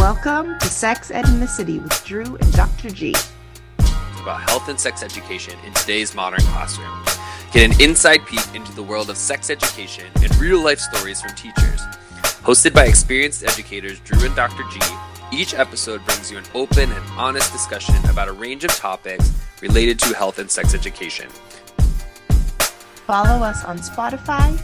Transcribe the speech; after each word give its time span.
Welcome 0.00 0.58
to 0.60 0.66
Sex 0.66 1.10
Ed 1.10 1.28
in 1.28 1.40
the 1.40 1.46
City 1.46 1.78
with 1.78 2.06
Drew 2.06 2.24
and 2.24 2.52
Dr. 2.54 2.88
G. 2.88 3.14
about 4.22 4.40
health 4.48 4.70
and 4.70 4.80
sex 4.80 5.02
education 5.02 5.58
in 5.66 5.74
today's 5.74 6.14
modern 6.14 6.40
classroom. 6.40 7.04
Get 7.52 7.70
an 7.70 7.82
inside 7.82 8.24
peek 8.24 8.40
into 8.54 8.72
the 8.72 8.82
world 8.82 9.10
of 9.10 9.18
sex 9.18 9.50
education 9.50 10.06
and 10.22 10.34
real 10.36 10.64
life 10.64 10.78
stories 10.80 11.20
from 11.20 11.34
teachers. 11.34 11.82
Hosted 12.42 12.72
by 12.72 12.86
experienced 12.86 13.44
educators 13.44 14.00
Drew 14.00 14.24
and 14.24 14.34
Dr. 14.34 14.62
G, 14.70 14.80
each 15.32 15.52
episode 15.52 16.02
brings 16.06 16.30
you 16.30 16.38
an 16.38 16.44
open 16.54 16.90
and 16.90 17.04
honest 17.18 17.52
discussion 17.52 17.94
about 18.08 18.28
a 18.28 18.32
range 18.32 18.64
of 18.64 18.70
topics 18.70 19.30
related 19.60 19.98
to 19.98 20.14
health 20.14 20.38
and 20.38 20.50
sex 20.50 20.72
education. 20.72 21.28
Follow 23.06 23.44
us 23.44 23.66
on 23.66 23.76
Spotify, 23.76 24.58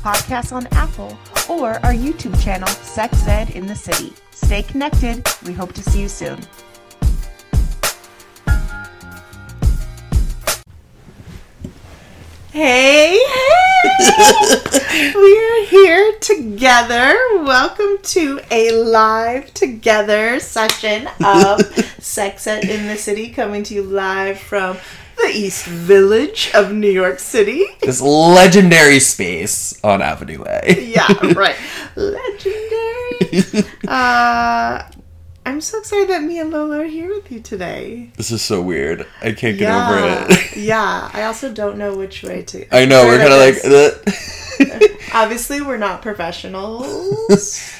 podcasts 0.00 0.52
on 0.52 0.66
Apple, 0.68 1.16
or 1.48 1.74
our 1.84 1.92
YouTube 1.92 2.42
channel, 2.42 2.68
Sex 2.68 3.26
Ed 3.26 3.50
in 3.50 3.66
the 3.66 3.74
City. 3.74 4.12
Stay 4.30 4.62
connected. 4.62 5.26
We 5.44 5.52
hope 5.52 5.72
to 5.74 5.82
see 5.82 6.00
you 6.02 6.08
soon. 6.08 6.40
Hey, 12.50 13.18
hey! 13.18 13.60
We're 15.14 15.66
here 15.66 16.18
together. 16.20 17.16
Welcome 17.44 17.98
to 18.02 18.40
a 18.50 18.72
live 18.72 19.52
together 19.54 20.40
session 20.40 21.08
of 21.24 21.60
Sex 22.00 22.46
Ed 22.46 22.64
in 22.64 22.86
the 22.86 22.96
City, 22.96 23.30
coming 23.30 23.62
to 23.64 23.74
you 23.74 23.82
live 23.82 24.38
from 24.38 24.78
the 25.22 25.30
East 25.34 25.66
Village 25.66 26.50
of 26.54 26.72
New 26.72 26.90
York 26.90 27.18
City. 27.18 27.64
this 27.82 28.00
legendary 28.00 29.00
space 29.00 29.78
on 29.84 30.00
Avenue 30.02 30.44
A. 30.46 30.80
Yeah, 30.80 31.06
right. 31.34 31.56
Legendary. 31.96 33.64
Uh, 33.86 34.82
I'm 35.44 35.60
so 35.60 35.78
excited 35.78 36.08
that 36.08 36.22
me 36.22 36.38
and 36.38 36.50
Lola 36.50 36.80
are 36.80 36.84
here 36.84 37.08
with 37.08 37.30
you 37.30 37.40
today. 37.40 38.12
This 38.16 38.30
is 38.30 38.42
so 38.42 38.62
weird. 38.62 39.06
I 39.20 39.32
can't 39.32 39.58
get 39.58 39.60
yeah, 39.60 39.90
over 39.90 40.32
it. 40.32 40.56
yeah. 40.56 41.10
I 41.12 41.24
also 41.24 41.52
don't 41.52 41.76
know 41.76 41.96
which 41.96 42.22
way 42.22 42.42
to. 42.44 42.74
I 42.74 42.86
know 42.86 43.04
we're 43.04 43.18
kind 43.18 43.32
of 43.32 44.04
like. 44.78 45.00
Obviously, 45.14 45.60
we're 45.60 45.76
not 45.78 46.02
professionals 46.02 47.74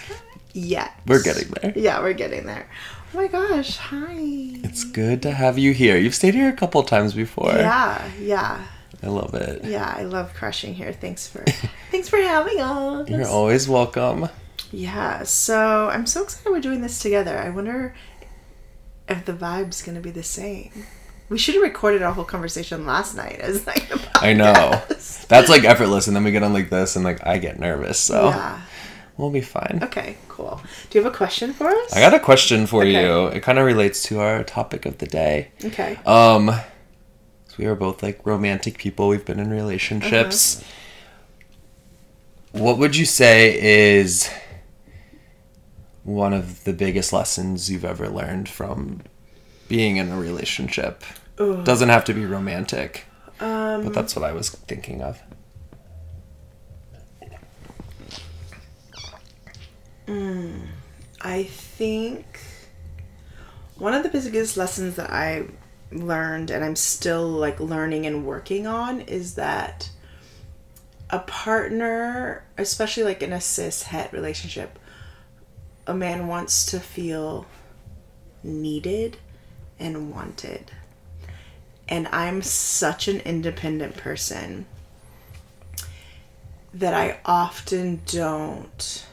yet. 0.52 0.98
we're 1.06 1.22
getting 1.22 1.48
there. 1.61 1.72
Yeah, 1.77 2.00
we're 2.00 2.12
getting 2.12 2.44
there. 2.46 2.68
Oh 3.12 3.16
my 3.16 3.27
gosh! 3.27 3.77
Hi. 3.77 4.14
It's 4.19 4.84
good 4.84 5.22
to 5.22 5.33
have 5.33 5.58
you 5.58 5.72
here. 5.72 5.97
You've 5.97 6.14
stayed 6.14 6.34
here 6.34 6.48
a 6.48 6.53
couple 6.53 6.83
times 6.84 7.12
before. 7.12 7.52
Yeah, 7.52 8.00
yeah, 8.20 8.64
I 9.02 9.06
love 9.08 9.34
it. 9.34 9.64
yeah. 9.64 9.92
I 9.97 10.02
love 10.02 10.33
crushing 10.34 10.75
here. 10.75 10.92
Thanks 10.92 11.27
for, 11.27 11.44
thanks 11.91 12.08
for 12.08 12.19
having 12.19 12.61
us. 12.61 13.08
You're 13.08 13.27
always 13.27 13.69
welcome. 13.69 14.28
Yeah, 14.70 15.25
so 15.25 15.89
I'm 15.91 16.06
so 16.06 16.22
excited 16.22 16.50
we're 16.50 16.61
doing 16.61 16.83
this 16.83 17.00
together. 17.00 17.36
I 17.36 17.50
wonder 17.50 17.94
if 19.08 19.24
the 19.24 19.33
vibe's 19.33 19.83
gonna 19.83 20.00
be 20.00 20.12
the 20.12 20.22
same. 20.22 20.70
We 21.28 21.39
should 21.39 21.55
have 21.55 21.62
recorded 21.62 22.02
our 22.02 22.12
whole 22.12 22.24
conversation 22.24 22.86
last 22.86 23.17
night 23.17 23.41
as 23.41 23.67
like 23.67 23.89
I 24.22 24.33
know. 24.34 24.80
That's 25.28 25.48
like 25.48 25.64
effortless, 25.64 26.06
and 26.06 26.14
then 26.14 26.22
we 26.22 26.30
get 26.30 26.45
on 26.45 26.52
like 26.52 26.70
this, 26.70 26.95
and 26.95 27.05
like 27.05 27.27
I 27.27 27.39
get 27.39 27.58
nervous, 27.58 27.98
so 27.98 28.28
Yeah. 28.28 28.61
We'll 29.20 29.30
be 29.30 29.40
fine. 29.40 29.80
Okay, 29.82 30.16
cool. 30.28 30.60
Do 30.88 30.98
you 30.98 31.04
have 31.04 31.12
a 31.12 31.16
question 31.16 31.52
for 31.52 31.68
us? 31.68 31.92
I 31.92 32.00
got 32.00 32.14
a 32.14 32.18
question 32.20 32.66
for 32.66 32.82
Okay. 32.82 32.92
you. 33.04 33.27
It 33.27 33.42
kind 33.42 33.58
of 33.58 33.66
relates 33.66 34.02
to 34.04 34.20
our 34.20 34.42
topic 34.42 34.86
of 34.86 34.98
the 34.98 35.06
day. 35.06 35.50
Okay. 35.64 35.96
Um, 36.06 36.46
so 37.48 37.54
we 37.58 37.66
are 37.66 37.74
both 37.74 38.02
like 38.02 38.24
romantic 38.24 38.78
people. 38.78 39.08
We've 39.08 39.24
been 39.24 39.38
in 39.40 39.50
relationships. 39.50 40.64
What 42.52 42.78
would 42.78 42.96
you 42.96 43.04
say 43.04 43.96
is 43.98 44.28
one 46.02 46.32
of 46.32 46.64
the 46.64 46.72
biggest 46.72 47.12
lessons 47.12 47.70
you've 47.70 47.84
ever 47.84 48.08
learned 48.08 48.48
from 48.48 49.02
being 49.68 49.98
in 49.98 50.10
a 50.10 50.18
relationship? 50.18 51.05
Doesn't 51.36 51.88
have 51.88 52.05
to 52.06 52.12
be 52.14 52.27
romantic, 52.27 53.05
Um, 53.40 53.84
but 53.84 53.95
that's 53.95 54.14
what 54.16 54.24
I 54.24 54.33
was 54.33 54.50
thinking 54.50 55.00
of. 55.00 55.22
Hmm. 60.10 60.62
I 61.20 61.44
think 61.44 62.40
one 63.78 63.94
of 63.94 64.02
the 64.02 64.08
biggest 64.08 64.56
lessons 64.56 64.96
that 64.96 65.08
I 65.08 65.44
learned 65.92 66.50
and 66.50 66.64
I'm 66.64 66.74
still 66.74 67.28
like 67.28 67.60
learning 67.60 68.06
and 68.06 68.26
working 68.26 68.66
on 68.66 69.02
is 69.02 69.36
that 69.36 69.88
a 71.10 71.20
partner, 71.20 72.42
especially 72.58 73.04
like 73.04 73.22
in 73.22 73.32
a 73.32 73.40
cis 73.40 73.84
het 73.84 74.12
relationship, 74.12 74.80
a 75.86 75.94
man 75.94 76.27
wants 76.27 76.66
to 76.66 76.80
feel 76.80 77.46
needed 78.42 79.16
and 79.78 80.10
wanted. 80.12 80.72
And 81.88 82.08
I'm 82.08 82.42
such 82.42 83.06
an 83.06 83.20
independent 83.20 83.96
person 83.96 84.66
that 86.74 86.94
I 86.94 87.20
often 87.24 88.02
don't 88.06 89.06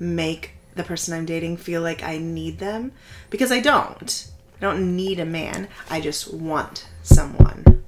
make 0.00 0.54
the 0.74 0.82
person 0.82 1.14
I'm 1.14 1.26
dating 1.26 1.58
feel 1.58 1.82
like 1.82 2.02
I 2.02 2.18
need 2.18 2.58
them 2.58 2.92
because 3.28 3.52
I 3.52 3.60
don't. 3.60 4.28
I 4.56 4.60
don't 4.60 4.96
need 4.96 5.20
a 5.20 5.24
man. 5.24 5.68
I 5.88 6.00
just 6.00 6.32
want 6.32 6.88
someone 7.02 7.84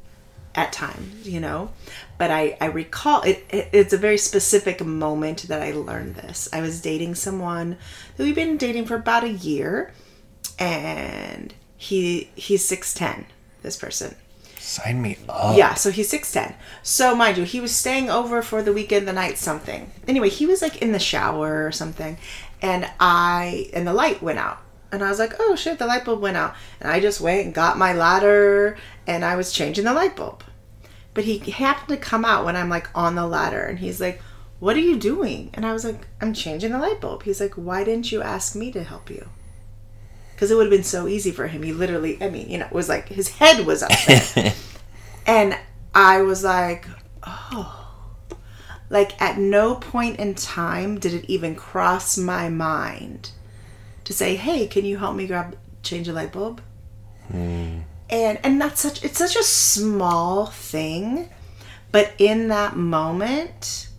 at 0.55 0.73
times, 0.73 1.29
you 1.29 1.41
know. 1.41 1.71
But 2.19 2.31
I 2.31 2.57
I 2.61 2.67
recall 2.67 3.23
it, 3.23 3.45
it 3.51 3.71
it's 3.73 3.93
a 3.93 3.99
very 3.99 4.19
specific 4.19 4.85
moment 4.85 5.45
that 5.49 5.63
I 5.63 5.73
learned 5.73 6.17
this. 6.17 6.49
I 6.53 6.61
was 6.61 6.81
dating 6.81 7.15
someone 7.15 7.79
that 8.17 8.25
we've 8.25 8.35
been 8.35 8.57
dating 8.57 8.87
for 8.87 8.97
about 8.97 9.25
a 9.25 9.31
year 9.31 9.93
and 10.59 11.55
he 11.77 12.31
he's 12.35 12.69
6'10 12.69 13.25
this 13.63 13.77
person 13.77 14.15
Sign 14.73 15.03
me 15.03 15.19
up. 15.29 15.55
yeah, 15.55 15.75
so 15.75 15.91
he's 15.91 16.11
6'10. 16.11 16.55
So, 16.83 17.15
mind 17.15 17.37
you, 17.37 17.45
he 17.45 17.61
was 17.61 17.77
staying 17.77 18.09
over 18.09 18.41
for 18.41 18.63
the 18.63 18.73
weekend, 18.73 19.07
the 19.07 19.13
night, 19.13 19.37
something. 19.37 19.93
Anyway, 20.09 20.31
he 20.31 20.47
was 20.47 20.63
like 20.63 20.81
in 20.81 20.93
the 20.93 20.99
shower 20.99 21.67
or 21.67 21.73
something, 21.73 22.17
and 22.63 22.91
I, 22.99 23.69
and 23.75 23.87
the 23.87 23.93
light 23.93 24.23
went 24.23 24.39
out. 24.39 24.63
And 24.91 25.05
I 25.05 25.11
was 25.11 25.19
like, 25.19 25.35
oh 25.39 25.57
shit, 25.57 25.79
the 25.79 25.87
light 25.87 26.07
bulb 26.07 26.23
went 26.23 26.39
out. 26.39 26.55
And 26.81 26.91
I 26.91 27.01
just 27.01 27.21
went 27.21 27.45
and 27.45 27.55
got 27.55 27.77
my 27.77 27.93
ladder, 27.93 28.79
and 29.07 29.27
I 29.27 29.37
was 29.37 29.53
changing 29.53 29.85
the 29.85 29.93
light 29.93 30.17
bulb. 30.17 30.43
But 31.13 31.25
he 31.25 31.39
happened 31.51 31.89
to 31.89 32.03
come 32.03 32.25
out 32.25 32.47
when 32.47 32.57
I'm 32.57 32.71
like 32.71 32.89
on 32.95 33.15
the 33.15 33.27
ladder, 33.27 33.63
and 33.63 33.79
he's 33.79 34.01
like, 34.01 34.23
what 34.59 34.77
are 34.77 34.81
you 34.81 34.97
doing? 34.97 35.51
And 35.53 35.67
I 35.67 35.75
was 35.75 35.85
like, 35.85 36.07
I'm 36.21 36.33
changing 36.33 36.73
the 36.73 36.79
light 36.79 37.01
bulb. 37.01 37.25
He's 37.25 37.41
like, 37.41 37.55
why 37.55 37.85
didn't 37.85 38.11
you 38.11 38.23
ask 38.23 38.57
me 38.57 38.73
to 38.73 38.85
help 38.85 39.11
you? 39.11 39.29
Because 40.43 40.51
it 40.51 40.57
would 40.57 40.67
have 40.67 40.73
been 40.73 40.83
so 40.83 41.07
easy 41.07 41.31
for 41.31 41.47
him. 41.47 41.63
He 41.63 41.73
literally, 41.73 42.21
I 42.21 42.29
mean, 42.29 42.51
you 42.51 42.59
know, 42.59 42.67
it 42.67 42.73
was 42.73 42.89
like 42.89 43.09
his 43.09 43.29
head 43.29 43.65
was 43.65 43.81
up 43.81 43.93
there. 44.09 44.53
And 45.25 45.57
I 45.95 46.23
was 46.23 46.43
like, 46.43 46.85
oh. 47.23 47.89
Like, 48.91 49.23
at 49.23 49.39
no 49.39 49.77
point 49.77 50.19
in 50.19 50.35
time 50.35 50.99
did 50.99 51.15
it 51.15 51.27
even 51.31 51.55
cross 51.55 52.19
my 52.19 52.49
mind 52.49 53.31
to 54.03 54.13
say, 54.13 54.35
hey, 54.35 54.67
can 54.67 54.85
you 54.85 54.99
help 54.99 55.15
me 55.15 55.29
grab, 55.29 55.57
change 55.85 56.09
a 56.09 56.13
light 56.13 56.33
bulb? 56.33 56.61
Hmm. 57.29 57.83
And, 58.11 58.41
and 58.43 58.61
that's 58.61 58.81
such, 58.81 59.05
it's 59.05 59.19
such 59.19 59.37
a 59.37 59.45
small 59.45 60.47
thing. 60.47 61.29
But 61.93 62.15
in 62.19 62.49
that 62.49 62.75
moment, 62.75 63.91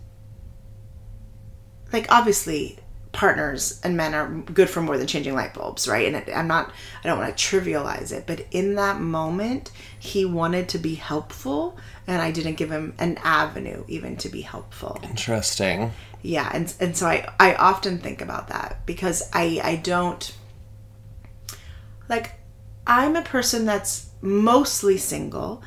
like, 1.90 2.12
obviously, 2.12 2.80
partners 3.14 3.80
and 3.82 3.96
men 3.96 4.14
are 4.14 4.28
good 4.28 4.68
for 4.68 4.82
more 4.82 4.98
than 4.98 5.06
changing 5.06 5.34
light 5.34 5.54
bulbs, 5.54 5.88
right? 5.88 6.12
And 6.12 6.28
I'm 6.30 6.46
not, 6.46 6.72
I 7.02 7.08
don't 7.08 7.18
want 7.18 7.34
to 7.34 7.42
trivialize 7.42 8.12
it, 8.12 8.26
but 8.26 8.44
in 8.50 8.74
that 8.74 9.00
moment, 9.00 9.70
he 9.98 10.24
wanted 10.24 10.68
to 10.70 10.78
be 10.78 10.96
helpful, 10.96 11.78
and 12.06 12.20
I 12.20 12.30
didn't 12.30 12.54
give 12.54 12.70
him 12.70 12.94
an 12.98 13.18
avenue 13.22 13.84
even 13.88 14.16
to 14.16 14.28
be 14.28 14.42
helpful. 14.42 15.00
Interesting. 15.02 15.92
Yeah, 16.20 16.50
and 16.52 16.72
and 16.80 16.96
so 16.96 17.06
I 17.06 17.28
I 17.38 17.54
often 17.54 17.98
think 17.98 18.20
about 18.20 18.48
that 18.48 18.84
because 18.86 19.28
I 19.32 19.60
I 19.62 19.76
don't 19.76 20.34
like 22.08 22.32
I'm 22.86 23.16
a 23.16 23.22
person 23.22 23.64
that's 23.64 24.10
mostly 24.20 24.98
single. 24.98 25.62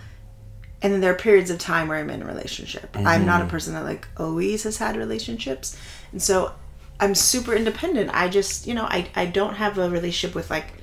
And 0.79 0.93
then 0.93 1.01
there 1.01 1.11
are 1.11 1.17
periods 1.17 1.49
of 1.49 1.57
time 1.57 1.87
where 1.87 1.97
I'm 1.97 2.09
in 2.11 2.21
a 2.21 2.25
relationship. 2.25 2.95
I'm 2.95 3.25
not 3.25 3.41
a 3.41 3.43
mm-hmm. 3.43 3.51
person 3.51 3.73
that 3.73 3.83
like 3.83 4.07
always 4.17 4.61
has 4.63 4.77
had 4.77 4.95
relationships. 4.95 5.75
And 6.11 6.21
so 6.21 6.53
I'm 6.99 7.15
super 7.15 7.53
independent. 7.53 8.11
I 8.13 8.29
just, 8.29 8.67
you 8.67 8.73
know, 8.73 8.85
I, 8.85 9.09
I 9.15 9.25
don't 9.25 9.55
have 9.55 9.77
a 9.77 9.89
relationship 9.89 10.35
with 10.35 10.49
like 10.49 10.73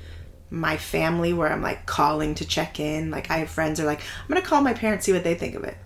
my 0.50 0.76
family 0.76 1.32
where 1.32 1.52
I'm 1.52 1.62
like 1.62 1.87
calling 1.87 2.34
to 2.37 2.44
check 2.46 2.78
in. 2.81 3.11
Like 3.11 3.31
I 3.31 3.38
have 3.38 3.50
friends 3.50 3.81
are 3.81 3.84
like, 3.87 4.00
I'm 4.00 4.28
gonna 4.28 4.43
call 4.43 4.61
my 4.62 4.75
parents, 4.75 5.06
see 5.06 5.12
what 5.12 5.25
they 5.25 5.34
think 5.34 5.55
of 5.55 5.64
it. 5.64 5.76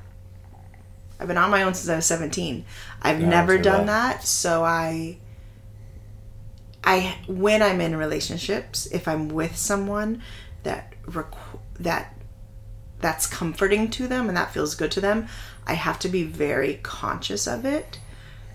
I've 1.20 1.28
been 1.28 1.38
on 1.38 1.50
my 1.50 1.62
own 1.62 1.74
since 1.74 1.88
I 1.88 1.96
was 1.96 2.06
17. 2.06 2.64
I've 3.02 3.20
Yeah, 3.20 3.24
never 3.24 3.58
done 3.58 3.86
bad. 3.86 3.86
that, 3.86 4.24
so 4.24 4.64
I 4.64 5.18
I 6.84 7.16
when 7.26 7.62
I'm 7.62 7.80
in 7.80 7.96
relationships, 7.96 8.86
if 8.92 9.08
I'm 9.08 9.28
with 9.28 9.56
someone 9.56 10.22
that 10.62 10.94
requ- 11.06 11.60
that 11.80 12.14
that's 13.00 13.26
comforting 13.26 13.90
to 13.90 14.08
them 14.08 14.28
and 14.28 14.36
that 14.36 14.52
feels 14.52 14.74
good 14.74 14.90
to 14.92 15.00
them, 15.00 15.28
I 15.66 15.74
have 15.74 15.98
to 16.00 16.08
be 16.08 16.24
very 16.24 16.80
conscious 16.82 17.46
of 17.46 17.64
it 17.64 17.98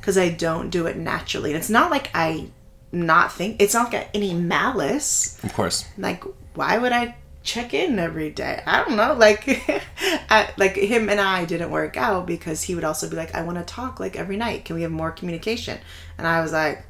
because 0.04 0.18
I 0.18 0.28
don't 0.28 0.70
do 0.70 0.86
it 0.86 0.98
naturally. 0.98 1.52
And 1.52 1.58
it's 1.58 1.70
not 1.70 1.90
like 1.90 2.12
I 2.14 2.50
not 2.92 3.32
think 3.32 3.62
it's 3.62 3.74
not 3.74 3.90
got 3.90 4.08
any 4.14 4.34
malice. 4.34 5.42
Of 5.46 5.54
course. 5.54 5.86
Like, 5.98 6.26
why 6.56 6.78
would 6.78 6.92
I 6.92 7.16
check 7.42 7.74
in 7.74 7.98
every 7.98 8.30
day? 8.30 8.62
I 8.66 8.84
don't 8.84 8.98
know. 8.98 9.14
Like, 9.14 9.48
I, 10.30 10.50
like 10.58 10.76
him 10.76 11.08
and 11.08 11.22
I 11.22 11.46
didn't 11.46 11.72
work 11.72 11.96
out 11.96 12.26
because 12.26 12.64
he 12.64 12.76
would 12.76 12.84
also 12.84 13.10
be 13.10 13.16
like, 13.16 13.34
I 13.34 13.44
want 13.44 13.60
to 13.60 13.64
talk 13.64 14.02
like 14.02 14.18
every 14.18 14.36
night. 14.36 14.66
Can 14.66 14.76
we 14.76 14.82
have 14.82 14.92
more 14.92 15.12
communication? 15.12 15.80
And 16.18 16.28
I 16.28 16.42
was 16.42 16.52
like, 16.52 16.84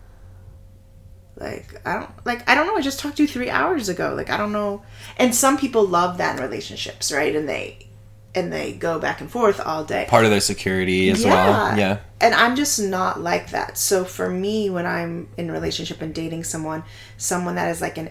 like 1.36 1.82
I 1.86 2.00
don't 2.00 2.26
like 2.26 2.50
I 2.50 2.56
don't 2.56 2.66
know. 2.66 2.76
I 2.76 2.82
just 2.82 3.00
talked 3.00 3.18
to 3.18 3.24
you 3.24 3.28
three 3.28 3.52
hours 3.52 3.90
ago. 3.90 4.16
Like 4.16 4.32
I 4.32 4.38
don't 4.38 4.52
know. 4.52 4.82
And 5.18 5.36
some 5.36 5.60
people 5.60 5.86
love 5.86 6.18
that 6.18 6.38
in 6.38 6.44
relationships, 6.44 7.12
right? 7.12 7.36
And 7.36 7.48
they 7.48 7.90
and 8.36 8.52
they 8.52 8.74
go 8.74 9.00
back 9.00 9.22
and 9.22 9.30
forth 9.30 9.60
all 9.60 9.84
day. 9.84 10.06
Part 10.10 10.26
of 10.26 10.32
their 10.32 10.40
security 10.40 11.10
as 11.10 11.24
well. 11.24 11.78
Yeah. 11.78 12.00
And 12.20 12.34
I'm 12.34 12.56
just 12.56 12.80
not 12.82 13.22
like 13.22 13.52
that. 13.52 13.78
So 13.78 14.06
for 14.06 14.30
me, 14.30 14.70
when 14.70 14.86
I'm 14.86 15.30
in 15.38 15.50
a 15.50 15.54
relationship 15.54 16.02
and 16.02 16.14
dating 16.16 16.44
someone, 16.46 16.84
someone 17.18 17.56
that 17.56 17.70
is 17.70 17.82
like 17.82 17.98
an 17.98 18.10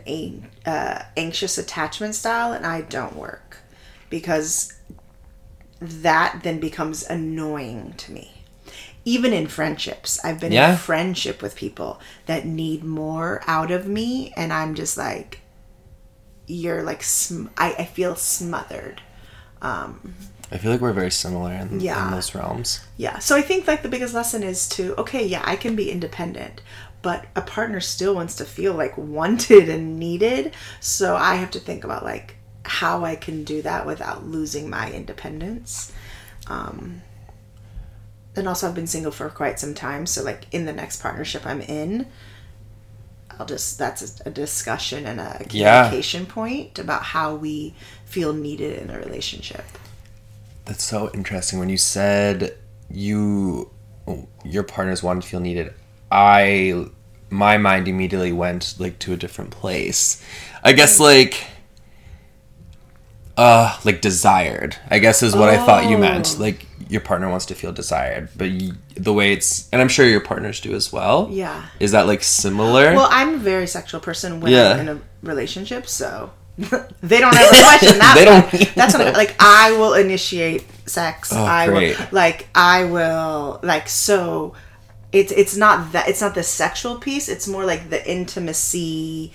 uh, 0.66 1.02
anxious 1.16 1.58
attachment 1.58 2.14
style, 2.14 2.52
and 2.52 2.66
I 2.66 2.82
don't 2.82 3.16
work 3.16 3.58
because 4.10 4.72
that 5.80 6.40
then 6.42 6.60
becomes 6.60 7.04
annoying 7.08 7.94
to 7.96 8.12
me. 8.12 8.30
Even 9.04 9.32
in 9.32 9.48
friendships, 9.48 10.24
I've 10.24 10.38
been 10.38 10.52
Yeah. 10.52 10.72
in 10.72 10.76
friendship 10.78 11.42
with 11.42 11.56
people 11.56 12.00
that 12.26 12.46
need 12.46 12.84
more 12.84 13.42
out 13.48 13.72
of 13.72 13.88
me, 13.88 14.32
and 14.36 14.52
I'm 14.52 14.76
just 14.76 14.96
like, 14.96 15.40
you're 16.46 16.82
like, 16.84 17.02
sm- 17.02 17.46
I, 17.56 17.72
I 17.78 17.84
feel 17.86 18.14
smothered. 18.14 19.00
I 19.62 20.58
feel 20.58 20.70
like 20.70 20.80
we're 20.80 20.92
very 20.92 21.10
similar 21.10 21.52
in, 21.52 21.80
Yeah. 21.80 22.04
in 22.06 22.10
those 22.12 22.34
realms. 22.34 22.80
Yeah. 22.96 23.18
So 23.20 23.36
I 23.36 23.42
think 23.42 23.66
like 23.66 23.82
the 23.82 23.88
biggest 23.88 24.12
lesson 24.12 24.42
is 24.42 24.68
to 24.70 24.94
okay, 24.98 25.24
yeah, 25.26 25.42
I 25.44 25.56
can 25.56 25.74
be 25.76 25.90
independent, 25.90 26.60
but 27.00 27.24
a 27.34 27.40
partner 27.40 27.80
still 27.80 28.14
wants 28.14 28.34
to 28.36 28.44
feel 28.44 28.74
like 28.74 28.96
wanted 28.98 29.68
and 29.68 29.98
needed. 29.98 30.52
So 30.80 31.16
I 31.16 31.36
have 31.36 31.50
to 31.52 31.58
think 31.60 31.84
about 31.84 32.04
like 32.04 32.36
how 32.64 33.04
I 33.04 33.16
can 33.16 33.44
do 33.44 33.62
that 33.62 33.86
without 33.86 34.26
losing 34.26 34.68
my 34.68 34.90
independence. 34.92 35.90
Um 36.48 37.02
and 38.36 38.48
also 38.48 38.66
I've 38.68 38.74
been 38.74 38.86
single 38.86 39.12
for 39.12 39.28
quite 39.28 39.58
some 39.60 39.74
time, 39.74 40.06
so 40.06 40.22
like 40.22 40.46
in 40.52 40.64
the 40.66 40.72
next 40.72 41.00
partnership 41.02 41.46
I'm 41.46 41.60
in, 41.62 42.06
I'll 43.38 43.46
just 43.46 43.78
that's 43.78 44.20
a, 44.24 44.30
discussion 44.30 45.06
and 45.06 45.20
a 45.20 45.44
Yeah. 45.50 45.84
communication 45.84 46.26
point 46.26 46.78
about 46.78 47.02
how 47.02 47.34
we 47.34 47.74
feel 48.04 48.32
needed 48.32 48.78
in 48.80 48.90
a 48.90 48.98
relationship. 48.98 49.64
That's 50.64 50.84
so 50.84 51.10
interesting. 51.12 51.58
When 51.58 51.68
you 51.68 51.78
said 51.78 52.56
you 52.90 53.70
your 54.44 54.62
partners 54.62 55.02
wanted 55.02 55.22
to 55.22 55.28
feel 55.28 55.40
needed, 55.40 55.72
I 56.10 56.86
my 57.30 57.56
mind 57.56 57.88
immediately 57.88 58.32
went 58.32 58.74
like 58.78 58.98
to 59.00 59.12
a 59.12 59.16
different 59.16 59.50
place. 59.50 60.22
I 60.62 60.72
guess 60.72 61.00
like 61.00 61.46
uh 63.36 63.78
like 63.84 64.00
desired. 64.00 64.76
I 64.90 64.98
guess 64.98 65.22
is 65.22 65.34
what 65.34 65.48
I 65.48 65.56
thought 65.64 65.88
you 65.88 65.96
meant. 65.98 66.34
Oh. 66.36 66.42
Like 66.42 66.66
your 66.88 67.00
partner 67.00 67.28
wants 67.28 67.46
to 67.46 67.54
feel 67.54 67.72
desired, 67.72 68.28
but 68.36 68.50
you, 68.50 68.72
the 68.94 69.12
way 69.12 69.32
it's 69.32 69.68
and 69.72 69.80
I'm 69.82 69.88
sure 69.88 70.06
your 70.06 70.20
partners 70.20 70.60
do 70.60 70.74
as 70.74 70.92
well. 70.92 71.28
Yeah. 71.30 71.66
Is 71.80 71.92
that 71.92 72.06
like 72.06 72.22
similar? 72.22 72.94
Well, 72.94 73.08
I'm 73.10 73.34
a 73.34 73.38
very 73.38 73.66
sexual 73.66 74.00
person 74.00 74.40
when 74.40 74.52
Yeah. 74.52 74.70
I'm 74.72 74.80
in 74.80 74.88
a 74.88 75.00
relationship, 75.22 75.86
so 75.88 76.30
they 76.58 77.20
don't 77.20 77.34
ever 77.34 77.48
question 77.48 77.98
that. 78.04 78.14
They 78.16 78.24
don't. 78.24 78.74
That's 78.74 78.94
what 78.94 79.06
I, 79.06 79.10
like. 79.12 79.34
I 79.40 79.72
will 79.72 79.94
initiate 79.94 80.64
sex. 80.86 81.32
Oh, 81.32 81.42
I 81.42 81.66
great. 81.66 81.98
will 81.98 82.06
like. 82.12 82.46
I 82.54 82.84
will 82.84 83.58
like. 83.62 83.88
So, 83.88 84.54
it's 85.12 85.32
it's 85.32 85.56
not 85.56 85.92
that 85.92 86.08
it's 86.08 86.20
not 86.20 86.34
the 86.34 86.42
sexual 86.42 86.96
piece. 86.96 87.28
It's 87.28 87.48
more 87.48 87.64
like 87.64 87.88
the 87.88 88.00
intimacy, 88.10 89.32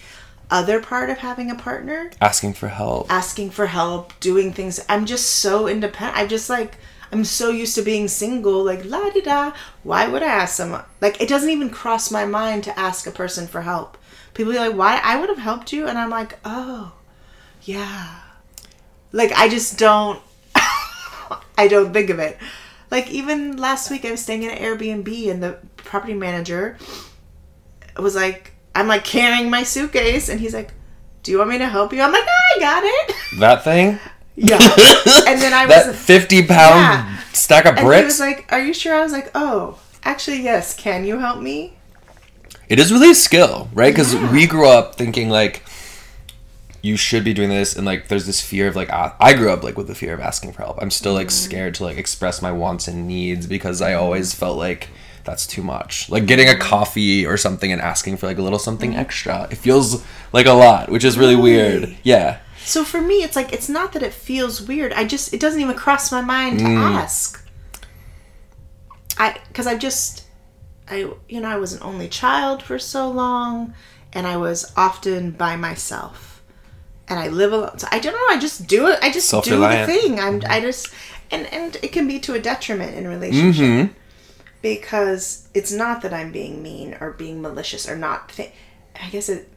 other 0.52 0.80
part 0.80 1.10
of 1.10 1.18
having 1.18 1.50
a 1.52 1.56
partner, 1.56 2.12
Asking 2.22 2.54
for 2.54 2.68
help. 2.68 3.12
asking 3.12 3.50
for 3.52 3.66
help, 3.66 4.14
doing 4.20 4.54
things. 4.54 4.80
I'm 4.88 5.06
just 5.06 5.26
so 5.28 5.68
independent. 5.68 6.18
I'm 6.18 6.28
just 6.30 6.50
like. 6.50 6.78
I'm 7.12 7.24
so 7.24 7.50
used 7.50 7.76
to 7.76 7.82
being 7.82 8.08
single, 8.08 8.64
like 8.64 8.84
la 8.86 9.10
di 9.10 9.22
da. 9.22 9.54
Why 9.84 10.08
would 10.08 10.24
I 10.24 10.28
ask 10.28 10.56
someone? 10.56 10.84
Like 11.02 11.22
it 11.22 11.30
doesn't 11.30 11.50
even 11.50 11.70
cross 11.70 12.12
my 12.12 12.26
mind 12.26 12.64
to 12.66 12.80
ask 12.80 13.08
a 13.08 13.12
person 13.12 13.48
for 13.48 13.62
help. 13.62 13.98
People 14.34 14.54
be 14.54 14.60
like, 14.60 14.76
"Why? 14.76 15.00
I 15.04 15.20
would 15.20 15.30
have 15.30 15.38
helped 15.38 15.72
you," 15.72 15.88
and 15.88 15.98
I'm 15.98 16.10
like, 16.10 16.38
"Oh, 16.44 16.94
yeah." 17.64 18.20
Like 19.12 19.32
I 19.34 19.48
just 19.48 19.78
don't. 19.80 20.22
I 21.58 21.68
don't 21.68 21.94
think 21.94 22.10
of 22.10 22.20
it. 22.20 22.38
Like 22.92 23.10
even 23.10 23.58
last 23.58 23.90
week, 23.90 24.06
I 24.06 24.12
was 24.12 24.22
staying 24.22 24.44
in 24.44 24.52
an 24.52 24.58
Airbnb, 24.58 25.32
and 25.32 25.42
the 25.42 25.58
property 25.78 26.14
manager 26.14 26.78
was 27.98 28.16
like, 28.16 28.54
"I'm 28.76 28.88
like 28.88 29.06
carrying 29.06 29.50
my 29.50 29.64
suitcase," 29.64 30.30
and 30.30 30.40
he's 30.40 30.54
like, 30.54 30.72
"Do 31.24 31.32
you 31.32 31.38
want 31.38 31.50
me 31.50 31.58
to 31.60 31.68
help 31.68 31.94
you?" 31.94 32.02
I'm 32.02 32.12
like, 32.12 32.26
ah, 32.28 32.56
"I 32.56 32.60
got 32.60 32.84
it." 32.84 33.16
That 33.40 33.64
thing? 33.64 34.00
Yeah. 34.38 34.58
and 35.28 35.42
then 35.42 35.52
I 35.52 35.66
was 35.66 35.88
That 35.88 35.96
50 35.96 36.44
pound 36.44 36.80
Yeah. 36.80 37.18
stack 37.34 37.66
of 37.66 37.76
bricks. 37.76 37.86
and 37.86 37.96
he 37.98 38.06
was 38.06 38.20
like, 38.20 38.46
"Are 38.52 38.60
you 38.60 38.74
sure?" 38.74 38.96
I 38.96 39.02
was 39.02 39.12
like, 39.12 39.32
"Oh, 39.34 39.80
actually, 40.04 40.44
yes. 40.44 40.76
Can 40.76 41.06
you 41.06 41.18
help 41.18 41.42
me?" 41.42 41.74
It 42.70 42.80
is 42.80 42.94
really 42.94 43.12
a 43.12 43.16
skill, 43.16 43.68
right? 43.74 43.94
Because 43.94 44.14
Yeah. 44.14 44.32
we 44.32 44.46
grew 44.46 44.68
up 44.68 44.96
thinking 44.96 45.30
like 45.30 45.64
you 46.84 46.96
should 46.98 47.24
be 47.24 47.34
doing 47.34 47.50
this, 47.50 47.76
and 47.76 47.86
like 47.86 48.08
there's 48.10 48.28
this 48.28 48.40
fear 48.40 48.68
of 48.68 48.76
like 48.76 48.90
I 48.92 49.34
grew 49.34 49.52
up 49.52 49.64
like 49.64 49.76
with 49.76 49.88
the 49.88 49.96
fear 49.96 50.14
of 50.14 50.20
asking 50.20 50.54
for 50.54 50.62
help. 50.62 50.78
I'm 50.82 50.92
still 50.92 51.14
like 51.14 51.28
mm-hmm. 51.28 51.50
scared 51.50 51.74
to 51.76 51.84
like 51.84 51.98
express 51.98 52.42
my 52.42 52.52
wants 52.52 52.88
and 52.88 53.08
needs 53.08 53.48
because 53.48 53.82
I 53.82 53.94
always 53.94 54.36
felt 54.36 54.58
like 54.58 54.90
that's 55.24 55.48
too 55.48 55.64
much. 55.64 56.10
Like 56.10 56.28
getting 56.28 56.48
a 56.48 56.52
mm-hmm. 56.52 56.62
coffee 56.62 57.26
or 57.26 57.38
something 57.38 57.72
and 57.72 57.82
asking 57.82 58.18
for 58.18 58.28
like 58.28 58.38
a 58.38 58.44
little 58.44 58.60
something 58.60 58.92
mm-hmm. 58.92 59.00
extra. 59.00 59.48
It 59.50 59.56
feels 59.58 60.04
like 60.32 60.46
a 60.46 60.54
lot, 60.54 60.90
which 60.90 61.04
is 61.04 61.18
really 61.18 61.36
weird. 61.36 61.98
Yeah. 62.04 62.38
So 62.68 62.84
for 62.84 63.00
me, 63.00 63.24
it's 63.24 63.38
like 63.38 63.54
it's 63.54 63.70
not 63.70 63.94
that 63.94 64.04
it 64.04 64.12
feels 64.12 64.62
weird. 64.62 64.92
I 64.92 65.06
just 65.06 65.34
it 65.34 65.40
doesn't 65.40 65.62
even 65.62 65.76
cross 65.76 66.12
my 66.12 66.20
mind 66.20 66.60
to 66.60 66.66
mm. 66.66 66.78
ask. 66.78 67.42
I 69.18 69.40
because 69.48 69.66
I 69.66 69.78
just 69.78 70.26
I 70.90 71.14
you 71.30 71.40
know 71.40 71.48
I 71.48 71.56
was 71.56 71.72
an 71.72 71.82
only 71.82 72.10
child 72.10 72.62
for 72.62 72.78
so 72.78 73.10
long, 73.10 73.74
and 74.12 74.28
I 74.28 74.36
was 74.36 74.74
often 74.76 75.32
by 75.32 75.56
myself, 75.56 76.44
and 77.08 77.18
I 77.18 77.30
live 77.30 77.54
alone. 77.54 77.80
So 77.80 77.88
I 77.90 78.00
don't 78.00 78.14
know. 78.14 78.36
I 78.36 78.38
just 78.38 78.68
do 78.68 78.88
it. 78.88 79.00
I 79.02 79.12
just 79.14 79.32
do 79.46 79.58
the 79.58 79.86
thing. 79.86 80.20
I'm 80.20 80.36
I 80.36 80.58
mm-hmm. 80.58 80.66
just 80.66 80.94
and 81.32 81.46
and 81.54 81.78
it 81.82 81.94
can 81.94 82.06
be 82.06 82.20
to 82.20 82.34
a 82.34 82.40
detriment 82.40 82.98
in 82.98 83.08
relationship 83.08 83.66
mm-hmm. 83.66 83.94
because 84.62 85.48
it's 85.54 85.72
not 85.72 86.02
that 86.02 86.14
I'm 86.14 86.34
being 86.34 86.62
mean 86.62 86.98
or 87.00 87.12
being 87.12 87.42
malicious 87.42 87.88
or 87.88 87.96
not. 87.96 88.38
I 89.02 89.10
guess 89.10 89.30
it. 89.30 89.50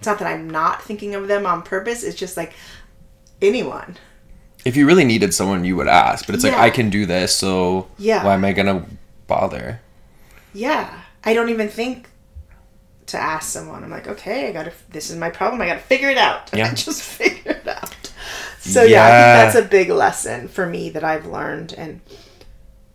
It's 0.00 0.06
not 0.06 0.18
that 0.18 0.26
I'm 0.26 0.48
not 0.48 0.82
thinking 0.82 1.14
of 1.14 1.28
them 1.28 1.44
on 1.44 1.60
purpose. 1.60 2.02
It's 2.02 2.16
just 2.18 2.34
like 2.34 2.54
anyone. 3.42 3.98
If 4.64 4.74
you 4.74 4.86
really 4.86 5.04
needed 5.04 5.34
someone, 5.34 5.62
you 5.62 5.76
would 5.76 5.88
ask. 5.88 6.24
But 6.24 6.34
it's 6.34 6.42
like 6.42 6.54
I 6.54 6.70
can 6.70 6.88
do 6.88 7.04
this, 7.04 7.36
so 7.36 7.86
Yeah. 7.98 8.24
why 8.24 8.32
am 8.32 8.44
I 8.44 8.52
gonna 8.52 8.86
bother? 9.26 9.80
Yeah, 10.54 10.90
I 11.22 11.34
don't 11.34 11.50
even 11.50 11.68
think 11.68 12.08
to 13.06 13.18
ask 13.18 13.50
someone. 13.50 13.84
I'm 13.84 13.90
like, 13.90 14.08
okay, 14.08 14.48
I 14.48 14.52
gotta. 14.52 14.72
This 14.88 15.10
is 15.10 15.16
my 15.18 15.28
problem. 15.28 15.60
I 15.60 15.66
gotta 15.66 15.80
figure 15.80 16.08
it 16.08 16.18
out. 16.18 16.50
Yeah. 16.54 16.70
I 16.70 16.74
just 16.74 17.02
figure 17.02 17.52
it 17.52 17.68
out. 17.68 18.10
So 18.60 18.82
yeah. 18.82 19.04
I 19.04 19.08
think 19.08 19.54
that's 19.54 19.66
a 19.66 19.68
big 19.68 19.90
lesson 19.90 20.48
for 20.48 20.64
me 20.66 20.88
that 20.90 21.04
I've 21.04 21.26
learned, 21.26 21.74
and 21.76 22.00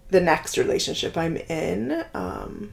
the 0.10 0.22
next 0.22 0.58
relationship 0.58 1.16
I'm 1.18 1.38
in, 1.38 2.04
um, 2.16 2.72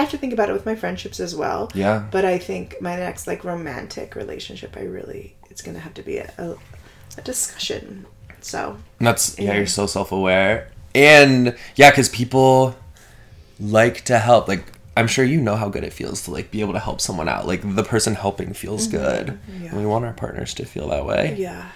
I 0.00 0.04
have 0.04 0.10
to 0.12 0.16
think 0.18 0.32
about 0.32 0.48
it 0.48 0.54
with 0.54 0.64
my 0.64 0.74
friendships 0.74 1.20
as 1.20 1.36
well. 1.36 1.70
Yeah. 1.74 2.06
But 2.10 2.24
I 2.24 2.38
think 2.38 2.80
my 2.80 2.96
next 2.96 3.26
like 3.26 3.44
romantic 3.44 4.14
relationship, 4.16 4.74
I 4.78 4.84
really 4.84 5.36
it's 5.50 5.60
gonna 5.60 5.78
have 5.78 5.92
to 5.94 6.02
be 6.02 6.16
a, 6.16 6.32
a, 6.38 6.56
a 7.18 7.22
discussion. 7.22 8.06
So 8.40 8.78
And 8.98 9.06
that's 9.06 9.38
yeah, 9.38 9.44
Yeah. 9.50 9.56
you're 9.58 9.66
so 9.66 9.86
self 9.86 10.10
aware, 10.10 10.70
and 10.94 11.54
yeah, 11.76 11.90
because 11.90 12.08
people 12.08 12.74
like 13.58 14.04
to 14.06 14.18
help. 14.18 14.48
Like 14.48 14.64
I'm 14.96 15.06
sure 15.06 15.22
you 15.24 15.38
know 15.38 15.56
how 15.56 15.68
good 15.68 15.84
it 15.84 15.92
feels 15.92 16.22
to 16.24 16.30
like 16.30 16.50
be 16.50 16.62
able 16.62 16.72
to 16.72 16.78
help 16.78 17.02
someone 17.02 17.28
out. 17.28 17.46
Like 17.46 17.60
the 17.74 17.84
person 17.84 18.14
helping 18.14 18.54
feels 18.54 18.86
good. 18.86 19.26
Mm-hmm. 19.26 19.64
Yeah. 19.64 19.70
And 19.70 19.78
we 19.80 19.84
want 19.86 20.06
our 20.06 20.14
partners 20.14 20.54
to 20.54 20.64
feel 20.64 20.88
that 20.88 21.04
way. 21.04 21.36
Yeah. 21.38 21.68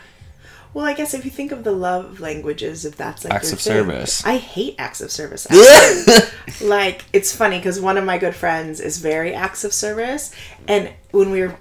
Well, 0.74 0.84
I 0.84 0.92
guess 0.92 1.14
if 1.14 1.24
you 1.24 1.30
think 1.30 1.52
of 1.52 1.62
the 1.62 1.72
love 1.72 2.18
languages, 2.18 2.84
if 2.84 2.96
that's 2.96 3.24
like 3.24 3.32
Acts 3.32 3.52
of 3.52 3.60
thing- 3.60 3.72
service. 3.72 4.26
I 4.26 4.36
hate 4.36 4.74
acts 4.78 5.00
of 5.00 5.10
service. 5.10 5.46
like 6.60 7.04
it's 7.12 7.34
funny 7.34 7.58
because 7.58 7.80
one 7.80 7.96
of 7.96 8.04
my 8.04 8.18
good 8.18 8.34
friends 8.34 8.80
is 8.80 8.98
very 8.98 9.34
acts 9.34 9.62
of 9.64 9.72
service, 9.72 10.34
and 10.66 10.92
when 11.12 11.30
we 11.30 11.40
were 11.42 11.56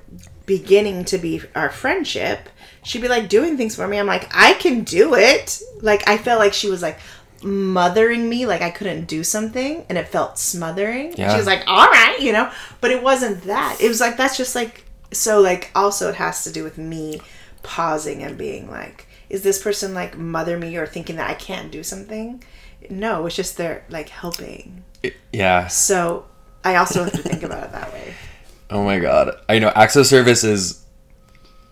beginning 0.45 1.05
to 1.05 1.17
be 1.17 1.41
our 1.55 1.69
friendship, 1.69 2.49
she'd 2.83 3.01
be 3.01 3.07
like 3.07 3.29
doing 3.29 3.55
things 3.55 3.75
for 3.75 3.87
me. 3.87 3.99
I'm 3.99 4.07
like, 4.07 4.29
I 4.33 4.53
can 4.53 4.83
do 4.83 5.13
it. 5.15 5.61
Like 5.81 6.07
I 6.09 6.17
felt 6.17 6.39
like 6.39 6.53
she 6.53 6.69
was 6.69 6.81
like 6.81 6.97
mothering 7.43 8.27
me, 8.29 8.45
like 8.45 8.61
I 8.61 8.71
couldn't 8.71 9.05
do 9.05 9.23
something, 9.23 9.85
and 9.89 9.97
it 9.97 10.07
felt 10.07 10.39
smothering. 10.39 11.13
Yeah. 11.17 11.31
She 11.31 11.37
was 11.37 11.45
like, 11.45 11.63
all 11.67 11.87
right, 11.87 12.17
you 12.19 12.31
know, 12.31 12.51
but 12.81 12.89
it 12.89 13.03
wasn't 13.03 13.43
that. 13.43 13.77
It 13.79 13.89
was 13.89 13.99
like 14.01 14.17
that's 14.17 14.37
just 14.37 14.55
like 14.55 14.85
so. 15.11 15.39
Like 15.39 15.69
also, 15.75 16.09
it 16.09 16.15
has 16.15 16.43
to 16.45 16.51
do 16.51 16.63
with 16.63 16.79
me 16.79 17.21
pausing 17.63 18.23
and 18.23 18.37
being 18.37 18.69
like, 18.69 19.07
is 19.29 19.41
this 19.43 19.61
person 19.61 19.93
like 19.93 20.17
mother 20.17 20.57
me 20.59 20.75
or 20.77 20.85
thinking 20.85 21.15
that 21.15 21.29
I 21.29 21.33
can't 21.33 21.71
do 21.71 21.83
something? 21.83 22.43
No, 22.89 23.25
it's 23.25 23.35
just 23.35 23.57
they're 23.57 23.83
like 23.89 24.09
helping. 24.09 24.83
Yeah. 25.31 25.67
So 25.67 26.25
I 26.63 26.75
also 26.75 27.03
have 27.03 27.13
to 27.13 27.21
think 27.23 27.43
about 27.43 27.63
it 27.63 27.71
that 27.71 27.91
way. 27.93 28.13
Oh 28.69 28.83
my 28.83 28.97
god. 28.97 29.35
I 29.47 29.59
know 29.59 29.71
acts 29.75 29.95
of 29.97 30.07
service 30.07 30.43
is 30.43 30.83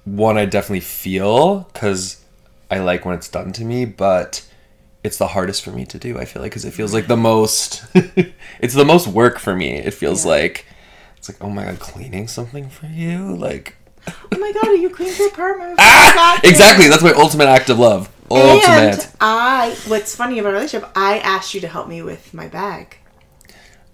one 0.05 0.37
I 0.37 0.45
definitely 0.45 0.81
feel 0.81 1.63
cuz 1.73 2.21
I 2.69 2.77
like 2.79 3.05
when 3.05 3.15
it's 3.15 3.27
done 3.29 3.51
to 3.53 3.63
me, 3.65 3.85
but 3.85 4.43
it's 5.03 5.17
the 5.17 5.27
hardest 5.27 5.63
for 5.63 5.71
me 5.71 5.85
to 5.85 5.97
do. 5.97 6.19
I 6.19 6.25
feel 6.25 6.43
like 6.43 6.51
cuz 6.51 6.63
it 6.63 6.73
feels 6.73 6.93
like 6.93 7.07
the 7.07 7.17
most 7.17 7.83
it's 8.59 8.75
the 8.75 8.85
most 8.85 9.07
work 9.07 9.39
for 9.39 9.55
me. 9.55 9.77
It 9.77 9.95
feels 9.95 10.25
Yeah. 10.25 10.31
like 10.31 10.65
it's 11.17 11.27
like, 11.29 11.37
"Oh 11.41 11.49
my 11.49 11.65
god, 11.65 11.79
cleaning 11.79 12.27
something 12.27 12.69
for 12.69 12.85
you?" 12.87 13.35
Like 13.35 13.75
Oh 14.07 14.37
my 14.39 14.51
god, 14.53 14.67
are 14.67 14.75
you 14.75 14.89
cleaning 14.89 15.15
your 15.17 15.27
apartment? 15.29 15.75
ah! 15.79 16.39
Exactly. 16.43 16.87
That's 16.87 17.03
my 17.03 17.11
ultimate 17.13 17.47
act 17.47 17.69
of 17.69 17.79
love. 17.79 18.09
Ultimate. 18.31 19.05
And 19.05 19.11
I, 19.19 19.77
what's 19.87 20.15
funny 20.15 20.39
about 20.39 20.49
our 20.49 20.53
relationship, 20.55 20.89
I 20.95 21.19
asked 21.19 21.53
you 21.53 21.61
to 21.61 21.67
help 21.67 21.87
me 21.87 22.01
with 22.01 22.33
my 22.33 22.47
bag. 22.47 22.97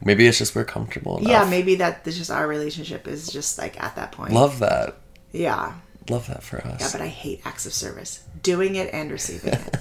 Maybe 0.03 0.27
it's 0.27 0.37
just 0.37 0.55
we're 0.55 0.63
comfortable 0.63 1.17
enough. 1.17 1.29
Yeah, 1.29 1.49
maybe 1.49 1.75
that 1.75 2.03
this 2.03 2.17
just 2.17 2.29
our 2.29 2.47
relationship 2.47 3.07
is 3.07 3.27
just 3.29 3.57
like 3.57 3.81
at 3.81 3.95
that 3.95 4.11
point. 4.11 4.31
Love 4.31 4.59
that. 4.59 4.97
Yeah, 5.31 5.73
Love 6.09 6.27
that 6.27 6.43
for 6.43 6.57
us. 6.65 6.79
yeah, 6.79 6.89
but 6.91 7.01
I 7.01 7.07
hate 7.07 7.41
acts 7.45 7.65
of 7.65 7.73
service, 7.73 8.23
doing 8.43 8.75
it 8.75 8.93
and 8.93 9.11
receiving 9.11 9.53
it. 9.53 9.77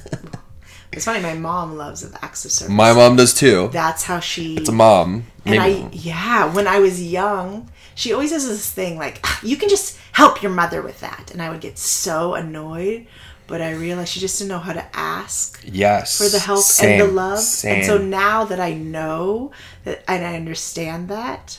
it's 0.92 1.04
funny. 1.04 1.20
My 1.20 1.34
mom 1.34 1.76
loves 1.76 2.04
acts 2.22 2.44
of 2.46 2.50
service. 2.50 2.72
my 2.74 2.92
mom 2.94 3.16
does 3.16 3.34
too. 3.34 3.68
That's 3.72 4.04
how 4.04 4.18
she. 4.20 4.56
It's 4.56 4.68
a 4.70 4.72
mom. 4.72 5.26
And 5.44 5.58
Maybe- 5.58 5.82
I, 5.84 5.88
yeah, 5.92 6.52
when 6.52 6.66
I 6.66 6.80
was 6.80 7.00
young, 7.02 7.70
she 7.96 8.12
always 8.12 8.30
has 8.30 8.46
this 8.46 8.70
thing 8.70 8.96
like, 8.96 9.18
"Ah, 9.24 9.40
you 9.42 9.56
can 9.56 9.68
just 9.68 9.98
help 10.12 10.42
your 10.42 10.52
mother 10.52 10.80
with 10.80 11.00
that. 11.00 11.30
And 11.32 11.42
I 11.42 11.50
would 11.50 11.60
get 11.60 11.76
so 11.76 12.34
annoyed. 12.34 13.06
But 13.48 13.60
I 13.62 13.72
realized 13.72 14.12
she 14.12 14.20
just 14.20 14.38
didn't 14.38 14.50
know 14.50 14.58
how 14.58 14.72
to 14.72 14.86
ask 14.96 15.62
yes. 15.64 16.18
for 16.18 16.28
the 16.28 16.40
help 16.40 16.64
Same, 16.64 17.00
and 17.00 17.10
the 17.10 17.14
love. 17.14 17.38
Same. 17.38 17.76
And 17.76 17.84
so 17.84 17.98
now 17.98 18.44
that 18.44 18.58
I 18.58 18.74
know 18.74 19.52
that 19.84 20.02
and 20.08 20.24
I 20.24 20.34
understand 20.34 21.08
that, 21.08 21.58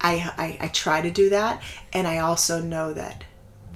I, 0.00 0.32
I 0.36 0.64
I 0.66 0.68
try 0.68 1.00
to 1.02 1.10
do 1.10 1.30
that, 1.30 1.62
and 1.92 2.06
I 2.06 2.18
also 2.18 2.60
know 2.60 2.92
that 2.94 3.24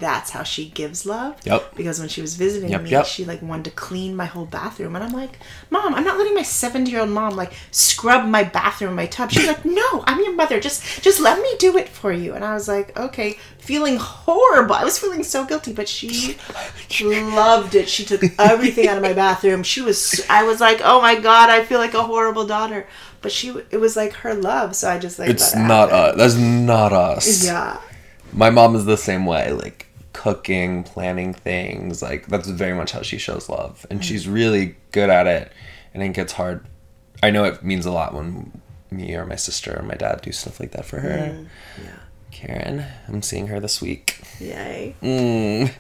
that's 0.01 0.31
how 0.31 0.43
she 0.43 0.71
gives 0.71 1.07
love. 1.07 1.37
Yep. 1.45 1.77
Because 1.77 2.01
when 2.01 2.09
she 2.09 2.21
was 2.21 2.35
visiting 2.35 2.71
Yep, 2.71 2.83
me, 2.83 2.91
yep. 2.91 3.07
she 3.07 3.25
like 3.25 3.43
wanted 3.43 3.67
to 3.67 3.71
clean 3.73 4.17
my 4.17 4.25
whole 4.25 4.47
bathroom, 4.47 4.97
and 4.97 5.05
I'm 5.05 5.13
like, 5.13 5.39
Mom, 5.71 5.95
I'm 5.95 6.03
not 6.05 6.19
letting 6.19 6.35
my 6.35 6.43
70 6.43 6.91
year 6.91 7.01
old 7.03 7.11
mom 7.11 7.37
like 7.37 7.53
scrub 7.71 8.27
my 8.27 8.43
bathroom, 8.43 8.95
my 8.97 9.07
tub. 9.07 9.31
She's 9.31 9.47
like, 9.47 9.65
No, 9.65 10.03
I'm 10.07 10.19
your 10.21 10.35
mother. 10.35 10.59
Just 10.59 11.03
just 11.03 11.21
let 11.21 11.39
me 11.41 11.51
do 11.59 11.77
it 11.77 11.89
for 11.89 12.11
you. 12.13 12.35
And 12.35 12.45
I 12.45 12.55
was 12.55 12.67
like, 12.67 12.99
Okay, 12.99 13.39
feeling 13.59 13.97
horrible. 13.97 14.75
I 14.75 14.85
was 14.85 14.99
feeling 14.99 15.23
so 15.23 15.45
guilty, 15.45 15.73
but 15.73 15.89
she 15.89 16.37
loved 16.91 17.75
it. 17.75 17.89
She 17.89 18.05
took 18.05 18.23
everything 18.39 18.89
out 18.89 18.97
of 18.97 19.03
my 19.03 19.13
bathroom. 19.13 19.63
She 19.63 19.83
was. 19.83 20.25
I 20.29 20.45
was 20.45 20.61
like, 20.61 20.81
Oh 20.83 21.01
my 21.01 21.15
god, 21.21 21.51
I 21.51 21.65
feel 21.65 21.79
like 21.79 21.95
a 21.95 22.03
horrible 22.03 22.47
daughter. 22.47 22.87
But 23.23 23.33
she, 23.33 23.51
it 23.71 23.77
was 23.79 23.97
like 23.97 24.15
her 24.15 24.35
love. 24.35 24.75
So 24.75 24.89
I 24.91 24.99
just 24.99 25.19
like. 25.19 25.29
It's 25.29 25.55
not 25.55 25.91
us. 25.93 26.17
That's 26.17 26.35
not 26.37 26.93
us. 26.93 27.45
Yeah. 27.45 27.79
My 28.33 28.49
mom 28.49 28.77
is 28.77 28.85
the 28.85 28.97
same 28.97 29.27
way. 29.27 29.53
Like 29.53 29.87
cooking, 30.21 30.85
planning 30.85 31.33
things. 31.33 32.03
Like 32.03 32.27
that's 32.27 32.49
very 32.49 32.75
much 32.75 32.93
how 32.93 33.01
she 33.01 33.17
shows 33.17 33.49
love, 33.49 33.87
and 33.91 34.05
she's 34.05 34.29
really 34.29 34.77
good 34.93 35.09
at 35.09 35.27
it. 35.27 35.51
And 35.95 36.03
it 36.03 36.11
gets 36.11 36.35
hard. 36.35 36.67
I 37.23 37.31
know 37.31 37.45
it 37.45 37.65
means 37.65 37.87
a 37.87 37.91
lot 37.91 38.13
when 38.13 38.61
me 38.91 39.15
or 39.15 39.25
my 39.25 39.37
sister 39.37 39.79
or 39.79 39.83
my 39.83 39.95
dad 39.95 40.21
do 40.21 40.31
stuff 40.31 40.61
like 40.61 40.73
that 40.73 40.85
for 40.85 41.01
her. 41.01 41.47
Yeah. 41.83 41.91
Karen, 42.31 42.85
I'm 43.09 43.23
seeing 43.23 43.47
her 43.47 43.61
this 43.61 43.81
week. 43.81 44.21
Yay. 44.39 44.95
Mm. 45.03 45.73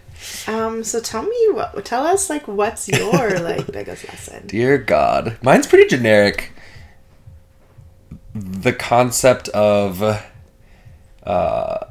Um. 0.48 0.84
So 0.84 1.00
tell 1.00 1.22
me 1.22 1.48
what. 1.52 1.84
Tell 1.84 2.06
us 2.06 2.30
like 2.30 2.48
what's 2.48 2.88
your 2.88 3.38
like 3.40 3.70
biggest 3.70 4.08
lesson. 4.08 4.46
Dear 4.46 4.78
God. 4.78 5.36
Mine's 5.42 5.66
pretty 5.66 5.86
generic. 5.86 6.52
The 8.32 8.72
concept 8.72 9.48
of, 9.50 10.02
uh, 11.24 11.84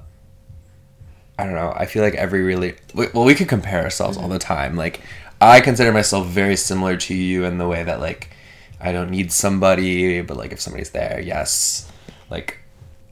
I 1.40 1.46
don't 1.46 1.54
know. 1.54 1.72
I 1.74 1.86
feel 1.86 2.04
like 2.04 2.16
every 2.16 2.42
really, 2.42 2.76
well, 2.94 3.24
we 3.24 3.34
could 3.34 3.48
compare 3.48 3.82
ourselves 3.82 4.18
all 4.18 4.28
the 4.28 4.40
mm-hmm. 4.40 4.54
time. 4.54 4.76
Like, 4.76 5.00
I 5.40 5.62
consider 5.62 5.94
myself 5.94 6.28
very 6.28 6.58
similar 6.58 6.98
to 6.98 7.16
you 7.16 7.46
in 7.46 7.58
the 7.58 7.68
way 7.68 7.82
that, 7.82 8.02
like, 8.02 8.32
I 8.82 8.92
don't 8.92 9.10
need 9.10 9.32
somebody, 9.32 10.20
but, 10.20 10.36
like, 10.36 10.52
if 10.52 10.60
somebody's 10.60 10.90
there, 10.90 11.22
yes. 11.24 11.90
Like, 12.30 12.58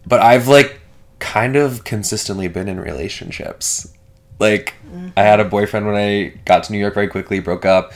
but 0.05 0.19
I've, 0.19 0.49
like, 0.49 0.81
kind 1.19 1.55
of 1.55 1.85
consistently 1.85 2.49
been 2.49 2.67
in 2.67 2.81
relationships. 2.81 3.93
Like, 4.39 4.73
I 5.15 5.23
had 5.23 5.39
a 5.39 5.43
mm-hmm. 5.43 5.49
boyfriend 5.49 5.85
when 5.85 5.95
I 5.95 6.33
got 6.43 6.65
to 6.65 6.73
New 6.73 6.79
York 6.79 6.95
very 6.95 7.07
quickly, 7.07 7.39
broke 7.39 7.63
up, 7.63 7.93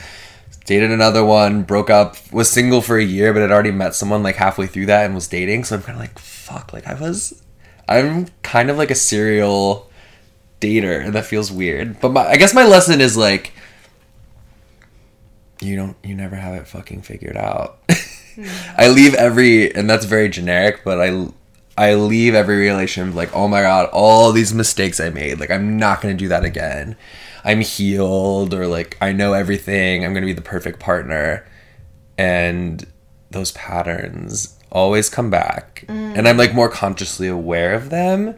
dated 0.64 0.92
another 0.92 1.22
one, 1.22 1.62
broke 1.62 1.90
up, 1.90 2.16
was 2.32 2.50
single 2.50 2.80
for 2.80 2.96
a 2.96 3.04
year, 3.04 3.34
but 3.34 3.42
had 3.42 3.52
already 3.52 3.70
met 3.70 3.94
someone 3.94 4.22
like 4.22 4.36
halfway 4.36 4.66
through 4.66 4.86
that 4.86 5.04
and 5.04 5.14
was 5.14 5.28
dating. 5.28 5.64
So 5.64 5.76
I'm 5.76 5.82
kind 5.82 5.96
of 5.96 6.00
like, 6.00 6.18
fuck, 6.18 6.72
like 6.72 6.86
I 6.86 6.94
was, 6.94 7.42
I'm 7.86 8.28
kind 8.42 8.70
of 8.70 8.78
like 8.78 8.90
a 8.90 8.94
serial 8.94 9.90
dater, 10.62 11.04
and 11.04 11.14
that 11.14 11.26
feels 11.26 11.50
weird. 11.50 12.00
But 12.00 12.12
my, 12.12 12.26
I 12.26 12.36
guess 12.36 12.54
my 12.54 12.64
lesson 12.64 13.00
is 13.00 13.16
like, 13.16 13.52
you 15.60 15.76
don't, 15.76 15.96
you 16.02 16.14
never 16.14 16.36
have 16.36 16.54
it 16.54 16.66
fucking 16.66 17.02
figured 17.02 17.36
out. 17.36 17.78
Hmm. 18.34 18.46
I 18.78 18.88
leave 18.88 19.14
every, 19.14 19.74
and 19.74 19.90
that's 19.90 20.06
very 20.06 20.28
generic, 20.28 20.82
but 20.84 21.00
I, 21.00 21.28
I 21.76 21.94
leave 21.94 22.34
every 22.34 22.56
relationship 22.56 23.14
like, 23.14 23.34
oh 23.34 23.48
my 23.48 23.62
god, 23.62 23.90
all 23.92 24.32
these 24.32 24.54
mistakes 24.54 25.00
I 25.00 25.10
made. 25.10 25.38
Like, 25.38 25.50
I'm 25.50 25.76
not 25.76 26.00
gonna 26.00 26.14
do 26.14 26.28
that 26.28 26.44
again. 26.44 26.96
I'm 27.44 27.60
healed, 27.60 28.54
or 28.54 28.66
like, 28.66 28.96
I 29.00 29.12
know 29.12 29.34
everything. 29.34 30.04
I'm 30.04 30.14
gonna 30.14 30.26
be 30.26 30.32
the 30.32 30.40
perfect 30.40 30.80
partner. 30.80 31.46
And 32.16 32.86
those 33.30 33.52
patterns 33.52 34.58
always 34.70 35.08
come 35.08 35.30
back. 35.30 35.84
Mm. 35.88 36.16
And 36.16 36.28
I'm 36.28 36.36
like 36.36 36.54
more 36.54 36.68
consciously 36.68 37.28
aware 37.28 37.74
of 37.74 37.90
them. 37.90 38.34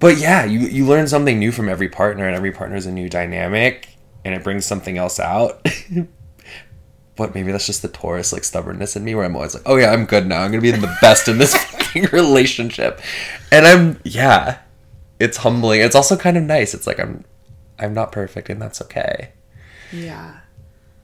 But 0.00 0.18
yeah, 0.18 0.44
you, 0.44 0.60
you 0.60 0.86
learn 0.86 1.08
something 1.08 1.38
new 1.38 1.50
from 1.50 1.68
every 1.68 1.88
partner, 1.88 2.26
and 2.26 2.36
every 2.36 2.52
partner 2.52 2.76
is 2.76 2.86
a 2.86 2.92
new 2.92 3.08
dynamic, 3.08 3.96
and 4.24 4.34
it 4.34 4.44
brings 4.44 4.64
something 4.64 4.96
else 4.96 5.18
out. 5.18 5.66
but 7.18 7.34
maybe 7.34 7.50
that's 7.50 7.66
just 7.66 7.82
the 7.82 7.88
Taurus 7.88 8.32
like 8.32 8.44
stubbornness 8.44 8.94
in 8.94 9.04
me 9.04 9.14
where 9.14 9.24
I'm 9.24 9.34
always 9.34 9.52
like, 9.52 9.64
oh 9.66 9.76
yeah, 9.76 9.90
I'm 9.90 10.06
good 10.06 10.26
now. 10.26 10.40
I'm 10.40 10.52
gonna 10.52 10.62
be 10.62 10.70
the 10.70 10.96
best 11.00 11.26
in 11.26 11.38
this 11.38 11.54
fucking 11.88 12.04
relationship. 12.12 13.00
And 13.50 13.66
I'm 13.66 14.00
yeah. 14.04 14.60
It's 15.18 15.38
humbling. 15.38 15.80
It's 15.80 15.96
also 15.96 16.16
kind 16.16 16.36
of 16.36 16.44
nice. 16.44 16.74
It's 16.74 16.86
like 16.86 17.00
I'm 17.00 17.24
I'm 17.78 17.92
not 17.92 18.12
perfect 18.12 18.48
and 18.50 18.62
that's 18.62 18.80
okay. 18.82 19.32
Yeah. 19.92 20.38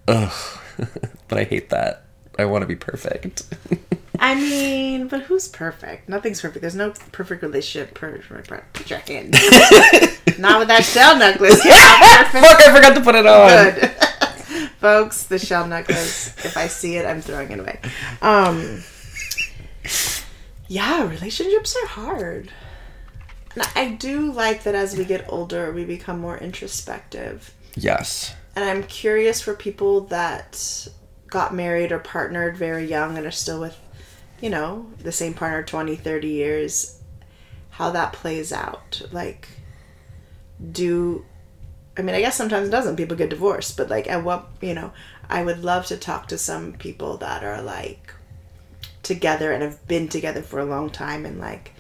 Ugh. 0.06 0.60
but 1.28 1.38
I 1.38 1.44
hate 1.44 1.70
that. 1.70 2.04
I 2.38 2.44
want 2.44 2.62
to 2.62 2.66
be 2.66 2.76
perfect. 2.76 3.42
I 4.24 4.34
mean, 4.36 5.08
but 5.08 5.20
who's 5.22 5.48
perfect? 5.48 6.08
Nothing's 6.08 6.40
perfect. 6.40 6.62
There's 6.62 6.74
no 6.74 6.94
perfect 7.12 7.42
relationship. 7.42 7.94
Perfect. 7.94 8.26
perfect. 8.26 8.86
Check 8.86 9.10
in. 9.10 9.30
Not 10.38 10.60
with 10.60 10.68
that 10.68 10.82
shell 10.82 11.18
necklace. 11.18 11.62
Yeah. 11.62 12.24
Fuck, 12.30 12.60
I 12.60 12.74
forgot 12.74 12.94
to 12.94 13.02
put 13.02 13.16
it 13.16 13.26
on. 13.26 13.74
Good. 13.74 13.90
Folks, 14.78 15.24
the 15.24 15.38
shell 15.38 15.66
necklace. 15.66 16.28
If 16.42 16.56
I 16.56 16.68
see 16.68 16.96
it, 16.96 17.04
I'm 17.04 17.20
throwing 17.20 17.50
it 17.50 17.60
away. 17.60 17.78
Um. 18.22 18.82
Yeah, 20.68 21.06
relationships 21.06 21.76
are 21.82 21.88
hard. 21.88 22.50
And 23.54 23.68
I 23.76 23.90
do 23.90 24.32
like 24.32 24.62
that 24.62 24.74
as 24.74 24.96
we 24.96 25.04
get 25.04 25.26
older, 25.28 25.70
we 25.70 25.84
become 25.84 26.18
more 26.18 26.38
introspective. 26.38 27.52
Yes. 27.76 28.34
And 28.56 28.64
I'm 28.64 28.84
curious 28.84 29.42
for 29.42 29.54
people 29.54 30.00
that 30.06 30.88
got 31.28 31.54
married 31.54 31.92
or 31.92 31.98
partnered 31.98 32.56
very 32.56 32.86
young 32.86 33.18
and 33.18 33.26
are 33.26 33.30
still 33.30 33.60
with, 33.60 33.76
you 34.40 34.50
know, 34.50 34.86
the 34.98 35.12
same 35.12 35.34
partner 35.34 35.62
20, 35.62 35.96
30 35.96 36.28
years, 36.28 37.00
how 37.70 37.90
that 37.90 38.12
plays 38.12 38.52
out. 38.52 39.02
Like, 39.12 39.48
do, 40.72 41.24
I 41.96 42.02
mean, 42.02 42.14
I 42.14 42.20
guess 42.20 42.36
sometimes 42.36 42.68
it 42.68 42.72
doesn't. 42.72 42.96
People 42.96 43.16
get 43.16 43.30
divorced, 43.30 43.76
but 43.76 43.88
like, 43.90 44.08
at 44.08 44.24
what, 44.24 44.48
you 44.60 44.74
know, 44.74 44.92
I 45.28 45.42
would 45.42 45.64
love 45.64 45.86
to 45.86 45.96
talk 45.96 46.28
to 46.28 46.38
some 46.38 46.72
people 46.74 47.16
that 47.18 47.42
are 47.42 47.62
like 47.62 48.12
together 49.02 49.52
and 49.52 49.62
have 49.62 49.86
been 49.86 50.08
together 50.08 50.42
for 50.42 50.58
a 50.58 50.64
long 50.64 50.90
time 50.90 51.26
and 51.26 51.38
like 51.38 51.72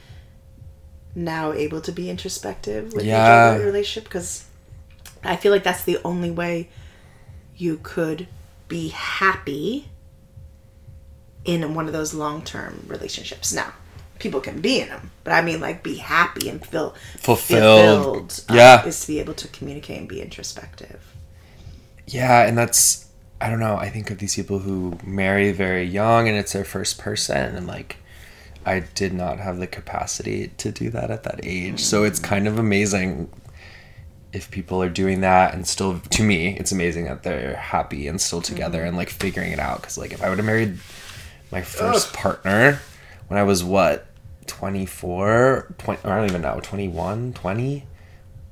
now 1.14 1.52
able 1.52 1.80
to 1.80 1.92
be 1.92 2.10
introspective 2.10 2.92
with 2.92 3.04
Yeah. 3.04 3.52
each 3.52 3.56
other 3.56 3.64
relationship 3.64 4.04
because 4.04 4.44
I 5.22 5.36
feel 5.36 5.52
like 5.52 5.62
that's 5.62 5.84
the 5.84 5.98
only 6.04 6.30
way 6.30 6.68
you 7.56 7.78
could 7.82 8.26
be 8.68 8.88
happy 8.88 9.88
in 11.44 11.74
one 11.74 11.86
of 11.86 11.92
those 11.92 12.14
long 12.14 12.42
term 12.42 12.84
relationships. 12.88 13.52
Now, 13.52 13.72
people 14.18 14.40
can 14.40 14.60
be 14.60 14.80
in 14.80 14.88
them, 14.88 15.10
but 15.24 15.32
I 15.32 15.42
mean, 15.42 15.60
like, 15.60 15.82
be 15.82 15.96
happy 15.96 16.48
and 16.48 16.64
feel 16.64 16.94
Fulfilled. 17.18 18.32
fulfilled, 18.32 18.44
uh, 18.48 18.54
Yeah. 18.54 18.84
is 18.86 19.00
to 19.02 19.06
be 19.08 19.18
able 19.20 19.34
to 19.34 19.48
communicate 19.48 19.98
and 19.98 20.08
be 20.08 20.20
introspective. 20.22 21.00
Yeah, 22.06 22.42
and 22.46 22.56
that's 22.56 23.06
I 23.40 23.50
don't 23.50 23.60
know. 23.60 23.76
I 23.76 23.90
think 23.90 24.10
of 24.10 24.18
these 24.18 24.34
people 24.36 24.60
who 24.60 24.98
marry 25.04 25.52
very 25.52 25.84
young 25.84 26.28
and 26.28 26.36
it's 26.36 26.52
their 26.52 26.64
first 26.64 26.96
person 26.98 27.54
and 27.56 27.66
like 27.66 27.96
I 28.64 28.80
did 28.94 29.12
not 29.12 29.38
have 29.38 29.58
the 29.58 29.66
capacity 29.66 30.48
to 30.56 30.70
do 30.70 30.88
that 30.90 31.10
at 31.10 31.24
that 31.24 31.40
age. 31.42 31.80
So 31.80 32.04
it's 32.04 32.18
kind 32.18 32.48
of 32.48 32.58
amazing 32.58 33.28
if 34.32 34.50
people 34.50 34.82
are 34.82 34.88
doing 34.88 35.20
that 35.20 35.52
and 35.54 35.66
still 35.66 35.98
to 36.00 36.22
me, 36.22 36.56
it's 36.56 36.72
amazing 36.72 37.04
that 37.04 37.22
they're 37.22 37.56
happy 37.56 38.08
and 38.08 38.18
still 38.20 38.40
together 38.40 38.82
and 38.84 38.96
like 38.96 39.10
figuring 39.10 39.52
it 39.52 39.58
out 39.58 39.82
cuz 39.82 39.98
like 39.98 40.12
if 40.12 40.22
I 40.22 40.28
would 40.30 40.38
have 40.38 40.46
married 40.46 40.78
my 41.54 41.62
first 41.62 42.12
partner 42.12 42.80
when 43.28 43.38
I 43.38 43.44
was 43.44 43.62
what 43.62 44.06
24, 44.46 45.74
20, 45.78 46.04
I 46.04 46.16
don't 46.16 46.28
even 46.28 46.42
know, 46.42 46.58
21, 46.60 47.32
20. 47.32 47.86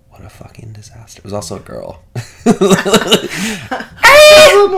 What 0.09 0.25
a 0.25 0.29
fucking 0.29 0.73
disaster. 0.73 1.19
It 1.19 1.25
was 1.25 1.33
also 1.33 1.57
a 1.57 1.61
girl. 1.61 2.05
Problem 2.45 3.29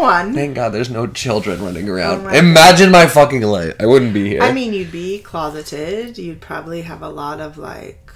one. 0.00 0.32
Thank 0.32 0.54
God 0.54 0.70
there's 0.70 0.88
no 0.88 1.06
children 1.06 1.62
running 1.62 1.86
around. 1.88 2.20
Oh 2.20 2.24
my 2.24 2.38
Imagine 2.38 2.90
my 2.90 3.06
fucking 3.06 3.42
life. 3.42 3.74
I 3.78 3.84
wouldn't 3.84 4.14
be 4.14 4.26
here. 4.26 4.40
I 4.42 4.52
mean, 4.52 4.72
you'd 4.72 4.92
be 4.92 5.18
closeted. 5.18 6.16
You'd 6.16 6.40
probably 6.40 6.80
have 6.82 7.02
a 7.02 7.08
lot 7.08 7.40
of 7.40 7.58
like, 7.58 8.10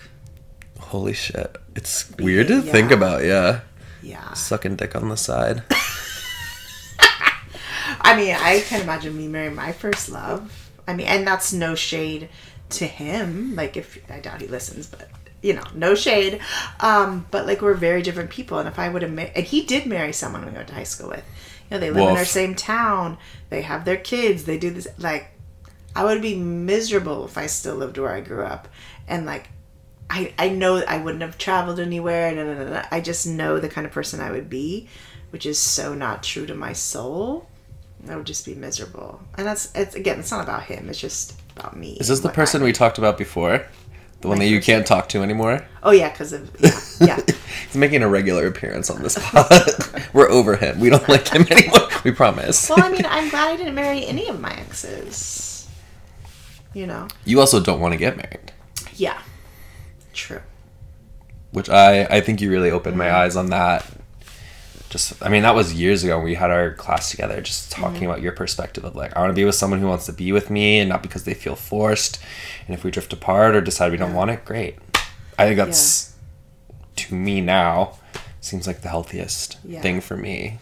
Holy 0.80 1.12
shit. 1.12 1.54
It's 1.76 2.10
weird 2.18 2.48
to 2.48 2.60
Yeah. 2.60 2.72
think 2.72 2.90
about, 2.92 3.24
yeah. 3.24 3.60
yeah. 4.02 4.32
Sucking 4.32 4.76
dick 4.76 4.96
on 4.96 5.10
the 5.10 5.16
side. 5.18 5.64
I 8.00 8.16
mean, 8.16 8.34
I 8.34 8.60
can 8.60 8.80
imagine 8.82 9.16
me 9.16 9.28
marrying 9.28 9.54
my 9.54 9.72
first 9.72 10.08
love. 10.08 10.70
I 10.86 10.94
mean, 10.94 11.06
and 11.06 11.26
that's 11.26 11.52
no 11.52 11.74
shade 11.74 12.28
to 12.70 12.86
him. 12.86 13.54
Like, 13.54 13.76
if 13.76 13.98
I 14.10 14.20
doubt 14.20 14.40
he 14.40 14.46
listens, 14.46 14.86
but 14.86 15.08
you 15.42 15.54
know, 15.54 15.64
no 15.74 15.94
shade. 15.94 16.40
Um, 16.80 17.26
but 17.30 17.46
like, 17.46 17.62
we're 17.62 17.74
very 17.74 18.02
different 18.02 18.30
people. 18.30 18.58
And 18.58 18.68
if 18.68 18.78
I 18.78 18.88
would 18.88 19.02
have, 19.02 19.12
ma- 19.12 19.22
and 19.34 19.44
he 19.44 19.62
did 19.62 19.86
marry 19.86 20.12
someone 20.12 20.44
we 20.44 20.50
went 20.52 20.68
to 20.68 20.74
high 20.74 20.82
school 20.84 21.10
with. 21.10 21.24
You 21.70 21.76
know, 21.76 21.80
they 21.80 21.90
live 21.90 22.02
in 22.02 22.08
Woof. 22.10 22.18
our 22.18 22.24
same 22.24 22.54
town. 22.54 23.18
They 23.50 23.62
have 23.62 23.84
their 23.84 23.96
kids. 23.96 24.44
They 24.44 24.58
do 24.58 24.70
this. 24.70 24.88
Like, 24.98 25.30
I 25.94 26.04
would 26.04 26.22
be 26.22 26.34
miserable 26.34 27.24
if 27.26 27.36
I 27.36 27.46
still 27.46 27.76
lived 27.76 27.98
where 27.98 28.12
I 28.12 28.20
grew 28.20 28.42
up. 28.44 28.68
And 29.06 29.26
like, 29.26 29.48
I 30.10 30.32
I 30.38 30.48
know 30.48 30.82
I 30.86 30.98
wouldn't 30.98 31.22
have 31.22 31.36
traveled 31.38 31.78
anywhere. 31.80 32.34
No, 32.34 32.44
no, 32.44 32.54
no, 32.54 32.70
no. 32.70 32.82
I 32.90 33.00
just 33.00 33.26
know 33.26 33.58
the 33.58 33.68
kind 33.68 33.86
of 33.86 33.92
person 33.92 34.20
I 34.20 34.30
would 34.30 34.48
be, 34.48 34.88
which 35.30 35.44
is 35.44 35.58
so 35.58 35.94
not 35.94 36.22
true 36.22 36.46
to 36.46 36.54
my 36.54 36.72
soul. 36.72 37.46
I 38.08 38.16
would 38.16 38.26
just 38.26 38.44
be 38.46 38.54
miserable. 38.54 39.20
And 39.36 39.46
that's 39.46 39.74
it's 39.74 39.94
again, 39.94 40.20
it's 40.20 40.30
not 40.30 40.42
about 40.44 40.64
him. 40.64 40.88
It's 40.88 41.00
just 41.00 41.34
about 41.56 41.76
me. 41.76 41.96
Is 42.00 42.08
this 42.08 42.20
the 42.20 42.28
person 42.28 42.62
I- 42.62 42.64
we 42.66 42.72
talked 42.72 42.98
about 42.98 43.16
before? 43.18 43.64
The 44.20 44.26
one 44.28 44.38
that 44.40 44.46
you 44.48 44.60
can't 44.60 44.84
talk 44.84 45.08
to 45.10 45.22
anymore? 45.22 45.64
Oh 45.84 45.92
yeah, 45.92 46.10
because 46.10 46.32
of 46.32 46.50
yeah, 46.60 46.80
yeah. 47.00 47.20
He's 47.66 47.76
making 47.76 48.02
a 48.02 48.08
regular 48.08 48.46
appearance 48.48 48.90
on 48.90 49.00
this 49.02 49.16
pod. 49.16 49.46
We're 50.12 50.28
over 50.28 50.56
him. 50.56 50.80
We 50.80 50.90
don't 50.90 51.08
like 51.08 51.28
him 51.28 51.46
anymore. 51.50 51.88
We 52.04 52.12
promise. 52.12 52.68
well, 52.70 52.82
I 52.82 52.90
mean, 52.90 53.04
I'm 53.06 53.28
glad 53.28 53.48
I 53.52 53.56
didn't 53.56 53.74
marry 53.74 54.06
any 54.06 54.28
of 54.28 54.40
my 54.40 54.52
exes. 54.52 55.68
You 56.74 56.86
know. 56.86 57.08
You 57.24 57.40
also 57.40 57.60
don't 57.60 57.80
want 57.80 57.92
to 57.92 57.98
get 57.98 58.16
married, 58.16 58.52
Yeah. 58.94 59.20
True. 60.12 60.40
which 61.52 61.68
I 61.68 62.04
I 62.04 62.20
think 62.20 62.40
you 62.40 62.50
really 62.50 62.70
opened 62.70 62.92
Mm-hmm. 62.94 62.98
my 63.14 63.14
eyes 63.22 63.36
on 63.36 63.50
that. 63.50 63.84
Just 64.90 65.22
I 65.22 65.28
mean 65.28 65.42
that 65.42 65.54
was 65.54 65.74
years 65.74 66.02
ago. 66.04 66.16
when 66.16 66.24
We 66.24 66.34
had 66.34 66.50
our 66.50 66.72
class 66.72 67.10
together, 67.10 67.40
just 67.40 67.70
talking 67.70 67.96
Mm-hmm. 68.02 68.04
about 68.06 68.22
your 68.22 68.32
perspective 68.32 68.84
of 68.84 68.94
like 68.96 69.16
I 69.16 69.20
want 69.20 69.30
to 69.30 69.34
be 69.34 69.44
with 69.44 69.54
someone 69.54 69.80
who 69.80 69.88
wants 69.88 70.06
to 70.06 70.12
be 70.12 70.32
with 70.32 70.48
me 70.50 70.78
and 70.78 70.88
not 70.88 71.02
because 71.02 71.24
they 71.24 71.34
feel 71.34 71.56
forced. 71.56 72.18
And 72.66 72.74
if 72.74 72.84
we 72.84 72.90
drift 72.90 73.12
apart 73.12 73.54
or 73.54 73.60
decide 73.60 73.90
we 73.92 73.98
don't 73.98 74.14
want 74.14 74.30
it, 74.30 74.44
great. 74.44 74.76
I 75.38 75.44
think 75.46 75.56
that's 75.56 76.14
to 76.96 77.14
me 77.14 77.40
now 77.40 77.98
seems 78.40 78.66
like 78.66 78.80
the 78.82 78.88
healthiest 78.88 79.58
Yeah. 79.64 79.82
thing 79.82 80.00
for 80.00 80.16
me. 80.16 80.58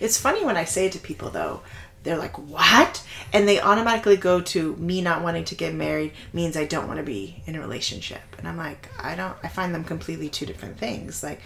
It's 0.00 0.18
funny 0.18 0.44
when 0.44 0.56
I 0.56 0.64
say 0.64 0.86
it 0.86 0.92
to 0.92 0.98
people 0.98 1.30
though. 1.30 1.62
They're 2.04 2.18
like, 2.18 2.36
"What?" 2.36 3.02
And 3.32 3.46
they 3.48 3.60
automatically 3.60 4.16
go 4.16 4.40
to 4.40 4.74
me 4.76 5.00
not 5.00 5.22
wanting 5.22 5.44
to 5.46 5.54
get 5.54 5.72
married 5.72 6.12
means 6.32 6.56
I 6.56 6.64
don't 6.64 6.88
want 6.88 6.98
to 6.98 7.04
be 7.04 7.42
in 7.46 7.54
a 7.54 7.60
relationship. 7.60 8.22
And 8.38 8.48
I'm 8.48 8.56
like, 8.56 8.88
I 8.98 9.14
don't. 9.14 9.36
I 9.44 9.48
find 9.48 9.72
them 9.72 9.84
completely 9.84 10.28
two 10.28 10.44
different 10.44 10.78
things. 10.78 11.22
Like, 11.22 11.40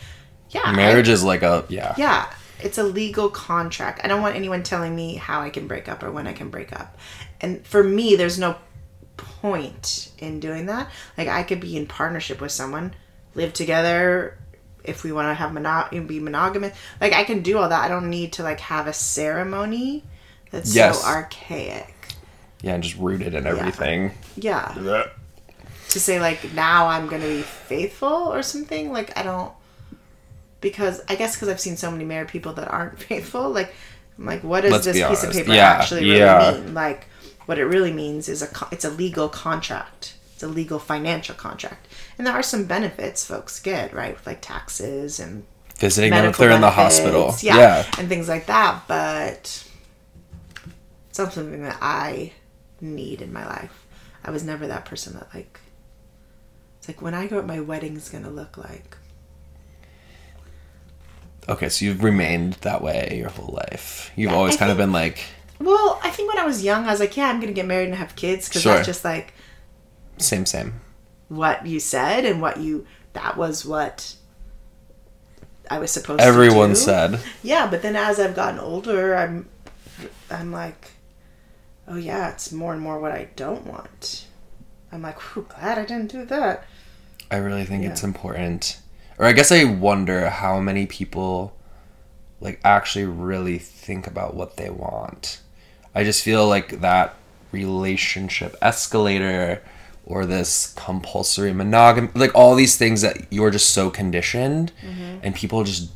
yeah, 0.50 0.62
I- 0.64 0.72
Marriage 0.76 1.08
is 1.08 1.22
like 1.24 1.42
a 1.42 1.64
yeah. 1.68 1.94
yeah, 1.98 2.32
it's 2.60 2.78
a 2.78 2.82
legal 2.84 3.28
contract. 3.28 4.00
I 4.04 4.08
don't 4.08 4.22
want 4.22 4.36
anyone 4.36 4.62
telling 4.62 4.94
me 4.94 5.14
how 5.16 5.40
I 5.40 5.50
can 5.50 5.66
break 5.66 5.88
up 5.88 6.02
or 6.02 6.10
when 6.10 6.26
I 6.26 6.32
can 6.32 6.50
break 6.50 6.72
up. 6.72 6.96
And 7.40 7.66
for 7.66 7.82
me, 7.82 8.16
there's 8.16 8.38
no 8.38 8.56
point 9.16 10.10
in 10.18 10.40
doing 10.40 10.66
that. 10.66 10.90
Like 11.16 11.28
I 11.28 11.42
could 11.42 11.60
be 11.60 11.76
in 11.76 11.86
partnership 11.86 12.40
with 12.40 12.52
someone, 12.52 12.94
live 13.34 13.52
together 13.52 14.38
if 14.84 15.02
we 15.02 15.12
want 15.12 15.28
to 15.28 15.34
have 15.34 15.52
mono- 15.52 15.88
be 16.06 16.20
monogamous. 16.20 16.76
Like 17.00 17.12
I 17.12 17.24
can 17.24 17.42
do 17.42 17.58
all 17.58 17.68
that. 17.68 17.84
I 17.84 17.88
don't 17.88 18.08
need 18.10 18.32
to 18.34 18.42
like 18.42 18.60
have 18.60 18.86
a 18.86 18.92
ceremony 18.92 20.04
that's 20.50 20.74
Yes. 20.74 21.02
so 21.02 21.08
archaic. 21.08 21.92
Yeah, 22.62 22.74
and 22.74 22.82
just 22.82 22.96
rooted 22.96 23.34
in 23.34 23.46
everything. 23.46 24.12
Yeah. 24.36 24.74
Yeah. 24.80 25.06
To 25.90 26.00
say 26.00 26.20
like 26.20 26.52
now 26.54 26.86
I'm 26.88 27.06
going 27.06 27.22
to 27.22 27.28
be 27.28 27.42
faithful 27.42 28.08
or 28.08 28.42
something 28.42 28.92
like 28.92 29.16
I 29.16 29.22
don't 29.22 29.52
because 30.70 31.00
I 31.08 31.14
guess 31.14 31.36
because 31.36 31.48
I've 31.48 31.60
seen 31.60 31.76
so 31.76 31.92
many 31.92 32.04
married 32.04 32.26
people 32.28 32.52
that 32.54 32.66
aren't 32.68 32.98
faithful. 33.10 33.50
Like, 33.50 33.72
I'm 34.18 34.26
like, 34.26 34.42
what 34.42 34.62
does 34.62 34.84
this 34.84 34.96
piece 35.08 35.22
of 35.22 35.32
paper 35.32 35.52
Yeah, 35.52 35.70
actually 35.78 36.02
really 36.06 36.18
yeah. 36.18 36.58
mean? 36.60 36.74
Like, 36.74 37.06
what 37.46 37.58
it 37.58 37.66
really 37.66 37.92
means 37.92 38.28
is 38.28 38.42
a 38.42 38.48
co- 38.48 38.66
it's 38.72 38.84
a 38.84 38.90
legal 38.90 39.28
contract. 39.28 40.14
It's 40.34 40.42
a 40.42 40.48
legal 40.48 40.78
financial 40.78 41.34
contract, 41.36 41.86
and 42.18 42.26
there 42.26 42.34
are 42.34 42.42
some 42.42 42.64
benefits 42.64 43.24
folks 43.24 43.60
get 43.60 43.94
right, 43.94 44.14
with 44.14 44.26
like 44.26 44.40
taxes 44.42 45.20
and 45.20 45.44
Visiting 45.78 46.10
them 46.10 46.24
if 46.26 46.36
they're 46.36 46.50
in 46.50 46.60
the 46.62 46.66
benefits, 46.70 46.98
hospital. 46.98 47.34
yeah, 47.42 47.56
yeah. 47.58 47.86
and 47.98 48.08
things 48.08 48.28
like 48.28 48.46
that. 48.46 48.82
But 48.88 49.64
it's 51.08 51.18
not 51.18 51.32
something 51.32 51.62
that 51.62 51.78
I 51.80 52.32
need 52.80 53.22
in 53.22 53.32
my 53.32 53.46
life. 53.46 53.86
I 54.24 54.30
was 54.30 54.42
never 54.42 54.66
that 54.66 54.84
person 54.84 55.14
that 55.14 55.28
like. 55.34 55.60
It's 56.78 56.88
like 56.88 57.00
when 57.00 57.14
I 57.14 57.26
go, 57.28 57.38
up, 57.38 57.46
my 57.46 57.60
wedding's 57.60 58.08
gonna 58.08 58.30
look 58.30 58.58
like. 58.58 58.96
Okay, 61.48 61.68
so 61.68 61.84
you've 61.84 62.02
remained 62.02 62.54
that 62.62 62.82
way 62.82 63.16
your 63.18 63.30
whole 63.30 63.54
life. 63.54 64.10
You've 64.16 64.32
Yeah, 64.32 64.36
always 64.36 64.56
I 64.56 64.56
kind 64.56 64.70
of 64.70 64.76
been 64.76 64.92
like 64.92 65.24
Well, 65.58 66.00
I 66.02 66.10
think 66.10 66.28
when 66.32 66.38
I 66.42 66.46
was 66.46 66.62
young, 66.64 66.84
I 66.86 66.90
was 66.90 67.00
like, 67.00 67.16
yeah, 67.16 67.28
I'm 67.28 67.40
gonna 67.40 67.52
get 67.52 67.66
married 67.66 67.86
and 67.88 67.94
have 67.96 68.16
kids 68.16 68.48
because 68.48 68.62
Sure. 68.62 68.74
that's 68.74 68.86
just 68.86 69.04
like 69.04 69.32
same, 70.18 70.46
same. 70.46 70.80
what 71.28 71.66
you 71.66 71.80
said 71.80 72.24
and 72.24 72.40
what 72.40 72.58
you 72.58 72.86
that 73.12 73.36
was 73.36 73.64
what 73.64 74.14
I 75.70 75.78
was 75.78 75.90
supposed 75.90 76.20
to 76.20 76.26
Everyone 76.26 76.74
said. 76.74 77.20
Yeah, 77.42 77.68
but 77.70 77.82
then 77.82 77.96
as 77.96 78.20
I've 78.20 78.34
gotten 78.36 78.60
older, 78.60 79.16
I'm 79.16 79.48
I'm 80.30 80.52
like, 80.52 80.92
oh 81.88 81.96
yeah, 81.96 82.30
it's 82.30 82.52
more 82.52 82.72
and 82.72 82.82
more 82.82 83.00
what 83.00 83.12
I 83.12 83.28
don't 83.36 83.66
want. 83.66 84.26
I'm 84.92 85.02
like, 85.02 85.18
glad 85.48 85.78
I 85.78 85.84
didn't 85.84 86.10
do 86.12 86.24
that. 86.26 86.64
I 87.30 87.36
really 87.36 87.64
think 87.64 87.84
it's 87.84 88.04
important. 88.04 88.78
Or 89.18 89.26
I 89.26 89.32
guess 89.32 89.50
I 89.50 89.64
wonder 89.64 90.28
how 90.28 90.60
many 90.60 90.86
people 90.86 91.56
like 92.40 92.60
actually 92.64 93.04
really 93.04 93.58
think 93.58 94.06
about 94.06 94.34
what 94.34 94.56
they 94.56 94.70
want. 94.70 95.40
I 95.94 96.04
just 96.04 96.22
feel 96.22 96.46
like 96.46 96.80
that 96.80 97.14
relationship 97.52 98.54
escalator 98.60 99.62
or 100.04 100.26
this 100.26 100.74
compulsory 100.76 101.52
monogamy 101.52 102.08
like 102.14 102.34
all 102.34 102.54
these 102.54 102.76
things 102.76 103.00
that 103.00 103.32
you're 103.32 103.50
just 103.50 103.70
so 103.70 103.90
conditioned 103.90 104.72
mm-hmm. 104.82 105.18
and 105.22 105.34
people 105.34 105.64
just 105.64 105.90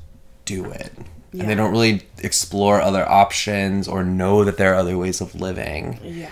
do 0.45 0.65
it. 0.71 0.93
And 1.33 1.49
they 1.49 1.55
don't 1.55 1.71
really 1.71 2.03
explore 2.19 2.81
other 2.81 3.09
options 3.09 3.87
or 3.87 4.03
know 4.03 4.43
that 4.45 4.57
there 4.57 4.73
are 4.73 4.77
other 4.77 4.99
ways 4.99 5.21
of 5.21 5.37
living. 5.37 6.01
Yeah. 6.03 6.29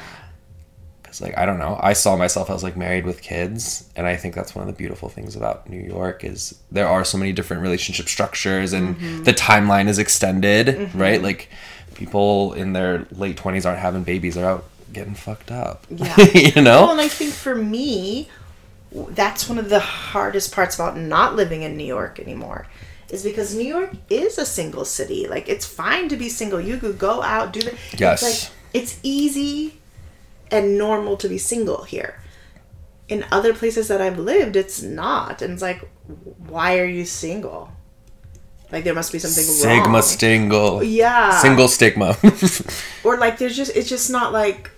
Because, 1.19 1.31
like, 1.31 1.39
I 1.39 1.47
don't 1.47 1.59
know. 1.59 1.79
I 1.83 1.93
saw 1.93 2.17
myself 2.17 2.51
as, 2.51 2.63
like, 2.63 2.77
married 2.77 3.05
with 3.05 3.21
kids. 3.23 3.89
And 3.97 4.07
I 4.07 4.17
think 4.17 4.35
that's 4.35 4.55
one 4.55 4.63
of 4.63 4.73
the 4.73 4.77
beautiful 4.77 5.09
things 5.09 5.37
about 5.37 5.69
New 5.69 5.81
York 5.81 6.25
is 6.25 6.59
there 6.71 6.89
are 6.89 7.05
so 7.05 7.19
many 7.19 7.33
different 7.33 7.63
relationship 7.63 8.09
structures 8.09 8.73
and 8.73 8.97
Mm-hmm. 8.97 9.25
the 9.25 9.33
timeline 9.33 9.89
is 9.89 9.99
extended, 9.99 10.95
right? 10.95 11.23
Like, 11.23 11.49
people 11.95 12.53
in 12.55 12.73
their 12.73 13.07
late 13.13 13.37
20s 13.37 13.67
aren't 13.67 13.79
having 13.81 14.03
babies. 14.05 14.35
They're 14.35 14.49
out 14.49 14.65
getting 14.93 15.15
fucked 15.15 15.51
up. 15.51 15.87
Yeah. 15.91 16.17
you 16.35 16.53
Well, 16.57 16.65
know? 16.65 16.91
and 16.93 17.01
I 17.01 17.09
think 17.09 17.33
for 17.33 17.55
me, 17.55 18.29
that's 19.11 19.49
one 19.49 19.59
of 19.59 19.69
the 19.69 19.81
hardest 19.81 20.53
parts 20.55 20.75
about 20.77 20.97
not 20.97 21.37
living 21.37 21.63
in 21.63 21.77
New 21.77 21.85
York 21.85 22.19
anymore. 22.21 22.67
Is 23.11 23.23
because 23.25 23.55
New 23.55 23.65
York 23.67 23.93
is 24.11 24.37
a 24.37 24.45
single 24.45 24.85
city. 24.85 25.27
Like 25.27 25.49
it's 25.49 25.65
fine 25.65 26.11
to 26.11 26.17
be 26.17 26.29
single. 26.29 26.61
You 26.61 26.77
could 26.77 26.99
go 26.99 27.23
out, 27.23 27.55
do 27.55 27.61
the 27.63 27.75
Yes. 27.97 28.23
It's 28.23 28.45
like 28.45 28.53
it's 28.75 29.01
easy 29.03 29.78
and 30.51 30.79
normal 30.79 31.17
to 31.19 31.29
be 31.29 31.39
single 31.39 31.83
here. 31.85 32.21
In 33.09 33.25
other 33.33 33.55
places 33.55 33.89
that 33.89 34.01
I've 34.01 34.19
lived, 34.19 34.55
it's 34.57 34.83
not. 34.83 35.41
And 35.43 35.53
it's 35.55 35.63
like, 35.63 35.89
why 36.47 36.79
are 36.79 36.85
you 36.85 37.05
single? 37.05 37.71
Like 38.71 38.85
there 38.85 38.95
must 38.95 39.13
be 39.13 39.19
something 39.19 39.43
Sigma 39.45 39.89
wrong. 39.95 40.03
stingle. 40.03 40.83
Yeah. 40.83 41.39
Single 41.41 41.69
stigma. 41.69 42.17
Or 43.05 43.17
like 43.17 43.39
there's 43.39 43.57
just 43.57 43.75
it's 43.75 43.89
just 43.89 44.11
not 44.11 44.33
like 44.35 44.71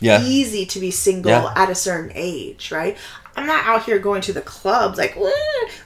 yeah. 0.00 0.22
easy 0.24 0.64
to 0.66 0.80
be 0.80 0.90
single 0.90 1.30
Yeah. 1.30 1.52
at 1.54 1.68
a 1.68 1.74
certain 1.74 2.10
age, 2.14 2.70
right? 2.72 2.96
I'm 3.36 3.46
not 3.46 3.66
out 3.66 3.84
here 3.84 3.98
going 3.98 4.22
to 4.22 4.32
the 4.32 4.40
clubs 4.40 4.96
like 4.96 5.14
"Wah," 5.16 5.30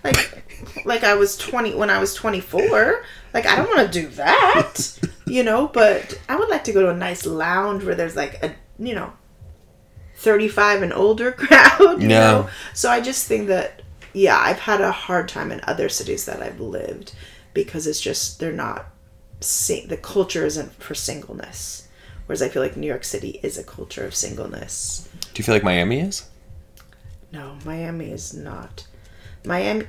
like 0.05 0.45
like 0.85 1.03
I 1.03 1.15
was 1.15 1.37
20 1.37 1.75
when 1.75 1.91
I 1.91 1.99
was 1.99 2.15
24. 2.15 3.05
Like 3.35 3.47
I 3.47 3.57
don't 3.57 3.67
want 3.69 3.93
to 3.93 4.01
do 4.03 4.09
that, 4.11 4.99
you 5.27 5.43
know, 5.43 5.67
but 5.67 6.21
I 6.29 6.37
would 6.37 6.49
like 6.49 6.63
to 6.65 6.73
go 6.73 6.83
to 6.83 6.91
a 6.91 6.97
nice 6.97 7.27
lounge 7.27 7.83
where 7.85 7.95
there's 7.97 8.15
like 8.17 8.41
a, 8.45 8.55
you 8.79 8.95
know, 8.95 9.13
35 10.17 10.83
and 10.83 10.93
older 10.93 11.33
crowd, 11.33 12.03
you 12.03 12.09
Yeah. 12.09 12.21
know. 12.21 12.49
So 12.75 12.91
I 12.91 13.01
just 13.01 13.27
think 13.27 13.49
that 13.49 13.83
yeah, 14.13 14.39
I've 14.39 14.61
had 14.61 14.81
a 14.81 14.91
hard 14.93 15.29
time 15.29 15.53
in 15.53 15.61
other 15.65 15.89
cities 15.91 16.25
that 16.25 16.43
I've 16.43 16.59
lived 16.61 17.15
because 17.53 17.87
it's 17.87 18.01
just 18.01 18.41
they're 18.41 18.51
not 18.53 18.87
sing- 19.41 19.89
the 19.89 19.97
culture 19.99 20.47
isn't 20.47 20.73
for 20.83 20.95
singleness. 20.95 21.87
Whereas 22.25 22.41
I 22.43 22.49
feel 22.49 22.63
like 22.63 22.77
New 22.77 22.87
York 22.87 23.05
City 23.05 23.39
is 23.43 23.59
a 23.59 23.63
culture 23.63 24.05
of 24.05 24.15
singleness. 24.15 25.09
Do 25.21 25.29
you 25.41 25.45
feel 25.45 25.55
like 25.55 25.63
Miami 25.63 26.01
is? 26.01 26.27
No, 27.31 27.57
Miami 27.65 28.11
is 28.11 28.33
not. 28.35 28.87
Miami, 29.45 29.85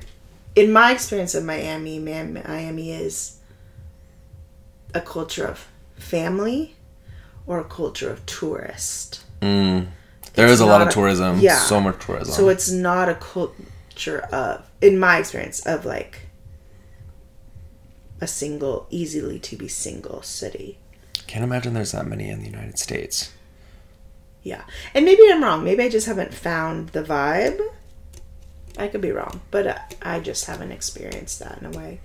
in 0.54 0.70
my 0.72 0.92
experience 0.92 1.34
of 1.34 1.44
Miami, 1.44 1.98
Man- 1.98 2.34
Miami 2.46 2.92
is 2.92 3.38
a 4.94 5.00
culture 5.00 5.46
of 5.46 5.66
family 5.96 6.76
or 7.48 7.58
a 7.58 7.64
culture 7.64 8.08
of 8.10 8.24
tourist. 8.26 9.24
Mm. 9.42 9.88
There 10.34 10.44
It's 10.46 10.54
is 10.54 10.60
a 10.60 10.66
lot 10.66 10.82
of 10.82 10.88
a- 10.88 10.92
tourism. 10.92 11.40
yeah. 11.40 11.58
So 11.58 11.80
much 11.80 11.98
tourism. 12.04 12.32
So 12.32 12.48
it's 12.48 12.70
not 12.70 13.08
a 13.08 13.14
culture 13.16 14.20
of, 14.30 14.64
in 14.80 14.98
my 15.00 15.18
experience, 15.18 15.66
of 15.66 15.84
like 15.84 16.28
a 18.20 18.26
single, 18.26 18.86
easily 18.90 19.38
to 19.40 19.56
be 19.56 19.66
single 19.66 20.22
city. 20.22 20.78
Can't 21.26 21.42
imagine 21.44 21.74
there's 21.74 21.92
that 21.92 22.06
many 22.06 22.28
in 22.28 22.38
the 22.40 22.46
United 22.46 22.78
States. 22.78 23.32
Yeah. 24.42 24.62
And 24.94 25.04
maybe 25.04 25.22
I'm 25.30 25.42
wrong. 25.42 25.64
Maybe 25.64 25.82
I 25.82 25.88
just 25.88 26.06
haven't 26.06 26.32
found 26.34 26.90
the 26.90 27.02
vibe. 27.02 27.60
I 28.78 28.86
could 28.88 29.00
be 29.00 29.10
wrong, 29.10 29.40
but 29.50 29.66
uh, 29.66 29.78
I 30.02 30.20
just 30.20 30.44
haven't 30.46 30.70
experienced 30.70 31.40
that 31.40 31.58
in 31.58 31.66
a 31.66 31.70
way. 31.76 32.00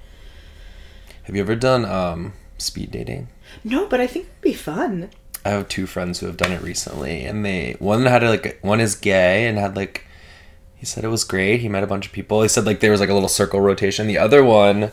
Have 1.23 1.35
you 1.35 1.41
ever 1.41 1.55
done 1.55 1.85
um, 1.85 2.33
speed 2.57 2.91
dating? 2.91 3.27
No, 3.63 3.85
but 3.87 4.01
I 4.01 4.07
think 4.07 4.25
it'd 4.25 4.41
be 4.41 4.53
fun. 4.53 5.11
I 5.45 5.49
have 5.49 5.67
two 5.67 5.85
friends 5.85 6.19
who 6.19 6.27
have 6.27 6.37
done 6.37 6.51
it 6.51 6.61
recently, 6.61 7.25
and 7.25 7.45
they 7.45 7.75
one 7.79 8.05
had 8.05 8.23
like 8.23 8.59
one 8.61 8.79
is 8.79 8.95
gay 8.95 9.47
and 9.47 9.57
had 9.57 9.75
like 9.75 10.05
he 10.75 10.85
said 10.85 11.03
it 11.03 11.09
was 11.09 11.23
great. 11.23 11.61
He 11.61 11.69
met 11.69 11.83
a 11.83 11.87
bunch 11.87 12.05
of 12.05 12.11
people. 12.11 12.41
He 12.41 12.47
said 12.47 12.65
like 12.65 12.79
there 12.79 12.91
was 12.91 12.99
like 12.99 13.09
a 13.09 13.13
little 13.13 13.29
circle 13.29 13.61
rotation. 13.61 14.07
The 14.07 14.17
other 14.17 14.43
one 14.43 14.91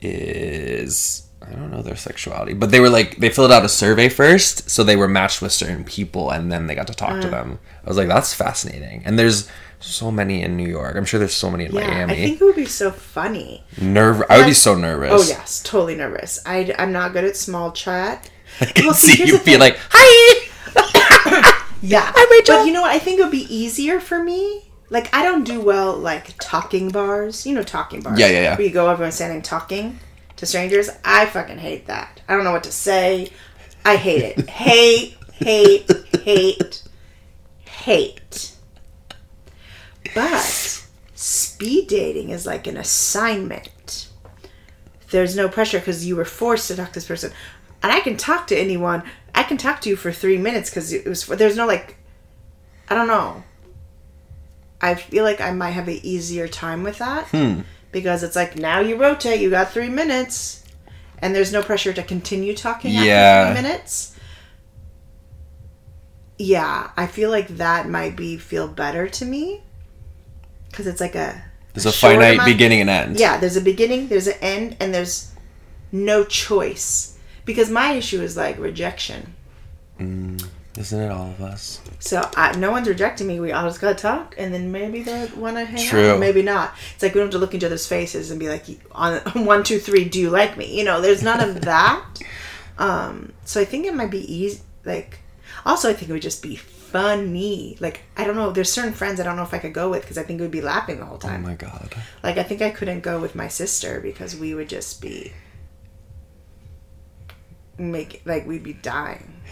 is 0.00 1.26
I 1.46 1.52
don't 1.52 1.70
know 1.70 1.82
their 1.82 1.96
sexuality, 1.96 2.54
but 2.54 2.70
they 2.70 2.80
were 2.80 2.88
like 2.88 3.16
they 3.16 3.28
filled 3.28 3.52
out 3.52 3.64
a 3.64 3.68
survey 3.68 4.08
first, 4.08 4.70
so 4.70 4.84
they 4.84 4.96
were 4.96 5.08
matched 5.08 5.42
with 5.42 5.52
certain 5.52 5.84
people, 5.84 6.30
and 6.30 6.50
then 6.50 6.66
they 6.66 6.74
got 6.74 6.86
to 6.86 6.94
talk 6.94 7.20
to 7.20 7.28
mm. 7.28 7.30
them. 7.30 7.58
I 7.84 7.88
was 7.88 7.96
like, 7.96 8.08
that's 8.08 8.32
fascinating. 8.32 9.02
And 9.04 9.18
there's 9.18 9.48
so 9.80 10.10
many 10.10 10.42
in 10.42 10.56
New 10.56 10.68
York. 10.68 10.96
I'm 10.96 11.04
sure 11.04 11.18
there's 11.18 11.34
so 11.34 11.50
many 11.50 11.66
in 11.66 11.74
Yeah, 11.74 11.88
Miami. 11.88 12.12
I 12.12 12.16
think 12.16 12.40
it 12.40 12.44
would 12.44 12.56
be 12.56 12.66
so 12.66 12.90
funny. 12.90 13.64
Nerve. 13.80 14.22
I 14.30 14.38
would 14.38 14.46
be 14.46 14.54
so 14.54 14.74
nervous. 14.74 15.10
Oh 15.12 15.28
yes, 15.28 15.62
totally 15.62 15.96
nervous. 15.96 16.40
I 16.46 16.74
I'm 16.78 16.92
not 16.92 17.12
good 17.12 17.24
at 17.24 17.36
small 17.36 17.72
chat. 17.72 18.30
I 18.60 18.66
can 18.66 18.86
Well, 18.86 18.94
see, 18.94 19.12
see 19.12 19.26
you 19.26 19.38
the 19.38 19.44
be 19.44 19.56
like, 19.56 19.78
hi. 19.90 20.48
Yeah, 21.84 22.12
Hi, 22.14 22.26
Rachel. 22.30 22.58
But 22.58 22.66
you 22.66 22.72
know 22.72 22.82
what? 22.82 22.92
I 22.92 23.00
think 23.00 23.18
it 23.18 23.24
would 23.24 23.32
be 23.32 23.52
easier 23.52 23.98
for 23.98 24.22
me. 24.22 24.62
Like 24.88 25.12
I 25.14 25.22
don't 25.24 25.42
do 25.42 25.60
well 25.60 25.96
like 25.96 26.34
talking 26.38 26.90
bars. 26.90 27.44
You 27.46 27.54
know 27.54 27.62
talking 27.62 28.00
bars. 28.02 28.20
Yeah, 28.20 28.28
yeah, 28.28 28.42
yeah. 28.42 28.56
Where 28.56 28.66
you 28.66 28.72
go, 28.72 28.88
everyone's 28.88 29.16
standing 29.16 29.42
talking 29.42 29.98
to 30.36 30.46
strangers. 30.46 30.90
I 31.04 31.26
fucking 31.26 31.58
hate 31.58 31.86
that. 31.86 32.20
I 32.28 32.34
don't 32.36 32.44
know 32.44 32.52
what 32.52 32.64
to 32.64 32.72
say. 32.72 33.30
I 33.84 33.96
hate 33.96 34.22
it. 34.22 34.48
hate, 34.50 35.16
hate, 35.32 35.90
hate, 36.22 36.82
hate. 37.64 38.54
But 40.14 40.86
speed 41.14 41.88
dating 41.88 42.30
is 42.30 42.46
like 42.46 42.66
an 42.66 42.76
assignment. 42.76 44.08
There's 45.10 45.34
no 45.34 45.48
pressure 45.48 45.78
because 45.78 46.06
you 46.06 46.16
were 46.16 46.24
forced 46.24 46.68
to 46.68 46.76
talk 46.76 46.88
to 46.88 46.94
this 46.94 47.06
person, 47.06 47.32
and 47.82 47.92
I 47.92 48.00
can 48.00 48.16
talk 48.16 48.46
to 48.48 48.56
anyone. 48.56 49.02
I 49.34 49.42
can 49.42 49.56
talk 49.56 49.80
to 49.82 49.88
you 49.88 49.96
for 49.96 50.12
three 50.12 50.38
minutes 50.38 50.70
because 50.70 50.92
it 50.92 51.06
was. 51.06 51.26
There's 51.26 51.56
no 51.56 51.66
like, 51.66 51.96
I 52.88 52.94
don't 52.94 53.08
know. 53.08 53.42
I 54.80 54.94
feel 54.96 55.24
like 55.24 55.40
I 55.40 55.52
might 55.52 55.70
have 55.70 55.88
an 55.88 56.00
easier 56.02 56.48
time 56.48 56.82
with 56.82 56.98
that 56.98 57.28
hmm. 57.28 57.60
because 57.92 58.22
it's 58.22 58.34
like 58.36 58.56
now 58.56 58.80
you 58.80 58.96
rotate. 58.96 59.40
You 59.40 59.48
got 59.50 59.70
three 59.70 59.88
minutes, 59.88 60.64
and 61.18 61.34
there's 61.34 61.52
no 61.52 61.62
pressure 61.62 61.92
to 61.92 62.02
continue 62.02 62.54
talking 62.54 62.94
after 62.96 63.06
Yeah. 63.06 63.52
three 63.54 63.62
minutes. 63.62 64.16
Yeah, 66.38 66.90
I 66.96 67.06
feel 67.06 67.30
like 67.30 67.48
that 67.58 67.88
might 67.88 68.16
be 68.16 68.36
feel 68.36 68.66
better 68.66 69.08
to 69.08 69.24
me 69.24 69.60
because 70.70 70.86
it's 70.86 71.00
like 71.00 71.14
a 71.14 71.42
There's 71.74 71.86
a 71.86 71.92
short 71.92 72.14
finite 72.14 72.34
amount- 72.34 72.48
beginning 72.48 72.80
and 72.80 72.90
end. 72.90 73.20
yeah, 73.20 73.36
there's 73.38 73.56
a 73.56 73.60
beginning, 73.60 74.08
there's 74.08 74.26
an 74.26 74.38
end, 74.40 74.76
and 74.80 74.92
there's 74.92 75.30
no 75.92 76.24
choice. 76.24 77.11
Because 77.44 77.70
my 77.70 77.92
issue 77.92 78.20
is 78.22 78.36
like 78.36 78.58
rejection. 78.58 79.34
Isn't 79.98 81.00
it 81.00 81.10
all 81.12 81.28
of 81.28 81.40
us? 81.42 81.80
So 82.00 82.28
I, 82.36 82.56
no 82.56 82.70
one's 82.70 82.88
rejecting 82.88 83.26
me. 83.26 83.40
We 83.40 83.52
all 83.52 83.68
just 83.68 83.80
gotta 83.80 83.94
talk, 83.94 84.34
and 84.38 84.52
then 84.54 84.72
maybe 84.72 85.02
they 85.02 85.28
want 85.36 85.56
to 85.56 85.64
hang 85.64 85.86
True. 85.86 86.12
out, 86.12 86.20
maybe 86.20 86.42
not. 86.42 86.74
It's 86.94 87.02
like 87.02 87.14
we 87.14 87.20
don't 87.20 87.26
have 87.26 87.32
to 87.32 87.38
look 87.38 87.52
into 87.54 87.66
each 87.66 87.68
other's 87.68 87.86
faces 87.86 88.30
and 88.30 88.40
be 88.40 88.48
like, 88.48 88.64
on 88.92 89.18
one, 89.44 89.64
two, 89.64 89.78
three, 89.78 90.04
do 90.06 90.18
you 90.18 90.30
like 90.30 90.56
me? 90.56 90.76
You 90.76 90.84
know, 90.84 91.00
there's 91.00 91.22
none 91.22 91.40
of 91.40 91.60
that. 91.62 92.04
um, 92.78 93.32
so 93.44 93.60
I 93.60 93.64
think 93.64 93.86
it 93.86 93.94
might 93.94 94.10
be 94.10 94.34
easy. 94.34 94.60
Like, 94.84 95.18
also, 95.66 95.90
I 95.90 95.92
think 95.92 96.08
it 96.10 96.12
would 96.14 96.22
just 96.22 96.42
be 96.42 96.56
funny. 96.56 97.76
Like, 97.78 98.00
I 98.16 98.24
don't 98.24 98.34
know. 98.34 98.50
There's 98.50 98.72
certain 98.72 98.94
friends 98.94 99.20
I 99.20 99.24
don't 99.24 99.36
know 99.36 99.42
if 99.42 99.54
I 99.54 99.58
could 99.58 99.74
go 99.74 99.90
with 99.90 100.02
because 100.02 100.18
I 100.18 100.22
think 100.22 100.40
we'd 100.40 100.50
be 100.50 100.60
laughing 100.62 100.98
the 100.98 101.06
whole 101.06 101.18
time. 101.18 101.30
Oh 101.30 101.34
time. 101.34 101.42
my 101.42 101.54
god. 101.54 101.94
Like 102.22 102.38
I 102.38 102.42
think 102.42 102.62
I 102.62 102.70
couldn't 102.70 103.00
go 103.00 103.20
with 103.20 103.34
my 103.34 103.48
sister 103.48 104.00
because 104.00 104.34
we 104.36 104.54
would 104.54 104.68
just 104.68 105.00
be 105.00 105.32
make 107.82 108.22
like 108.24 108.46
we'd 108.46 108.62
be 108.62 108.72
dying. 108.74 109.28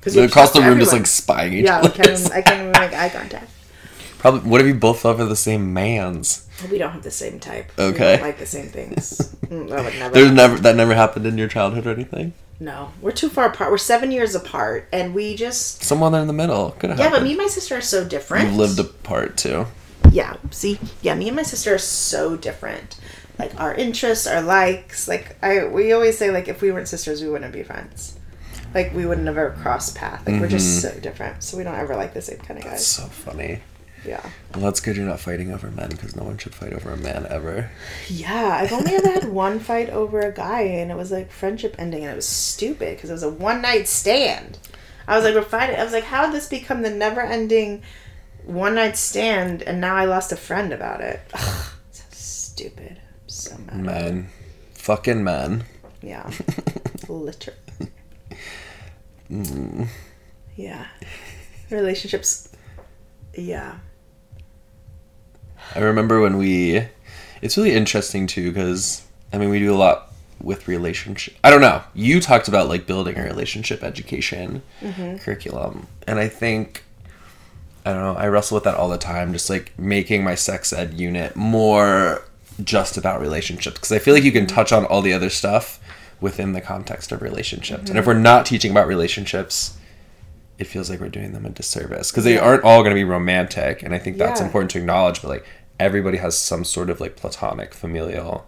Because 0.00 0.16
across 0.16 0.50
the 0.52 0.60
room, 0.60 0.80
just 0.80 0.92
like 0.92 1.06
spying 1.06 1.52
each 1.52 1.64
yeah, 1.66 1.78
other. 1.78 1.88
can't 1.90 2.08
even, 2.18 2.32
I 2.32 2.42
can't 2.42 2.58
even 2.60 2.72
make 2.72 2.92
eye 2.92 3.08
contact. 3.08 3.48
Probably. 4.18 4.40
What 4.50 4.60
if 4.60 4.66
you 4.66 4.74
both 4.74 5.04
love 5.04 5.18
the 5.18 5.36
same 5.36 5.72
man's? 5.72 6.48
We 6.68 6.78
don't 6.78 6.90
have 6.90 7.04
the 7.04 7.10
same 7.12 7.38
type. 7.38 7.70
We 7.78 7.84
Okay. 7.84 8.16
don't 8.16 8.22
like 8.26 8.38
the 8.38 8.46
same 8.46 8.66
things. 8.68 9.36
Mm, 9.52 9.68
that 9.68 9.84
would 9.84 9.94
never. 9.98 10.14
There's 10.14 10.24
happen. 10.30 10.34
never 10.36 10.58
that 10.60 10.76
never 10.76 10.94
happened 10.94 11.26
in 11.26 11.36
your 11.36 11.46
childhood 11.46 11.86
or 11.86 11.90
anything. 11.90 12.32
No, 12.58 12.90
we're 13.02 13.10
too 13.12 13.28
far 13.28 13.46
apart. 13.50 13.70
We're 13.70 13.76
seven 13.78 14.10
years 14.10 14.34
apart, 14.34 14.88
and 14.92 15.14
we 15.14 15.36
just 15.36 15.84
Someone 15.84 16.14
in 16.14 16.26
the 16.26 16.32
middle 16.32 16.70
could 16.78 16.88
have. 16.90 16.98
yeah. 16.98 17.10
But 17.10 17.22
me 17.22 17.30
and 17.32 17.38
my 17.38 17.48
sister 17.48 17.76
are 17.76 17.80
so 17.82 18.02
different. 18.02 18.48
We've 18.48 18.56
lived 18.56 18.78
apart 18.80 19.36
too. 19.36 19.66
yeah 20.10 20.36
see 20.50 20.78
yeah 21.02 21.14
me 21.14 21.28
and 21.28 21.36
my 21.36 21.42
sister 21.42 21.74
are 21.74 21.78
so 21.78 22.34
different 22.36 22.96
like 23.42 23.60
our 23.60 23.74
interests 23.74 24.26
our 24.26 24.40
likes 24.40 25.08
like 25.08 25.36
i 25.42 25.64
we 25.64 25.92
always 25.92 26.16
say 26.16 26.30
like 26.30 26.46
if 26.46 26.62
we 26.62 26.70
weren't 26.70 26.88
sisters 26.88 27.22
we 27.22 27.28
wouldn't 27.28 27.52
be 27.52 27.62
friends. 27.62 28.18
Like 28.74 28.94
we 28.94 29.04
would 29.04 29.18
never 29.18 29.50
cross 29.50 29.92
path 29.92 30.26
like 30.26 30.40
we're 30.40 30.48
just 30.48 30.82
mm-hmm. 30.82 30.94
so 30.94 31.00
different 31.00 31.42
so 31.42 31.58
we 31.58 31.64
don't 31.64 31.74
ever 31.74 31.94
like 31.94 32.14
the 32.14 32.22
same 32.22 32.38
kind 32.38 32.58
of 32.58 32.64
guys. 32.64 32.86
So 32.86 33.02
funny. 33.02 33.60
yeah. 34.06 34.24
Well, 34.54 34.64
that's 34.64 34.80
good. 34.80 34.96
You're 34.96 35.04
not 35.04 35.20
fighting 35.20 35.52
over 35.52 35.70
men 35.70 35.90
because 35.90 36.16
no 36.16 36.22
one 36.22 36.38
should 36.38 36.54
fight 36.54 36.72
over 36.72 36.90
a 36.90 36.96
man 36.96 37.26
ever. 37.28 37.70
yeah 38.08 38.58
i've 38.62 38.72
only 38.72 38.94
ever 38.94 39.10
had 39.10 39.28
one 39.44 39.58
fight 39.58 39.90
over 39.90 40.20
a 40.20 40.32
guy 40.32 40.62
and 40.62 40.90
it 40.90 40.96
was 40.96 41.10
like 41.10 41.30
friendship 41.30 41.74
ending 41.78 42.02
and 42.02 42.12
it 42.12 42.16
was 42.16 42.26
stupid 42.26 42.96
because 42.96 43.10
it 43.10 43.14
was 43.14 43.22
a 43.22 43.28
one 43.28 43.60
night 43.60 43.88
stand. 43.88 44.58
I 45.06 45.16
was 45.16 45.24
like 45.24 45.34
we're 45.34 45.42
fighting 45.42 45.76
i 45.76 45.84
was 45.84 45.92
like 45.92 46.04
how 46.04 46.24
did 46.26 46.34
this 46.34 46.48
become 46.48 46.80
the 46.82 46.90
never 46.90 47.20
ending 47.20 47.82
one 48.44 48.76
night 48.76 48.96
stand 48.96 49.60
and 49.62 49.80
now 49.80 49.96
i 49.96 50.04
lost 50.06 50.32
a 50.32 50.36
friend 50.36 50.72
about 50.72 51.00
it. 51.02 51.20
Ugh, 51.34 51.66
so 51.90 52.04
stupid 52.12 53.01
so 53.42 53.58
mad 53.66 53.82
Men, 53.82 54.28
fucking 54.74 55.22
men. 55.24 55.64
Yeah. 56.00 56.30
Literally. 57.08 57.58
Mm. 59.30 59.88
Yeah. 60.56 60.86
Relationships. 61.70 62.48
Yeah. 63.34 63.78
I 65.74 65.78
remember 65.78 66.20
when 66.20 66.36
we. 66.36 66.86
It's 67.40 67.56
really 67.56 67.72
interesting 67.72 68.26
too 68.26 68.52
because 68.52 69.02
I 69.32 69.38
mean 69.38 69.48
we 69.48 69.58
do 69.58 69.72
a 69.72 69.76
lot 69.76 70.12
with 70.40 70.68
relationship. 70.68 71.34
I 71.42 71.50
don't 71.50 71.60
know. 71.60 71.82
You 71.94 72.20
talked 72.20 72.48
about 72.48 72.68
like 72.68 72.86
building 72.86 73.18
a 73.18 73.22
relationship 73.22 73.82
education 73.82 74.62
mm-hmm. 74.80 75.16
curriculum, 75.18 75.86
and 76.06 76.18
I 76.18 76.28
think 76.28 76.84
I 77.84 77.92
don't 77.92 78.02
know. 78.02 78.14
I 78.14 78.28
wrestle 78.28 78.56
with 78.56 78.64
that 78.64 78.74
all 78.74 78.88
the 78.88 78.98
time. 78.98 79.32
Just 79.32 79.50
like 79.50 79.76
making 79.78 80.22
my 80.22 80.34
sex 80.34 80.72
ed 80.72 80.94
unit 80.94 81.34
more 81.36 82.22
just 82.64 82.96
about 82.96 83.20
relationships 83.20 83.76
because 83.76 83.92
I 83.92 83.98
feel 83.98 84.14
like 84.14 84.24
you 84.24 84.32
can 84.32 84.46
mm-hmm. 84.46 84.54
touch 84.54 84.72
on 84.72 84.84
all 84.84 85.02
the 85.02 85.12
other 85.12 85.30
stuff 85.30 85.80
within 86.20 86.52
the 86.52 86.60
context 86.60 87.12
of 87.12 87.22
relationships, 87.22 87.88
and 87.88 87.98
if 87.98 88.04
mm-hmm. 88.04 88.16
we're 88.16 88.22
not 88.22 88.46
teaching 88.46 88.70
about 88.70 88.86
relationships. 88.86 89.78
It 90.58 90.66
feels 90.68 90.88
like 90.88 91.00
we're 91.00 91.08
doing 91.08 91.32
them 91.32 91.44
a 91.44 91.50
disservice 91.50 92.12
because 92.12 92.22
they 92.22 92.38
aren't 92.38 92.62
all 92.62 92.82
going 92.82 92.90
to 92.90 92.94
be 92.94 93.02
romantic, 93.02 93.82
and 93.82 93.92
I 93.92 93.98
think 93.98 94.16
that's 94.16 94.38
Yeah. 94.38 94.46
important 94.46 94.70
to 94.72 94.78
acknowledge. 94.78 95.20
But 95.20 95.28
like 95.28 95.46
everybody 95.80 96.18
has 96.18 96.38
some 96.38 96.64
sort 96.64 96.88
of 96.88 97.00
like 97.00 97.16
platonic, 97.16 97.74
familial 97.74 98.46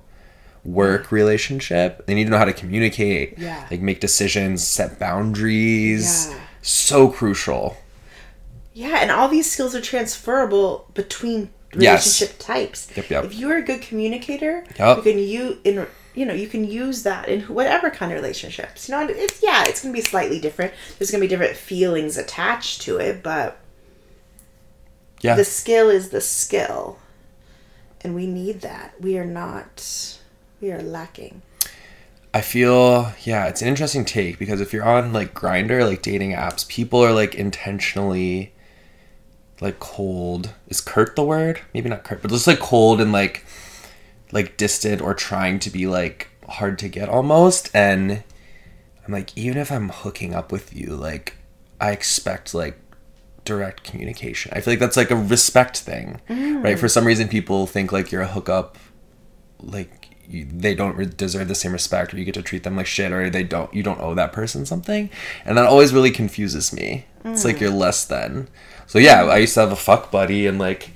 work 0.64 1.10
relationship. 1.12 2.06
They 2.06 2.14
need 2.14 2.24
to 2.24 2.30
know 2.30 2.38
how 2.38 2.44
to 2.44 2.52
communicate, 2.52 3.38
Yeah. 3.38 3.66
like 3.70 3.80
make 3.80 4.00
decisions, 4.00 4.66
set 4.66 4.98
boundaries. 4.98 6.28
Yeah. 6.30 6.38
So 6.62 7.08
crucial. 7.08 7.76
Yeah, 8.72 8.98
and 9.00 9.10
all 9.10 9.28
these 9.28 9.50
skills 9.50 9.74
are 9.74 9.80
transferable 9.80 10.90
between 10.94 11.50
Yes. 11.82 12.06
relationship 12.20 12.38
types. 12.38 12.88
Yep, 12.96 13.10
yep. 13.10 13.24
If 13.24 13.34
you're 13.34 13.56
a 13.58 13.62
good 13.62 13.82
communicator, 13.82 14.64
Yep. 14.78 14.96
you 14.98 15.02
can 15.02 15.18
you 15.18 15.58
in 15.64 15.86
you 16.14 16.24
know 16.26 16.34
you 16.34 16.46
can 16.48 16.64
use 16.64 17.02
that 17.02 17.28
in 17.28 17.40
whatever 17.42 17.90
kind 17.90 18.12
of 18.12 18.16
relationships. 18.16 18.88
You 18.88 18.94
know, 18.94 19.06
it's 19.08 19.42
yeah, 19.42 19.64
it's 19.66 19.82
gonna 19.82 19.92
be 19.94 20.00
slightly 20.00 20.40
different. 20.40 20.72
There's 20.98 21.10
gonna 21.10 21.20
be 21.22 21.28
different 21.28 21.56
feelings 21.56 22.16
attached 22.16 22.82
to 22.82 22.98
it, 22.98 23.22
but 23.22 23.58
Yeah. 25.20 25.34
the 25.34 25.44
skill 25.44 25.88
is 25.90 26.10
the 26.10 26.20
skill, 26.20 26.98
and 28.02 28.14
we 28.14 28.26
need 28.26 28.60
that. 28.60 28.94
We 29.00 29.16
are 29.18 29.24
not. 29.24 30.18
We 30.60 30.70
are 30.72 30.82
lacking. 30.82 31.42
I 32.32 32.40
feel 32.40 33.12
yeah, 33.24 33.46
it's 33.46 33.62
an 33.62 33.68
interesting 33.68 34.04
take 34.04 34.38
because 34.38 34.60
if 34.60 34.72
you're 34.72 34.84
on 34.84 35.12
like 35.12 35.34
Grindr, 35.34 35.86
like 35.86 36.02
dating 36.02 36.32
apps, 36.32 36.66
people 36.68 37.00
are 37.04 37.12
like 37.12 37.34
intentionally 37.34 38.52
like 39.60 39.80
cold. 39.80 40.50
Is 40.68 40.80
curt 40.80 41.16
the 41.16 41.24
word? 41.24 41.60
Maybe 41.72 41.88
not 41.88 42.04
curt, 42.04 42.22
but 42.22 42.30
just 42.30 42.46
like 42.46 42.60
cold 42.60 43.00
and 43.00 43.12
like 43.12 43.44
like 44.32 44.56
distant 44.56 45.00
or 45.00 45.14
trying 45.14 45.58
to 45.60 45.70
be 45.70 45.86
like 45.86 46.28
hard 46.48 46.78
to 46.80 46.88
get 46.88 47.08
almost. 47.08 47.70
And 47.74 48.22
I'm 49.06 49.12
like, 49.12 49.36
even 49.36 49.58
if 49.58 49.70
I'm 49.70 49.90
hooking 49.90 50.34
up 50.34 50.50
with 50.50 50.74
you, 50.74 50.96
like 50.96 51.36
I 51.80 51.92
expect 51.92 52.54
like 52.54 52.78
direct 53.44 53.84
communication. 53.84 54.52
I 54.54 54.60
feel 54.60 54.72
like 54.72 54.80
that's 54.80 54.96
like 54.96 55.10
a 55.10 55.16
respect 55.16 55.78
thing, 55.78 56.20
right? 56.28 56.76
Mm. 56.76 56.78
For 56.78 56.88
some 56.88 57.06
reason, 57.06 57.28
people 57.28 57.66
think 57.66 57.92
like 57.92 58.10
you're 58.10 58.22
a 58.22 58.28
hookup, 58.28 58.78
like 59.60 60.16
you, 60.26 60.46
they 60.50 60.74
don't 60.74 61.16
deserve 61.16 61.48
the 61.48 61.54
same 61.54 61.72
respect, 61.72 62.14
or 62.14 62.18
you 62.18 62.24
get 62.24 62.34
to 62.34 62.42
treat 62.42 62.62
them 62.62 62.76
like 62.76 62.86
shit, 62.86 63.12
or 63.12 63.28
they 63.30 63.44
don't. 63.44 63.72
You 63.74 63.82
don't 63.82 64.00
owe 64.00 64.14
that 64.14 64.32
person 64.32 64.64
something, 64.66 65.10
and 65.44 65.58
that 65.58 65.66
always 65.66 65.92
really 65.92 66.10
confuses 66.10 66.72
me. 66.72 67.06
It's 67.24 67.44
like 67.44 67.56
mm. 67.56 67.62
you're 67.62 67.70
less 67.70 68.04
than. 68.04 68.48
So 68.86 68.98
yeah, 68.98 69.24
I 69.24 69.38
used 69.38 69.54
to 69.54 69.60
have 69.60 69.72
a 69.72 69.76
fuck 69.76 70.10
buddy, 70.10 70.46
and 70.46 70.58
like 70.58 70.90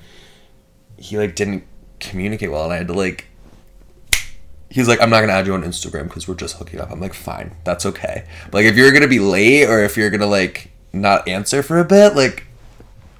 he 0.96 1.18
like 1.18 1.34
didn't 1.34 1.64
communicate 2.00 2.50
well, 2.50 2.64
and 2.64 2.72
I 2.72 2.76
had 2.78 2.88
to 2.88 2.94
like. 2.94 3.26
He's 4.70 4.86
like, 4.86 5.00
I'm 5.00 5.08
not 5.08 5.20
gonna 5.20 5.32
add 5.32 5.46
you 5.46 5.54
on 5.54 5.62
Instagram 5.62 6.04
because 6.04 6.28
we're 6.28 6.34
just 6.34 6.58
hooking 6.58 6.78
up. 6.78 6.90
I'm 6.90 7.00
like, 7.00 7.14
fine, 7.14 7.56
that's 7.64 7.86
okay. 7.86 8.26
But 8.46 8.54
like, 8.54 8.66
if 8.66 8.76
you're 8.76 8.92
gonna 8.92 9.08
be 9.08 9.18
late 9.18 9.64
or 9.64 9.82
if 9.82 9.96
you're 9.96 10.10
gonna 10.10 10.26
like 10.26 10.70
not 10.92 11.26
answer 11.26 11.62
for 11.62 11.78
a 11.78 11.84
bit, 11.84 12.14
like, 12.14 12.44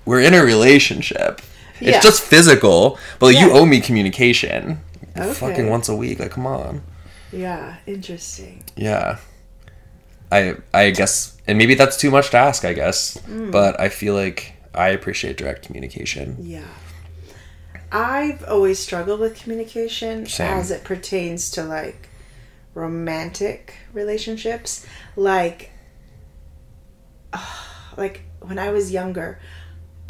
we're 0.05 0.21
in 0.21 0.35
a 0.35 0.45
relationship. 0.45 1.41
Yeah. 1.81 1.97
It's 1.97 2.05
just 2.05 2.23
physical, 2.23 2.99
but 3.19 3.27
like, 3.27 3.39
you 3.39 3.51
owe 3.53 3.65
me 3.65 3.81
communication. 3.81 4.81
Okay. 5.17 5.33
Fucking 5.33 5.71
once 5.71 5.89
a 5.89 5.97
week, 5.97 6.21
like, 6.21 6.33
come 6.33 6.47
on. 6.47 6.83
Yeah, 7.33 7.77
interesting. 7.87 8.63
Yeah. 8.77 9.19
I 10.31 10.57
I 10.75 10.91
guess, 10.91 11.37
and 11.47 11.57
maybe 11.57 11.75
that's 11.75 11.97
too 11.97 12.11
much 12.11 12.29
to 12.31 12.37
ask. 12.37 12.67
I 12.67 12.75
guess, 12.75 13.17
mm. 13.23 13.51
but 13.51 13.81
I 13.81 13.89
feel 13.89 14.15
like 14.15 14.53
I 14.75 14.89
appreciate 14.91 15.37
direct 15.37 15.67
communication. 15.67 16.37
Yeah. 16.41 16.65
I've 17.91 18.45
always 18.45 18.79
struggled 18.79 19.21
with 19.21 19.41
communication 19.41 20.27
Same. 20.27 20.53
as 20.59 20.71
it 20.71 20.85
pertains 20.85 21.51
to 21.53 21.65
like 21.65 22.09
romantic 22.75 23.75
relationships. 23.93 24.87
Like, 25.17 25.71
like 27.97 28.23
when 28.41 28.59
I 28.59 28.71
was 28.71 28.93
younger, 28.93 29.41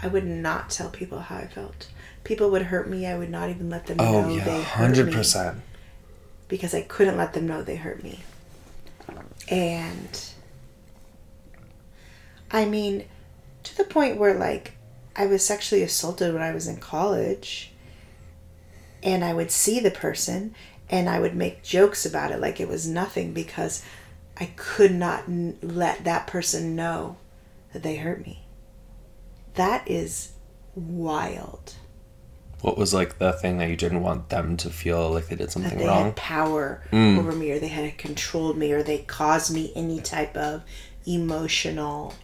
I 0.01 0.09
would 0.09 0.27
not 0.27 0.71
tell 0.71 0.91
people 0.91 1.21
how 1.21 1.37
I 1.37 1.47
felt. 1.47 1.89
People 2.25 2.51
would 2.51 2.63
hurt 2.63 2.89
me. 2.91 3.07
I 3.07 3.17
would 3.17 3.31
not 3.31 3.49
even 3.49 3.71
let 3.71 3.87
them 3.87 3.97
Oh 4.01 4.23
know 4.23 4.35
yeah, 4.35 4.45
they 4.45 4.57
hurt 4.57 4.65
hundred 4.65 5.07
me 5.07 5.13
percent. 5.13 5.61
because 6.49 6.75
I 6.75 6.83
couldn't 6.83 7.17
let 7.17 7.33
them 7.33 7.47
know 7.47 7.63
they 7.63 7.77
hurt 7.77 8.03
me. 8.03 8.21
And 9.49 10.25
I 12.51 12.65
mean, 12.67 13.05
to 13.69 13.77
the 13.77 13.85
point 13.85 14.19
where 14.19 14.35
like 14.35 14.73
I 15.17 15.27
was 15.27 15.45
sexually 15.45 15.83
assaulted 15.83 16.33
when 16.33 16.43
I 16.43 16.53
was 16.53 16.67
in 16.69 16.77
college, 16.79 17.73
and 19.03 19.25
I 19.25 19.33
would 19.35 19.51
see 19.51 19.81
the 19.81 19.91
person 19.91 20.55
and 20.91 21.09
I 21.09 21.21
would 21.21 21.35
make 21.37 21.63
jokes 21.63 22.07
about 22.07 22.31
it 22.33 22.41
like 22.41 22.61
it 22.61 22.69
was 22.69 22.87
nothing 22.87 23.33
because 23.33 23.83
I 24.41 24.51
could 24.57 24.93
not 24.95 25.25
n- 25.29 25.59
let 25.61 26.05
that 26.05 26.27
person 26.27 26.75
know 26.77 27.17
that 27.73 27.83
they 27.83 27.97
hurt 27.97 28.25
me. 28.25 28.45
That 29.55 29.89
is 29.91 30.33
wild. 30.75 31.75
What 32.61 32.79
was 32.79 32.95
like 32.95 33.19
the 33.19 33.33
thing 33.33 33.59
that 33.59 33.69
you 33.69 33.77
didn't 33.77 34.03
want 34.03 34.31
them 34.31 34.57
to 34.59 34.71
feel 34.71 35.11
like 35.11 35.29
they 35.29 35.37
did 35.37 35.51
something 35.53 35.79
they 35.79 35.87
wrong? 35.87 36.05
had 36.07 36.17
power 36.17 36.83
Mm. 36.93 37.19
over 37.19 37.33
me 37.33 37.51
or 37.53 37.59
they 37.59 37.69
had 37.69 37.99
controlled 37.99 38.57
me 38.57 38.73
or 38.73 38.83
they 38.83 38.99
caused 38.99 39.53
me 39.53 39.73
any 39.77 40.01
type 40.01 40.37
of 40.37 40.63
emotional 41.07 42.15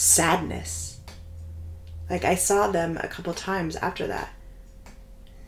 sadness. 0.00 1.00
Like 2.08 2.24
i 2.24 2.34
saw 2.34 2.68
them 2.68 2.96
a 3.02 3.06
couple 3.08 3.34
times 3.34 3.76
after 3.76 4.06
that. 4.06 4.30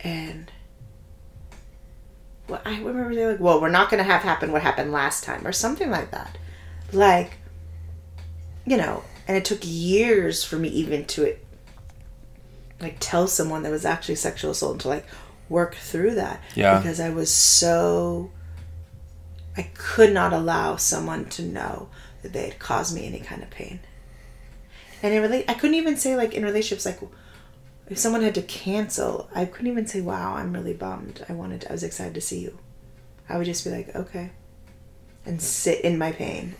And 0.01 0.53
well, 2.49 2.61
i 2.65 2.77
remember 2.79 3.15
they 3.15 3.25
were 3.25 3.33
like? 3.33 3.41
Well 3.41 3.61
we're 3.61 3.71
not 3.71 3.91
going 3.91 4.05
to 4.05 4.11
have 4.11 4.23
happen 4.23 4.53
what 4.53 4.62
happened 4.62 4.93
last 4.93 5.25
time 5.25 5.47
or 5.47 5.53
something 5.53 5.91
like 5.91 6.11
that. 6.11 6.37
Like 6.93 7.38
you 8.67 8.77
know 8.77 9.03
and 9.27 9.37
it 9.37 9.45
took 9.45 9.61
years 9.62 10.45
for 10.45 10.57
me 10.57 10.69
even 10.69 11.07
to 11.07 11.25
it 11.25 11.45
like 12.79 12.97
tell 13.01 13.27
someone 13.27 13.62
that 13.62 13.71
was 13.73 13.85
actually 13.87 14.17
sexual 14.17 14.51
assault 14.51 14.81
to 14.81 14.88
like 14.88 15.07
work 15.49 15.75
through 15.77 16.15
that. 16.17 16.43
Yeah. 16.55 16.79
because 16.79 17.01
i 17.01 17.09
was 17.09 17.33
so 17.33 18.31
i 19.57 19.62
could 19.75 20.12
not 20.12 20.33
allow 20.33 20.77
someone 20.77 21.25
to 21.31 21.43
know 21.43 21.88
that 22.23 22.33
they 22.35 22.45
had 22.51 22.59
caused 22.59 22.95
me 22.95 23.07
any 23.07 23.21
kind 23.21 23.43
of 23.43 23.51
pain 23.51 23.81
and 25.03 25.12
in 25.15 25.23
rela- 25.23 25.45
i 25.49 25.55
couldn't 25.55 25.75
even 25.77 25.97
say 25.97 26.17
like 26.17 26.35
in 26.35 26.45
relationships 26.45 26.87
like 26.87 27.01
if 27.88 27.99
someone 27.99 28.23
had 28.23 28.35
to 28.35 28.43
cancel 28.43 29.29
i 29.35 29.45
couldn't 29.45 29.71
even 29.71 29.87
say 29.87 30.01
wow 30.01 30.35
i'm 30.35 30.53
really 30.53 30.73
bummed 30.75 31.25
i 31.29 31.33
wanted 31.33 31.67
i 31.69 31.73
was 31.73 31.83
excited 31.83 32.15
to 32.15 32.21
see 32.21 32.38
you 32.41 32.59
i 33.29 33.37
would 33.37 33.47
just 33.47 33.65
be 33.65 33.71
like 33.71 33.95
okay 33.95 34.31
and 35.27 35.41
sit 35.43 35.81
in 35.83 35.97
my 35.99 36.12
pain 36.12 36.55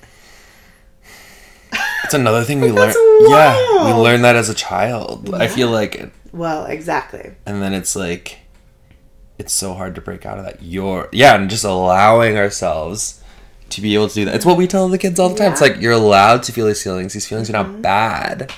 It's 2.05 2.14
another 2.14 2.44
thing 2.44 2.61
we 2.61 2.70
learn. 2.72 2.92
Yeah, 3.20 3.87
we 3.87 3.92
learn 3.92 4.22
that 4.22 4.37
as 4.37 4.48
a 4.48 4.55
child. 4.55 5.33
I 5.35 5.46
feel 5.48 5.70
like, 5.70 6.12
well 6.33 6.64
exactly 6.66 7.33
and 7.46 7.62
then 7.62 7.72
it's 7.72 7.94
like, 7.94 8.38
it's 9.38 9.52
so 9.52 9.74
hard 9.74 9.94
to 9.94 10.00
break 10.00 10.26
out 10.26 10.38
of 10.38 10.44
that. 10.44 10.62
You're 10.62 11.09
yeah, 11.12 11.37
and 11.37 11.48
just 11.48 11.64
allowing 11.64 12.37
ourselves 12.37 13.21
to 13.72 13.80
be 13.80 13.94
able 13.94 14.08
to 14.08 14.14
do 14.14 14.24
that. 14.26 14.35
It's 14.35 14.46
what 14.46 14.56
we 14.56 14.66
tell 14.66 14.88
the 14.88 14.98
kids 14.98 15.18
all 15.20 15.28
the 15.28 15.35
time. 15.37 15.52
It's 15.52 15.61
Yeah. 15.61 15.66
Mm-hmm. 15.68 15.74
like 15.76 15.82
you're 15.82 15.92
allowed 15.92 16.42
to 16.44 16.52
feel 16.52 16.66
these 16.66 16.82
feelings. 16.82 17.12
These 17.12 17.26
feelings 17.28 17.48
are 17.50 17.54
not 17.54 17.82
bad. 17.82 18.52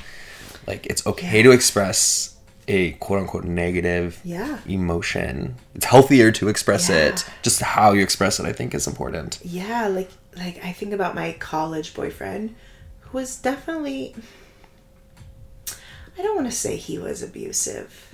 Like 0.66 0.87
it's 0.87 1.07
okay 1.07 1.42
to 1.42 1.50
express 1.53 2.37
a 2.68 2.92
quote 2.92 3.20
unquote 3.20 3.44
negative 3.44 4.20
Yeah. 4.24 4.59
emotion. 4.66 5.57
It's 5.74 5.85
healthier 5.85 6.33
to 6.33 6.48
express 6.48 6.88
Yeah. 6.88 7.07
it. 7.09 7.24
Just 7.42 7.61
how 7.61 7.92
you 7.92 8.03
express 8.03 8.40
it, 8.40 8.46
I 8.46 8.53
think, 8.53 8.74
is 8.74 8.87
important. 8.87 9.38
yeah 9.44 9.87
like 9.88 10.11
like 10.37 10.59
i 10.64 10.72
think 10.72 10.92
about 10.92 11.14
my 11.14 11.33
college 11.38 11.94
boyfriend 11.94 12.55
who 13.00 13.18
was 13.18 13.37
definitely 13.37 14.14
i 16.18 16.22
don't 16.22 16.35
want 16.35 16.48
to 16.50 16.57
say 16.57 16.77
he 16.77 16.98
was 16.98 17.22
abusive 17.22 18.13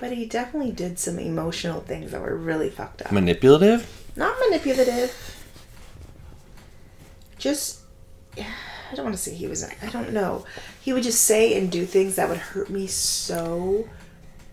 but 0.00 0.12
he 0.12 0.24
definitely 0.26 0.72
did 0.72 0.98
some 0.98 1.18
emotional 1.18 1.80
things 1.80 2.10
that 2.10 2.20
were 2.20 2.36
really 2.36 2.70
fucked 2.70 3.02
up 3.02 3.12
Manipulative. 3.12 3.86
not 4.16 4.34
manipulative 4.40 5.14
just 7.38 7.80
i 8.36 8.94
don't 8.94 9.04
want 9.04 9.14
to 9.16 9.22
say 9.22 9.32
he 9.34 9.46
was 9.46 9.64
i 9.64 9.86
don't 9.90 10.12
know 10.12 10.44
he 10.80 10.92
would 10.92 11.02
just 11.02 11.22
say 11.24 11.56
and 11.58 11.70
do 11.70 11.84
things 11.86 12.16
that 12.16 12.28
would 12.28 12.38
hurt 12.38 12.68
me 12.70 12.86
so 12.86 13.88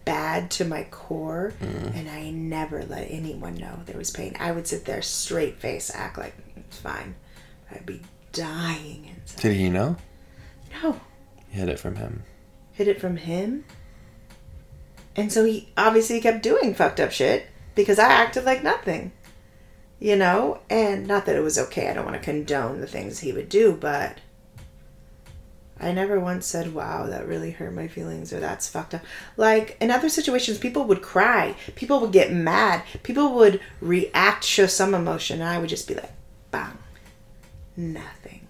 bad 0.05 0.49
to 0.51 0.63
my 0.63 0.83
core 0.85 1.53
mm. 1.59 1.95
and 1.95 2.09
i 2.09 2.29
never 2.29 2.83
let 2.85 3.07
anyone 3.09 3.55
know 3.55 3.79
there 3.85 3.97
was 3.97 4.11
pain 4.11 4.35
i 4.39 4.51
would 4.51 4.65
sit 4.67 4.85
there 4.85 5.01
straight 5.01 5.59
face 5.59 5.91
act 5.93 6.17
like 6.17 6.33
it's 6.55 6.77
fine 6.79 7.13
i'd 7.71 7.85
be 7.85 8.01
dying 8.31 9.11
inside 9.17 9.41
Did 9.41 9.53
he 9.57 9.69
know? 9.69 9.95
no 10.83 10.99
You 11.51 11.59
hid 11.61 11.69
it 11.69 11.79
from 11.79 11.95
him. 11.95 12.23
hid 12.73 12.87
it 12.87 13.01
from 13.01 13.17
him. 13.17 13.65
And 15.17 15.33
so 15.33 15.43
he 15.43 15.69
obviously 15.75 16.21
kept 16.21 16.43
doing 16.43 16.73
fucked 16.73 16.99
up 16.99 17.11
shit 17.11 17.47
because 17.75 17.99
I 17.99 18.05
acted 18.05 18.45
like 18.45 18.63
nothing. 18.63 19.11
You 19.99 20.15
know? 20.15 20.61
And 20.69 21.07
not 21.07 21.25
that 21.25 21.35
it 21.35 21.41
was 21.41 21.57
okay. 21.57 21.89
I 21.89 21.93
don't 21.93 22.05
want 22.05 22.15
to 22.15 22.23
condone 22.23 22.79
the 22.79 22.87
things 22.87 23.19
he 23.19 23.33
would 23.33 23.49
do, 23.49 23.73
but 23.73 24.19
I 25.79 25.91
never 25.91 26.19
once 26.19 26.45
said, 26.45 26.73
wow, 26.73 27.05
that 27.07 27.27
really 27.27 27.51
hurt 27.51 27.73
my 27.73 27.87
feelings 27.87 28.33
or 28.33 28.39
that's 28.39 28.67
fucked 28.67 28.95
up. 28.95 29.01
Like 29.35 29.77
in 29.79 29.91
other 29.91 30.09
situations, 30.09 30.57
people 30.57 30.83
would 30.85 31.01
cry, 31.01 31.55
people 31.75 31.99
would 32.01 32.11
get 32.11 32.31
mad, 32.31 32.83
people 33.03 33.33
would 33.35 33.59
react, 33.79 34.43
show 34.43 34.65
some 34.65 34.93
emotion, 34.93 35.41
and 35.41 35.49
I 35.49 35.59
would 35.59 35.69
just 35.69 35.87
be 35.87 35.93
like, 35.95 36.13
bang, 36.51 36.77
nothing. 37.75 38.47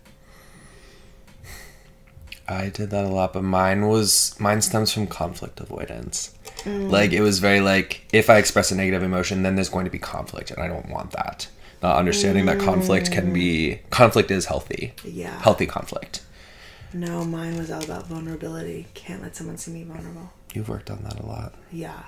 I 2.47 2.69
did 2.69 2.91
that 2.91 3.03
a 3.03 3.09
lot, 3.09 3.33
but 3.33 3.43
mine 3.43 3.87
was 3.87 4.39
mine 4.39 4.61
stems 4.61 4.93
from 4.93 5.07
conflict 5.07 5.59
avoidance. 5.59 6.33
Like 6.67 7.11
it 7.13 7.21
was 7.21 7.39
very 7.39 7.59
like 7.61 8.05
if 8.13 8.29
I 8.29 8.37
express 8.37 8.71
a 8.71 8.75
negative 8.75 9.03
emotion, 9.03 9.43
then 9.43 9.55
there's 9.55 9.69
going 9.69 9.85
to 9.85 9.91
be 9.91 9.99
conflict, 9.99 10.51
and 10.51 10.61
I 10.61 10.67
don't 10.67 10.89
want 10.89 11.11
that. 11.11 11.47
Not 11.81 11.97
understanding 11.97 12.45
that 12.47 12.59
conflict 12.59 13.11
can 13.11 13.31
be 13.33 13.79
conflict 13.91 14.31
is 14.31 14.45
healthy, 14.45 14.93
Yeah. 15.03 15.39
healthy 15.41 15.65
conflict. 15.67 16.23
No, 16.93 17.23
mine 17.25 17.57
was 17.57 17.69
all 17.69 17.83
about 17.83 18.07
vulnerability. 18.07 18.87
Can't 18.93 19.21
let 19.21 19.35
someone 19.35 19.57
see 19.57 19.71
me 19.71 19.83
vulnerable. 19.83 20.31
You've 20.53 20.69
worked 20.69 20.89
on 20.89 21.03
that 21.03 21.19
a 21.19 21.25
lot. 21.25 21.53
Yeah. 21.71 22.01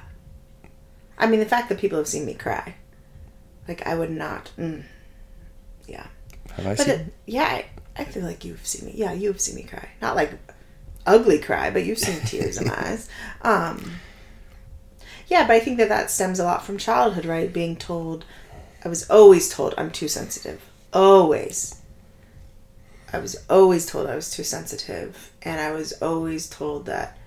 I 1.17 1.27
mean, 1.27 1.39
the 1.41 1.45
fact 1.45 1.69
that 1.69 1.77
people 1.77 1.97
have 1.97 2.07
seen 2.07 2.25
me 2.25 2.33
cry. 2.33 2.75
Like, 3.67 3.85
I 3.85 3.93
would 3.93 4.09
not. 4.09 4.51
Mm, 4.57 4.83
yeah. 5.87 6.07
Have 6.53 6.65
I 6.65 6.69
But 6.75 6.79
seen? 6.79 6.89
it, 6.89 7.13
yeah, 7.27 7.43
I, 7.43 7.65
I 7.97 8.05
feel 8.05 8.23
like 8.23 8.43
you've 8.45 8.65
seen 8.65 8.85
me. 8.87 8.93
Yeah, 8.95 9.11
you've 9.11 9.39
seen 9.41 9.55
me 9.55 9.63
cry. 9.63 9.89
Not 10.01 10.15
like 10.15 10.31
ugly 11.05 11.37
cry, 11.39 11.69
but 11.69 11.83
you've 11.85 11.99
seen 11.99 12.19
tears 12.21 12.57
in 12.59 12.67
my 12.69 12.75
eyes. 12.75 13.09
Um, 13.41 13.91
yeah, 15.29 15.47
but 15.47 15.53
I 15.53 15.59
think 15.61 15.77
that 15.77 15.87
that 15.89 16.11
stems 16.11 16.39
a 16.39 16.43
lot 16.43 16.65
from 16.65 16.77
childhood, 16.77 17.25
right? 17.25 17.51
Being 17.53 17.75
told, 17.77 18.25
I 18.83 18.89
was 18.89 19.09
always 19.09 19.47
told 19.49 19.73
I'm 19.77 19.91
too 19.91 20.07
sensitive. 20.09 20.61
Always. 20.91 21.75
I 23.13 23.19
was 23.19 23.37
always 23.49 23.85
told 23.85 24.07
I 24.07 24.15
was 24.15 24.29
too 24.31 24.43
sensitive, 24.43 25.31
and 25.41 25.59
I 25.61 25.71
was 25.71 25.93
always 26.01 26.47
told 26.49 26.85
that 26.87 27.17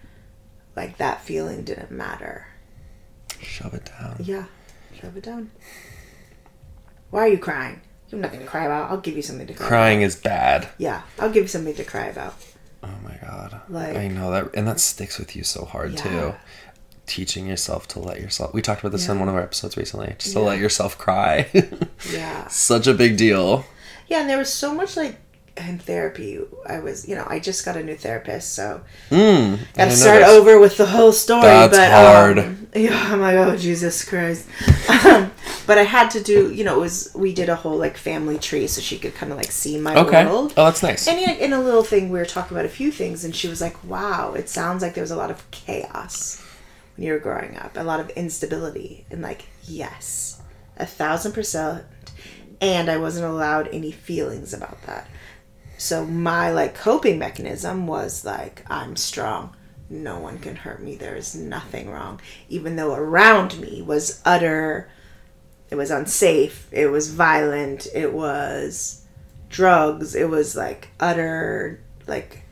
like 0.77 0.99
that 0.99 1.23
feeling 1.23 1.65
didn't 1.65 1.91
matter. 1.91 2.47
Shove 3.41 3.75
it 3.75 3.91
down. 3.99 4.17
Yeah, 4.21 4.45
shove 5.01 5.17
it 5.17 5.25
down. 5.25 5.51
Why 7.11 7.21
are 7.23 7.29
you 7.29 7.39
crying? 7.39 7.81
You 8.09 8.19
have 8.19 8.21
nothing 8.21 8.41
to 8.41 8.47
cry 8.47 8.65
about. 8.65 8.91
I'll 8.91 9.01
give 9.01 9.17
you 9.17 9.23
something 9.23 9.47
to 9.47 9.55
cry. 9.55 9.67
Crying 9.67 10.03
is 10.03 10.17
bad. 10.17 10.69
Yeah, 10.79 11.03
I'll 11.19 11.31
give 11.31 11.45
you 11.45 11.49
something 11.49 11.75
to 11.75 11.85
cry 11.85 12.07
about. 12.07 12.35
Oh 12.85 12.89
my 13.03 13.17
god. 13.23 13.61
Like- 13.69 13.97
I 13.97 14.09
know 14.09 14.31
that 14.33 14.51
and 14.55 14.67
that 14.69 14.81
sticks 14.81 15.19
with 15.19 15.35
you 15.37 15.45
so 15.45 15.65
hard 15.65 15.93
Yeah. 15.93 16.03
too. 16.03 16.35
Teaching 17.07 17.47
yourself 17.47 17.89
to 17.89 17.99
let 17.99 18.21
yourself 18.21 18.55
we 18.55 18.63
talked 18.63 18.81
about 18.81 18.93
this 18.93 19.09
in 19.09 19.19
one 19.19 19.29
of 19.29 19.35
our 19.35 19.43
episodes 19.43 19.77
recently. 19.77 20.15
Just 20.19 20.33
to 20.35 20.41
let 20.41 20.59
yourself 20.59 20.97
cry. 20.99 21.49
Yeah. 22.13 22.47
Such 22.49 22.87
a 22.87 22.95
big 22.95 23.17
deal. 23.17 23.65
Yeah, 24.09 24.21
and 24.21 24.31
there 24.31 24.39
was 24.39 24.53
so 24.53 24.75
much 24.75 24.97
like 24.97 25.17
in 25.57 25.79
therapy. 25.79 26.41
I 26.67 26.81
was, 26.81 27.07
you 27.09 27.15
know, 27.15 27.27
I 27.29 27.39
just 27.39 27.65
got 27.65 27.77
a 27.77 27.83
new 27.83 27.97
therapist, 27.97 28.55
so 28.55 28.81
Mm. 29.11 29.59
got 29.75 29.85
to 29.87 29.91
start 29.91 30.23
over 30.23 30.59
with 30.59 30.77
the 30.79 30.87
whole 30.87 31.13
story. 31.13 31.43
That's 31.43 31.77
but, 31.77 31.91
hard. 31.91 32.39
Um, 32.39 32.67
yeah, 32.75 33.13
I'm 33.13 33.21
like, 33.21 33.37
oh 33.37 33.57
Jesus 33.57 34.05
Christ. 34.05 34.47
um, 35.05 35.31
but 35.67 35.79
I 35.79 35.83
had 35.85 36.11
to 36.13 36.23
do, 36.23 36.51
you 36.53 36.65
know, 36.65 36.77
it 36.77 36.81
was 36.81 37.11
we 37.15 37.33
did 37.35 37.49
a 37.49 37.55
whole 37.57 37.77
like 37.77 37.97
family 37.97 38.39
tree, 38.39 38.67
so 38.67 38.81
she 38.81 38.99
could 38.99 39.15
kind 39.15 39.31
of 39.33 39.39
like 39.39 39.53
see 39.53 39.79
my 39.79 39.95
Okay. 39.97 40.25
world. 40.25 40.55
Oh, 40.57 40.65
that's 40.65 40.83
nice. 40.83 41.07
And 41.07 41.19
in, 41.19 41.31
in 41.39 41.53
a 41.53 41.61
little 41.61 41.85
thing, 41.85 42.11
we 42.11 42.19
were 42.19 42.25
talking 42.27 42.57
about 42.57 42.65
a 42.67 42.71
few 42.71 42.91
things, 42.91 43.25
and 43.25 43.35
she 43.37 43.49
was 43.49 43.61
like, 43.61 43.83
"Wow, 43.85 44.33
it 44.35 44.49
sounds 44.49 44.83
like 44.83 44.95
there 44.95 45.03
was 45.03 45.11
a 45.11 45.17
lot 45.17 45.31
of 45.31 45.49
chaos 45.51 46.43
when 47.03 47.09
you 47.09 47.15
were 47.15 47.19
growing 47.19 47.57
up, 47.57 47.77
a 47.77 47.83
lot 47.83 47.99
of 47.99 48.11
instability." 48.11 49.05
And 49.11 49.23
like, 49.23 49.47
yes, 49.65 50.41
a 50.77 50.87
thousand 50.87 51.33
percent. 51.33 51.85
And 52.61 52.89
I 52.89 52.97
wasn't 52.97 53.27
allowed 53.27 53.69
any 53.73 53.91
feelings 53.91 54.55
about 54.55 54.81
that. 54.83 55.09
So 55.79 56.07
my 56.07 56.53
like 56.53 56.77
coping 56.77 57.19
mechanism 57.19 57.89
was 57.89 58.25
like, 58.25 58.65
I'm 58.71 58.95
strong. 58.95 59.57
No 59.91 60.21
one 60.21 60.39
can 60.39 60.55
hurt 60.55 60.81
me. 60.81 60.95
There 60.95 61.17
is 61.17 61.35
nothing 61.35 61.91
wrong. 61.91 62.21
Even 62.49 62.77
though 62.77 62.95
around 62.95 63.59
me 63.59 63.83
was 63.83 64.23
utter. 64.25 64.89
It 65.71 65.75
was 65.75 65.91
unsafe. 65.91 66.69
It 66.71 66.87
was 66.87 67.13
violent. 67.13 67.89
It 67.93 68.13
was 68.13 69.05
drugs. 69.49 70.15
It 70.15 70.29
was 70.29 70.55
like 70.55 70.91
utter, 71.01 71.81
like, 72.07 72.45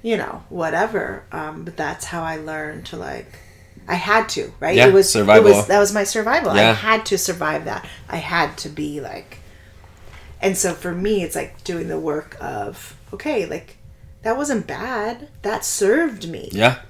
you 0.00 0.16
know, 0.16 0.44
whatever. 0.48 1.24
Um, 1.32 1.64
but 1.64 1.76
that's 1.76 2.06
how 2.06 2.22
I 2.22 2.36
learned 2.36 2.86
to 2.86 2.96
like. 2.96 3.40
I 3.88 3.94
had 3.94 4.28
to, 4.30 4.52
right? 4.60 4.76
Yeah, 4.76 4.88
it 4.88 4.92
was 4.92 5.10
survival. 5.10 5.46
It 5.46 5.56
was 5.56 5.66
that 5.66 5.78
was 5.78 5.94
my 5.94 6.04
survival. 6.04 6.50
I 6.50 6.60
had 6.60 7.06
to 7.06 7.18
survive 7.18 7.64
that. 7.64 7.88
I 8.08 8.18
had 8.18 8.56
to 8.58 8.68
be 8.68 9.00
like. 9.00 9.38
And 10.40 10.56
so 10.56 10.74
for 10.74 10.92
me, 10.92 11.22
it's 11.24 11.34
like 11.34 11.64
doing 11.64 11.88
the 11.88 11.98
work 11.98 12.36
of 12.40 12.96
okay, 13.12 13.46
like 13.46 13.78
that 14.22 14.36
wasn't 14.36 14.66
bad. 14.66 15.30
That 15.42 15.64
served 15.64 16.28
me 16.28 16.50
yeah. 16.52 16.80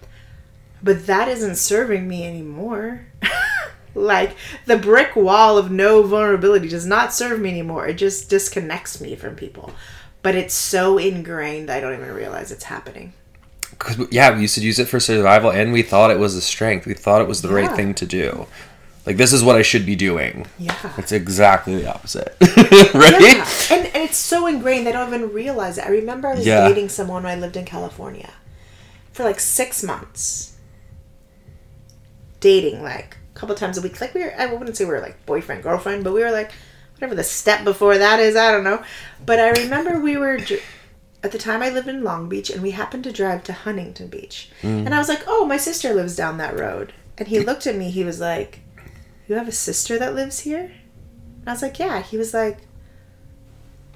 but 0.83 1.07
that 1.07 1.29
isn't 1.29 1.57
serving 1.57 2.09
me 2.09 2.27
anymore. 2.27 3.07
like 3.95 4.37
the 4.67 4.77
brick 4.77 5.15
wall 5.15 5.57
of 5.57 5.71
no 5.71 6.03
vulnerability 6.03 6.69
does 6.69 6.87
not 6.87 7.13
serve 7.13 7.41
me 7.41 7.51
anymore. 7.51 7.87
It 7.87 7.95
just 7.95 8.29
disconnects 8.29 9.01
me 9.01 9.15
from 9.15 9.37
people. 9.37 9.73
But 10.21 10.35
it's 10.35 10.55
so 10.55 10.99
ingrained 10.99 11.71
I 11.71 11.79
don't 11.81 11.95
even 11.95 12.13
realize 12.13 12.51
it's 12.51 12.65
happening. 12.65 13.13
Cause 13.79 13.97
yeah, 14.11 14.35
we 14.35 14.43
used 14.43 14.57
to 14.57 14.61
use 14.61 14.79
it 14.79 14.89
for 14.89 14.99
survival, 14.99 15.51
and 15.51 15.73
we 15.73 15.83
thought 15.83 16.11
it 16.11 16.19
was 16.19 16.35
a 16.35 16.41
strength. 16.41 16.85
We 16.87 16.95
thought 16.95 17.21
it 17.21 17.29
was 17.29 17.43
the 17.43 17.49
right 17.53 17.71
thing 17.77 17.95
to 17.95 18.07
do. 18.07 18.47
Like 19.07 19.17
this 19.17 19.33
is 19.33 19.43
what 19.43 19.57
I 19.57 19.63
should 19.63 19.87
be 19.87 19.97
doing. 19.97 20.47
Yeah. 20.59 20.75
It's 20.99 21.13
exactly 21.13 21.77
the 21.77 21.89
opposite, 21.95 22.37
right? 22.95 23.21
Yeah. 23.21 23.49
And, 23.71 23.87
and 23.87 23.97
it's 24.05 24.19
so 24.19 24.47
ingrained 24.47 24.87
they 24.87 24.93
don't 24.93 25.09
even 25.09 25.33
realize 25.33 25.79
it. 25.79 25.85
I 25.87 25.91
remember 25.91 26.29
I 26.29 26.35
was 26.35 26.47
Yeah. 26.47 26.69
dating 26.69 26.89
someone 26.91 27.23
when 27.23 27.33
I 27.33 27.37
lived 27.41 27.57
in 27.57 27.65
California 27.65 28.33
for 29.13 29.25
like 29.25 29.41
six 29.41 29.83
months. 29.83 30.57
Dating 32.41 32.83
like 32.83 33.17
a 33.35 33.39
couple 33.39 33.55
times 33.55 33.79
a 33.79 33.81
week. 33.83 34.01
Like 34.01 34.15
we 34.15 34.23
were 34.25 34.35
I 34.39 34.47
wouldn't 34.47 34.77
say 34.77 34.85
we 34.85 34.91
were 34.91 35.01
like 35.01 35.25
boyfriend, 35.27 35.63
girlfriend, 35.63 36.05
but 36.05 36.13
we 36.13 36.23
were 36.23 36.31
like 36.31 36.53
whatever 36.95 37.15
the 37.15 37.25
step 37.25 37.65
before 37.65 37.97
that 37.99 38.21
is, 38.21 38.37
I 38.37 38.53
don't 38.53 38.65
know. 38.65 38.83
But 39.25 39.39
I 39.41 39.51
remember 39.63 39.99
we 40.01 40.17
were 40.17 40.39
at 41.23 41.33
the 41.33 41.39
time 41.39 41.63
I 41.63 41.71
lived 41.71 41.89
in 41.89 42.05
Long 42.05 42.29
Beach 42.29 42.51
and 42.51 42.63
we 42.63 42.71
happened 42.71 43.05
to 43.05 43.13
drive 43.13 43.45
to 43.45 43.53
Huntington 43.53 44.09
Beach. 44.09 44.51
Mm. 44.63 44.87
And 44.87 44.95
I 44.95 44.99
was 44.99 45.09
like, 45.09 45.25
"Oh, 45.27 45.45
my 45.45 45.57
sister 45.57 45.93
lives 45.93 46.17
down 46.17 46.39
that 46.39 46.59
road." 46.59 46.93
And 47.17 47.29
he 47.29 47.41
looked 47.41 47.67
at 47.67 47.77
me, 47.77 47.91
he 47.91 48.05
was 48.05 48.21
like, 48.21 48.61
"You 49.27 49.35
have 49.35 49.49
a 49.49 49.53
sister 49.53 49.99
that 49.99 50.15
lives 50.15 50.41
here?" 50.41 50.73
And 51.41 51.49
I 51.49 51.53
was 51.53 51.63
like, 51.63 51.79
"Yeah." 51.79 52.03
He 52.03 52.17
was 52.17 52.33
like, 52.33 52.59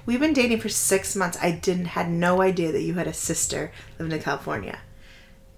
We've 0.05 0.19
been 0.19 0.33
dating 0.33 0.59
for 0.59 0.69
six 0.69 1.15
months. 1.15 1.37
I 1.41 1.51
didn't 1.51 1.85
had 1.85 2.09
no 2.09 2.41
idea 2.41 2.71
that 2.71 2.81
you 2.81 2.95
had 2.95 3.07
a 3.07 3.13
sister 3.13 3.71
living 3.97 4.11
in 4.11 4.21
California. 4.21 4.79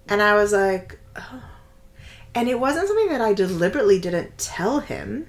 And 0.08 0.22
I 0.22 0.34
was 0.34 0.52
like, 0.52 0.98
oh. 1.16 1.42
And 2.34 2.48
it 2.48 2.60
wasn't 2.60 2.86
something 2.86 3.08
that 3.08 3.20
I 3.20 3.32
deliberately 3.32 3.98
didn't 3.98 4.38
tell 4.38 4.80
him. 4.80 5.26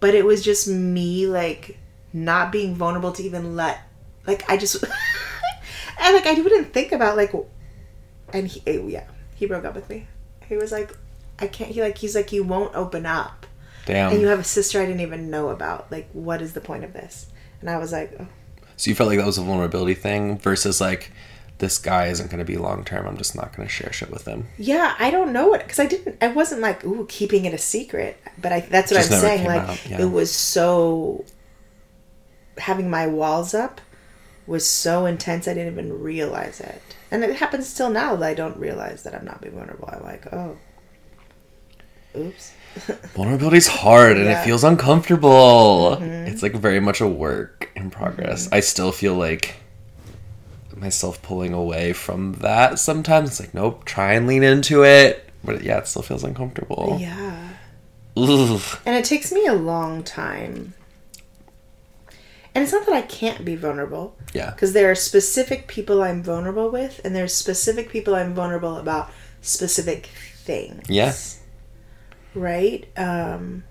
But 0.00 0.14
it 0.14 0.26
was 0.26 0.44
just 0.44 0.68
me 0.68 1.26
like 1.26 1.78
not 2.12 2.52
being 2.52 2.74
vulnerable 2.74 3.12
to 3.12 3.22
even 3.22 3.56
let 3.56 3.80
like 4.28 4.48
I 4.48 4.56
just 4.56 4.82
and 6.00 6.14
like 6.14 6.26
I 6.26 6.34
wouldn't 6.34 6.72
think 6.72 6.92
about 6.92 7.16
like 7.16 7.32
and 8.32 8.46
he 8.46 8.62
eh, 8.66 8.80
yeah, 8.86 9.08
he 9.34 9.46
broke 9.46 9.64
up 9.64 9.74
with 9.74 9.88
me. 9.88 10.06
He 10.48 10.56
was 10.56 10.70
like 10.70 10.96
I 11.40 11.48
can't 11.48 11.70
he 11.70 11.82
like 11.82 11.98
he's 11.98 12.14
like 12.14 12.30
you 12.30 12.44
won't 12.44 12.74
open 12.76 13.06
up 13.06 13.46
Damn. 13.86 14.12
and 14.12 14.20
you 14.20 14.28
have 14.28 14.38
a 14.38 14.44
sister 14.44 14.80
I 14.80 14.86
didn't 14.86 15.00
even 15.00 15.30
know 15.30 15.48
about. 15.48 15.90
Like, 15.90 16.08
what 16.12 16.42
is 16.42 16.52
the 16.52 16.60
point 16.60 16.84
of 16.84 16.92
this? 16.92 17.26
And 17.60 17.70
I 17.70 17.78
was 17.78 17.90
like, 17.90 18.12
oh, 18.20 18.28
so 18.76 18.90
you 18.90 18.94
felt 18.94 19.08
like 19.08 19.18
that 19.18 19.26
was 19.26 19.38
a 19.38 19.42
vulnerability 19.42 19.94
thing 19.94 20.38
versus 20.38 20.80
like 20.80 21.10
this 21.56 21.78
guy 21.78 22.06
isn't 22.06 22.30
going 22.30 22.38
to 22.38 22.44
be 22.44 22.56
long 22.56 22.84
term. 22.84 23.06
I'm 23.06 23.16
just 23.16 23.34
not 23.34 23.56
going 23.56 23.66
to 23.66 23.72
share 23.72 23.92
shit 23.92 24.10
with 24.10 24.26
him. 24.26 24.46
yeah, 24.58 24.94
I 24.98 25.10
don't 25.10 25.32
know 25.32 25.54
it 25.54 25.62
because 25.62 25.78
I 25.80 25.86
didn't. 25.86 26.22
I 26.22 26.28
wasn't 26.28 26.60
like, 26.60 26.84
ooh, 26.84 27.06
keeping 27.06 27.46
it 27.46 27.54
a 27.54 27.58
secret. 27.58 28.20
But 28.40 28.52
I 28.52 28.60
that's 28.60 28.92
what 28.92 28.98
Just 28.98 29.12
I'm 29.12 29.20
saying. 29.20 29.46
Like, 29.46 29.62
out, 29.62 29.90
yeah. 29.90 30.02
it 30.02 30.10
was 30.10 30.30
so 30.32 31.24
having 32.58 32.90
my 32.90 33.06
walls 33.06 33.54
up 33.54 33.80
was 34.48 34.66
so 34.66 35.06
intense 35.06 35.46
I 35.46 35.54
didn't 35.54 35.72
even 35.74 36.02
realize 36.02 36.60
it. 36.60 36.82
And 37.10 37.22
it 37.22 37.36
happens 37.36 37.68
still 37.68 37.90
now 37.90 38.16
that 38.16 38.26
I 38.26 38.34
don't 38.34 38.56
realize 38.56 39.02
that 39.02 39.14
I'm 39.14 39.24
not 39.24 39.40
being 39.40 39.54
vulnerable. 39.54 39.88
I'm 39.92 40.02
like, 40.02 40.32
oh, 40.32 40.56
oops. 42.16 42.52
Vulnerability's 43.14 43.66
hard 43.66 44.16
and 44.16 44.26
it 44.26 44.42
feels 44.44 44.64
uncomfortable. 44.64 45.98
Mm-hmm. 46.00 46.28
It's 46.28 46.42
like 46.42 46.54
very 46.54 46.80
much 46.80 47.00
a 47.00 47.06
work 47.06 47.70
in 47.76 47.82
mm-hmm. 47.82 47.90
progress. 47.90 48.48
I 48.50 48.60
still 48.60 48.90
feel 48.90 49.14
like 49.14 49.56
myself 50.76 51.20
pulling 51.22 51.52
away 51.52 51.92
from 51.92 52.34
that 52.34 52.78
sometimes. 52.78 53.30
It's 53.30 53.40
like, 53.40 53.54
nope, 53.54 53.84
try 53.84 54.14
and 54.14 54.26
lean 54.26 54.42
into 54.42 54.84
it. 54.84 55.28
But 55.44 55.62
yeah, 55.62 55.78
it 55.78 55.86
still 55.86 56.02
feels 56.02 56.24
uncomfortable. 56.24 56.96
Yeah. 57.00 57.50
Ugh. 58.16 58.60
And 58.86 58.96
it 58.96 59.04
takes 59.04 59.30
me 59.30 59.46
a 59.46 59.54
long 59.54 60.02
time. 60.02 60.74
And 62.58 62.64
it's 62.64 62.72
not 62.72 62.86
that 62.86 62.94
I 62.96 63.02
can't 63.02 63.44
be 63.44 63.54
vulnerable. 63.54 64.16
Yeah. 64.34 64.50
Because 64.50 64.72
there 64.72 64.90
are 64.90 64.96
specific 64.96 65.68
people 65.68 66.02
I'm 66.02 66.24
vulnerable 66.24 66.70
with, 66.70 67.00
and 67.04 67.14
there's 67.14 67.32
specific 67.32 67.88
people 67.88 68.16
I'm 68.16 68.34
vulnerable 68.34 68.78
about 68.78 69.12
specific 69.42 70.06
things. 70.38 70.90
Yeah. 70.90 71.14
Right? 72.34 72.88
Um, 72.98 73.62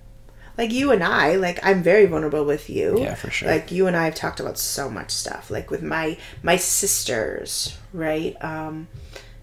like 0.58 0.71
you 0.71 0.93
and 0.93 1.04
I, 1.04 1.36
like 1.36 1.60
I'm 1.63 1.84
very 1.84 2.06
vulnerable 2.06 2.45
with 2.45 2.69
you. 2.69 2.97
Yeah, 2.97 3.15
for 3.15 3.30
sure. 3.30 3.50
Like 3.50 3.73
you 3.73 3.88
and 3.88 3.97
I 3.97 4.06
have 4.06 4.15
talked 4.15 4.39
about 4.39 4.58
so 4.58 4.89
much 4.89 5.12
stuff. 5.12 5.52
Like 5.52 5.69
with 5.69 5.84
my 5.84 6.17
my 6.41 6.56
sisters, 6.56 7.78
right? 7.91 8.41
Um, 8.41 8.88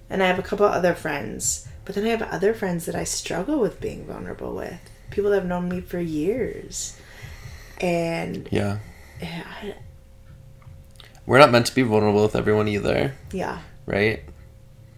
and 0.09 0.23
I 0.23 0.27
have 0.27 0.39
a 0.39 0.43
couple 0.43 0.65
other 0.65 0.95
friends, 0.95 1.69
but 1.85 1.95
then 1.95 2.07
I 2.07 2.09
have 2.09 2.23
other 2.23 2.55
friends 2.55 2.87
that 2.87 2.95
I 2.95 3.05
struggle 3.05 3.61
with 3.61 3.79
being 3.79 4.07
vulnerable 4.07 4.55
with. 4.55 4.81
People 5.11 5.33
that 5.33 5.41
have 5.41 5.47
known 5.47 5.69
me 5.69 5.83
for 5.83 6.01
years, 6.01 6.99
and 7.79 8.49
Yeah. 8.51 8.79
Yeah, 9.25 9.45
I- 9.63 9.75
We're 11.27 11.39
not 11.39 11.51
meant 11.51 11.67
to 11.67 11.75
be 11.75 11.83
vulnerable 11.83 12.23
with 12.23 12.37
everyone 12.37 12.69
either, 12.69 13.15
yeah, 13.33 13.61
right? 13.87 14.23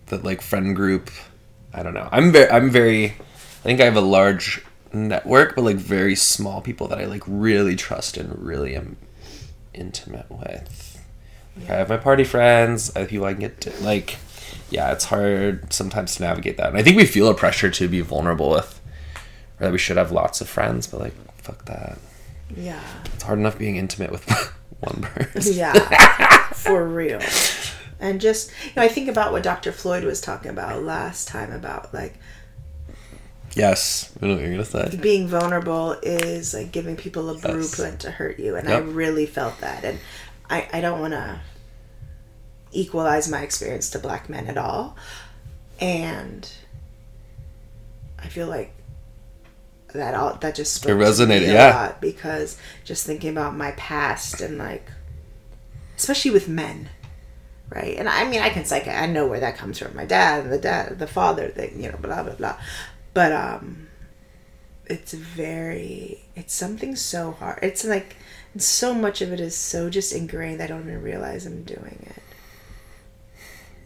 That 0.06 0.24
like 0.24 0.40
friend 0.42 0.74
group. 0.74 1.10
I 1.72 1.82
don't 1.82 1.94
know. 1.94 2.08
I'm 2.10 2.32
very 2.32 2.50
I'm 2.50 2.70
very 2.70 3.04
I 3.06 3.62
think 3.68 3.80
I 3.80 3.84
have 3.84 3.96
a 3.96 4.00
large 4.00 4.62
network, 4.92 5.54
but 5.56 5.62
like 5.64 5.76
very 5.76 6.14
small 6.16 6.60
people 6.60 6.88
that 6.88 6.98
I 6.98 7.04
like 7.04 7.22
really 7.26 7.76
trust 7.76 8.16
and 8.16 8.36
really 8.38 8.74
am 8.76 8.96
intimate 9.74 10.26
with. 10.30 10.98
Like, 11.58 11.70
I 11.70 11.74
have 11.76 11.88
my 11.88 11.96
party 11.96 12.24
friends, 12.24 12.92
I 12.96 13.00
have 13.00 13.08
people 13.08 13.26
I 13.26 13.32
can 13.32 13.40
get 13.40 13.60
to 13.62 13.70
like 13.84 14.16
yeah, 14.70 14.90
it's 14.92 15.04
hard 15.06 15.72
sometimes 15.72 16.16
to 16.16 16.22
navigate 16.22 16.56
that. 16.56 16.68
And 16.68 16.76
I 16.78 16.82
think 16.82 16.96
we 16.96 17.06
feel 17.06 17.28
a 17.28 17.34
pressure 17.34 17.70
to 17.70 17.88
be 17.88 18.00
vulnerable 18.00 18.50
with 18.50 18.80
or 19.60 19.66
that 19.66 19.72
we 19.72 19.78
should 19.78 19.96
have 19.96 20.10
lots 20.12 20.40
of 20.40 20.48
friends, 20.48 20.86
but 20.88 21.00
like 21.00 21.14
fuck 21.38 21.64
that. 21.66 21.98
Yeah, 22.54 22.82
It's 23.14 23.22
hard 23.24 23.38
enough 23.38 23.58
being 23.58 23.76
intimate 23.76 24.10
with 24.12 24.28
one 24.80 25.02
person. 25.02 25.54
yeah, 25.54 25.72
for 26.52 26.86
real. 26.86 27.20
And 27.98 28.20
just 28.20 28.50
you 28.66 28.72
know, 28.76 28.82
I 28.82 28.88
think 28.88 29.08
about 29.08 29.32
what 29.32 29.42
Dr. 29.42 29.72
Floyd 29.72 30.04
was 30.04 30.20
talking 30.20 30.50
about 30.50 30.82
last 30.82 31.28
time 31.28 31.50
about 31.52 31.92
like 31.94 32.14
Yes. 33.54 34.12
I 34.20 34.26
know 34.26 34.34
what 34.34 34.42
you're 34.42 34.50
gonna 34.50 34.64
say. 34.66 34.96
being 34.98 35.28
vulnerable 35.28 35.92
is 36.02 36.52
like 36.52 36.72
giving 36.72 36.94
people 36.96 37.30
a 37.30 37.34
blueprint 37.38 38.00
to 38.00 38.10
hurt 38.10 38.38
you 38.38 38.54
and 38.54 38.68
i 38.68 38.76
really 38.76 39.24
felt 39.24 39.58
that 39.60 39.82
and 39.82 39.98
I, 40.50 40.68
I 40.74 40.80
don't 40.82 41.00
want 41.00 41.14
to 41.14 41.40
equalize 42.72 43.28
my 43.30 43.40
experience 43.40 43.88
to 43.90 43.98
black 43.98 44.28
men 44.28 44.46
at 44.48 44.58
all. 44.58 44.96
And 45.80 46.48
I 48.18 48.28
feel 48.28 48.46
like 48.46 48.72
that 49.92 50.14
all 50.14 50.34
that 50.36 50.54
just 50.54 50.74
spoke 50.74 50.90
It 50.90 50.94
resonated, 50.94 51.48
a 51.48 51.52
yeah. 51.52 51.74
lot 51.74 52.00
because 52.00 52.58
just 52.84 53.06
thinking 53.06 53.30
about 53.30 53.56
my 53.56 53.72
past 53.72 54.40
and 54.40 54.58
like 54.58 54.90
especially 55.96 56.30
with 56.30 56.48
men 56.48 56.88
right? 57.70 57.96
And 57.96 58.08
i 58.08 58.28
mean 58.28 58.40
i 58.42 58.50
can 58.50 58.64
psych 58.64 58.86
i 58.86 59.06
know 59.06 59.26
where 59.26 59.40
that 59.40 59.56
comes 59.56 59.78
from. 59.78 59.94
My 59.96 60.04
dad 60.04 60.44
and 60.44 60.52
the 60.52 60.58
dad 60.58 60.98
the 60.98 61.06
father 61.06 61.48
thing 61.48 61.82
you 61.82 61.90
know 61.90 61.98
blah 62.00 62.22
blah 62.22 62.34
blah. 62.34 62.56
But 63.14 63.32
um 63.32 63.88
it's 64.86 65.12
very 65.14 66.22
it's 66.36 66.54
something 66.54 66.94
so 66.94 67.32
hard. 67.32 67.58
It's 67.62 67.84
like 67.84 68.16
so 68.58 68.94
much 68.94 69.20
of 69.20 69.32
it 69.32 69.40
is 69.40 69.54
so 69.56 69.90
just 69.90 70.12
ingrained 70.14 70.62
i 70.62 70.66
don't 70.66 70.82
even 70.82 71.02
realize 71.02 71.44
i'm 71.46 71.62
doing 71.64 72.06
it 72.16 72.22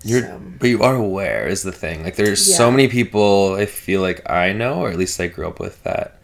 You're, 0.02 0.22
So- 0.22 0.40
but 0.58 0.68
you 0.68 0.82
are 0.82 0.94
aware 0.94 1.46
is 1.46 1.62
the 1.62 1.72
thing. 1.72 2.02
Like 2.04 2.16
there's 2.16 2.48
Yeah. 2.48 2.56
so 2.56 2.70
many 2.70 2.88
people 2.88 3.54
I 3.58 3.66
feel 3.66 4.00
like 4.00 4.28
I 4.30 4.52
know, 4.52 4.80
or 4.80 4.90
at 4.90 4.96
least 4.98 5.20
I 5.20 5.26
grew 5.26 5.46
up 5.46 5.60
with 5.60 5.82
that 5.84 6.16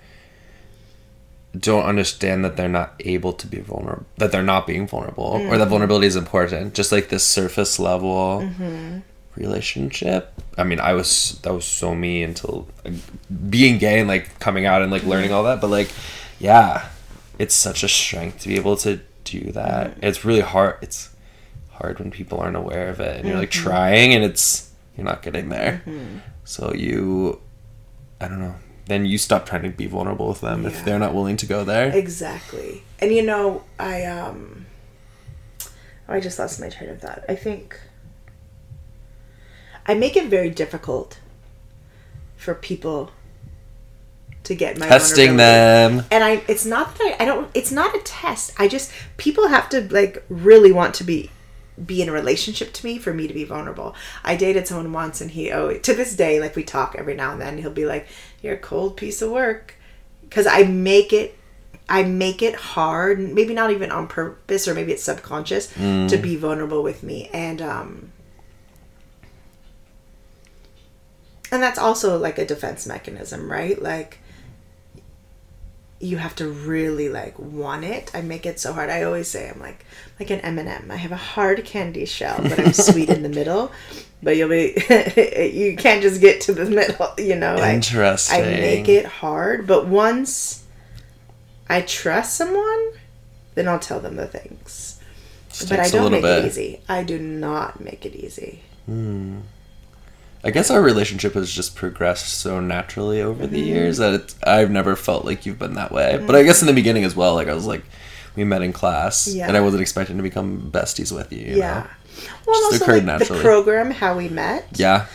don't 1.58 1.84
understand 1.84 2.44
that 2.44 2.56
they're 2.56 2.68
not 2.68 2.94
able 3.00 3.32
to 3.32 3.46
be 3.46 3.58
vulnerable, 3.60 4.04
that 4.18 4.30
they're 4.30 4.42
not 4.42 4.66
being 4.66 4.86
vulnerable, 4.86 5.24
or 5.24 5.38
Mm-hmm. 5.40 5.58
that 5.58 5.68
vulnerability 5.68 6.06
is 6.06 6.16
important. 6.16 6.74
Just 6.74 6.92
like 6.92 7.08
this 7.08 7.24
surface 7.24 7.78
level 7.78 8.40
Mm-hmm. 8.42 8.98
relationship. 9.36 10.32
I 10.58 10.64
mean, 10.64 10.80
I 10.80 10.92
was 10.94 11.38
that 11.42 11.52
was 11.54 11.64
so 11.64 11.94
me 11.94 12.22
until 12.22 12.68
like, 12.84 12.94
being 13.50 13.78
gay 13.78 14.00
and 14.00 14.08
like 14.08 14.38
coming 14.38 14.66
out 14.66 14.82
and 14.82 14.90
like 14.90 15.04
learning 15.04 15.32
all 15.32 15.44
that. 15.44 15.60
But 15.62 15.70
like, 15.70 15.90
yeah, 16.38 16.88
it's 17.38 17.54
such 17.54 17.82
a 17.82 17.88
strength 17.88 18.40
to 18.40 18.48
be 18.48 18.56
able 18.56 18.76
to 18.78 19.00
do 19.24 19.52
that. 19.52 19.92
Mm-hmm. 19.92 20.04
It's 20.04 20.24
really 20.26 20.40
hard. 20.40 20.76
It's 20.82 21.08
hard 21.76 21.98
when 21.98 22.10
people 22.10 22.38
aren't 22.40 22.56
aware 22.56 22.88
of 22.88 23.00
it 23.00 23.18
and 23.18 23.28
you're 23.28 23.36
like 23.38 23.50
Mm-hmm. 23.50 23.68
trying 23.68 24.14
and 24.14 24.24
it's 24.24 24.70
you're 24.96 25.04
not 25.04 25.22
getting 25.22 25.48
there. 25.50 25.82
So 26.44 26.72
you, 26.74 27.40
I 28.20 28.28
don't 28.28 28.40
know. 28.40 28.54
Then 28.86 29.04
you 29.04 29.18
stop 29.18 29.46
trying 29.46 29.62
to 29.62 29.70
be 29.70 29.86
vulnerable 29.86 30.28
with 30.28 30.40
them 30.40 30.62
Yeah. 30.62 30.68
if 30.70 30.84
they're 30.84 30.98
not 30.98 31.12
willing 31.14 31.36
to 31.38 31.46
go 31.46 31.64
there. 31.64 31.94
Exactly. 31.94 32.82
And 33.00 33.12
you 33.12 33.22
know, 33.22 33.64
I 33.78 34.04
um 34.04 34.66
oh, 36.08 36.14
I 36.14 36.20
just 36.20 36.38
lost 36.38 36.60
my 36.60 36.68
train 36.68 36.90
of 36.90 37.00
thought. 37.00 37.24
I 37.28 37.34
think 37.34 37.78
I 39.86 39.94
make 39.94 40.16
it 40.16 40.28
very 40.28 40.50
difficult 40.50 41.18
for 42.36 42.54
people 42.54 43.10
to 44.44 44.54
get 44.54 44.78
my 44.78 44.86
Testing 44.86 45.36
them. 45.36 46.04
And 46.10 46.22
I 46.22 46.42
it's 46.48 46.64
not 46.64 46.96
that 46.98 47.16
I, 47.20 47.24
I 47.24 47.26
don't 47.26 47.50
it's 47.54 47.72
not 47.72 47.94
a 47.94 48.00
test. 48.00 48.52
I 48.58 48.68
just 48.68 48.92
people 49.16 49.48
have 49.48 49.68
to 49.70 49.82
like 49.92 50.24
really 50.28 50.72
want 50.72 50.94
to 50.94 51.04
be 51.04 51.30
be 51.84 52.00
in 52.00 52.08
a 52.08 52.12
relationship 52.12 52.72
to 52.72 52.86
me 52.86 52.98
for 52.98 53.12
me 53.12 53.28
to 53.28 53.34
be 53.34 53.44
vulnerable. 53.44 53.94
I 54.24 54.36
dated 54.36 54.66
someone 54.66 54.92
once 54.92 55.20
and 55.20 55.30
he 55.30 55.52
oh 55.52 55.76
to 55.78 55.94
this 55.94 56.16
day 56.16 56.40
like 56.40 56.56
we 56.56 56.64
talk 56.64 56.94
every 56.96 57.14
now 57.14 57.32
and 57.32 57.40
then 57.40 57.58
he'll 57.58 57.70
be 57.70 57.84
like 57.86 58.06
you're 58.42 58.54
a 58.54 58.58
cold 58.58 58.96
piece 58.96 59.20
of 59.20 59.30
work 59.30 59.74
cuz 60.30 60.46
I 60.46 60.62
make 60.62 61.12
it 61.12 61.38
I 61.88 62.02
make 62.02 62.42
it 62.42 62.54
hard, 62.56 63.20
maybe 63.20 63.54
not 63.54 63.70
even 63.70 63.92
on 63.92 64.08
purpose 64.08 64.66
or 64.66 64.74
maybe 64.74 64.92
it's 64.92 65.04
subconscious 65.04 65.72
to 66.08 66.16
be 66.16 66.36
vulnerable 66.36 66.82
with 66.82 67.02
me 67.02 67.30
and 67.32 67.62
um 67.62 68.12
and 71.52 71.62
that's 71.62 71.78
also 71.78 72.18
like 72.18 72.38
a 72.38 72.44
defense 72.46 72.86
mechanism, 72.86 73.50
right? 73.50 73.80
Like 73.80 74.18
you 75.98 76.18
have 76.18 76.34
to 76.36 76.48
really 76.48 77.08
like 77.08 77.38
want 77.38 77.84
it. 77.84 78.10
I 78.14 78.20
make 78.20 78.44
it 78.46 78.60
so 78.60 78.72
hard. 78.72 78.90
I 78.90 79.02
always 79.02 79.28
say 79.28 79.48
I'm 79.48 79.60
like 79.60 79.84
like 80.20 80.30
an 80.30 80.40
M&M. 80.40 80.90
I 80.90 80.96
have 80.96 81.12
a 81.12 81.16
hard 81.16 81.64
candy 81.64 82.04
shell, 82.04 82.38
but 82.42 82.58
I'm 82.58 82.72
sweet 82.72 83.08
in 83.08 83.22
the 83.22 83.28
middle. 83.40 83.72
But 84.22 84.36
you'll 84.36 84.48
be 84.48 84.74
you 85.54 85.76
can't 85.76 86.02
just 86.02 86.20
get 86.20 86.40
to 86.42 86.52
the 86.54 86.64
middle, 86.66 87.08
you 87.18 87.36
know. 87.36 87.54
I- 87.56 87.74
Interesting. 87.74 88.42
I 88.42 88.46
make 88.46 88.88
it 88.88 89.06
hard, 89.06 89.66
but 89.66 89.86
once 89.86 90.64
I 91.68 91.80
trust 91.82 92.36
someone, 92.36 92.92
then 93.54 93.66
I'll 93.68 93.78
tell 93.78 94.00
them 94.00 94.16
the 94.16 94.26
things. 94.26 95.00
Just 95.50 95.68
but 95.70 95.80
I 95.80 95.88
don't 95.88 96.12
make 96.12 96.22
it 96.24 96.46
easy. 96.46 96.80
I 96.88 97.02
do 97.04 97.18
not 97.18 97.80
make 97.80 98.04
it 98.04 98.14
easy. 98.14 98.60
I 100.46 100.50
guess 100.50 100.70
our 100.70 100.80
relationship 100.80 101.34
has 101.34 101.50
just 101.52 101.74
progressed 101.74 102.28
so 102.38 102.60
naturally 102.60 103.20
over 103.20 103.44
Mm-hmm. 103.44 103.52
the 103.52 103.60
years 103.60 103.98
that 103.98 104.14
it's, 104.14 104.36
I've 104.44 104.70
never 104.70 104.96
felt 104.96 105.24
like 105.24 105.44
you've 105.44 105.58
been 105.58 105.74
that 105.74 105.92
way. 105.92 106.22
But 106.24 106.36
I 106.36 106.42
guess 106.44 106.60
in 106.62 106.66
the 106.66 106.72
beginning 106.74 107.04
as 107.04 107.14
well, 107.16 107.34
like 107.34 107.48
I 107.48 107.54
was 107.54 107.66
like, 107.66 107.82
we 108.36 108.44
met 108.44 108.62
in 108.62 108.72
class, 108.72 109.26
Yeah. 109.26 109.48
and 109.48 109.56
I 109.56 109.60
wasn't 109.60 109.82
expecting 109.82 110.16
to 110.18 110.22
become 110.22 110.70
besties 110.70 111.10
with 111.14 111.32
you. 111.32 111.40
you 111.40 111.56
yeah. 111.56 111.74
know? 111.80 111.86
Well, 112.46 112.70
Just 112.70 112.82
also 112.82 112.92
like 112.94 113.04
naturally. 113.04 113.38
the 113.38 113.42
program, 113.44 113.90
how 113.90 114.16
we 114.16 114.28
met, 114.28 114.66
Yeah. 114.74 115.06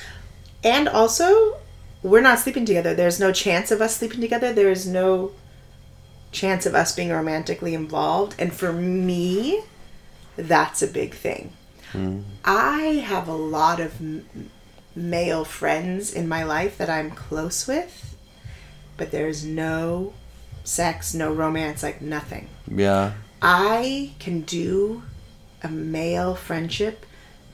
and 0.64 0.88
also 0.90 1.58
we're 2.04 2.22
not 2.22 2.40
sleeping 2.40 2.66
together. 2.66 2.94
There's 2.96 3.20
no 3.20 3.32
chance 3.32 3.72
of 3.72 3.80
us 3.82 3.96
sleeping 3.98 4.22
together. 4.22 4.52
There's 4.54 4.88
no 4.88 5.32
chance 6.32 6.66
of 6.66 6.74
us 6.76 6.96
being 6.96 7.10
romantically 7.10 7.74
involved. 7.76 8.34
And 8.40 8.52
for 8.54 8.72
me, 8.74 9.62
that's 10.36 10.82
a 10.82 10.88
big 10.88 11.14
thing. 11.14 11.52
I 12.46 13.04
have 13.06 13.28
a 13.28 13.36
lot 13.36 13.80
of 13.82 13.94
male 14.96 15.46
friends 15.46 16.14
in 16.14 16.28
my 16.28 16.44
life 16.44 16.78
that 16.78 16.90
I'm 16.90 17.12
close 17.12 17.68
with, 17.68 18.16
but 18.98 19.12
there's 19.12 19.44
no 19.44 20.14
sex, 20.64 21.14
no 21.14 21.32
romance, 21.32 21.84
like 21.84 22.02
nothing. 22.02 22.50
Yeah. 22.68 23.14
I 23.42 24.14
can 24.20 24.42
do 24.42 25.04
a 25.64 25.70
male 25.70 26.36
friendship 26.36 27.06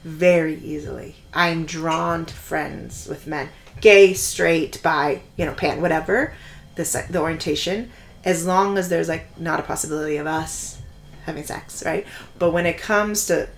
very 0.04 0.56
easily. 0.56 1.16
I'm 1.34 1.66
drawn 1.66 2.26
to 2.26 2.34
friends 2.34 3.08
with 3.08 3.28
men, 3.28 3.50
gay, 3.82 4.14
straight, 4.14 4.82
bi, 4.82 5.22
you 5.36 5.46
know, 5.46 5.54
pan, 5.54 5.82
whatever 5.82 6.34
the 6.76 7.06
the 7.10 7.20
orientation, 7.20 7.92
as 8.24 8.46
long 8.46 8.78
as 8.78 8.90
there's 8.90 9.10
like 9.10 9.40
not 9.40 9.60
a 9.60 9.64
possibility 9.64 10.18
of 10.18 10.28
us 10.28 10.80
having 11.26 11.44
sex, 11.44 11.84
right? 11.86 12.06
But 12.40 12.52
when 12.52 12.66
it 12.66 12.78
comes 12.78 13.28
to 13.28 13.50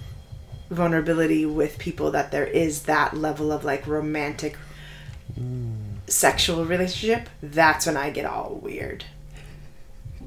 vulnerability 0.70 1.46
with 1.46 1.78
people 1.78 2.12
that 2.12 2.32
there 2.32 2.46
is 2.46 2.84
that 2.84 3.16
level 3.16 3.52
of 3.52 3.64
like 3.64 3.88
romantic 3.88 4.58
sexual 6.08 6.66
relationship, 6.66 7.30
that's 7.42 7.86
when 7.86 7.98
I 7.98 8.10
get 8.10 8.26
all 8.26 8.60
weird. 8.62 9.06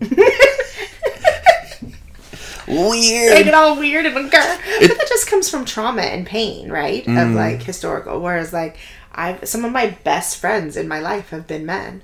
Weird. 0.00 0.12
I 3.38 3.42
get 3.42 3.54
all 3.54 3.78
weird 3.78 4.06
and 4.06 4.14
but 4.14 4.30
that 4.30 5.06
just 5.08 5.28
comes 5.28 5.48
from 5.48 5.64
trauma 5.64 6.02
and 6.02 6.26
pain, 6.26 6.70
right? 6.70 7.02
Of 7.02 7.12
mm-hmm. 7.12 7.36
like 7.36 7.62
historical. 7.62 8.20
Whereas 8.20 8.52
like 8.52 8.78
I've 9.12 9.46
some 9.48 9.64
of 9.64 9.72
my 9.72 9.96
best 10.04 10.38
friends 10.38 10.76
in 10.76 10.88
my 10.88 11.00
life 11.00 11.30
have 11.30 11.46
been 11.46 11.66
men. 11.66 12.02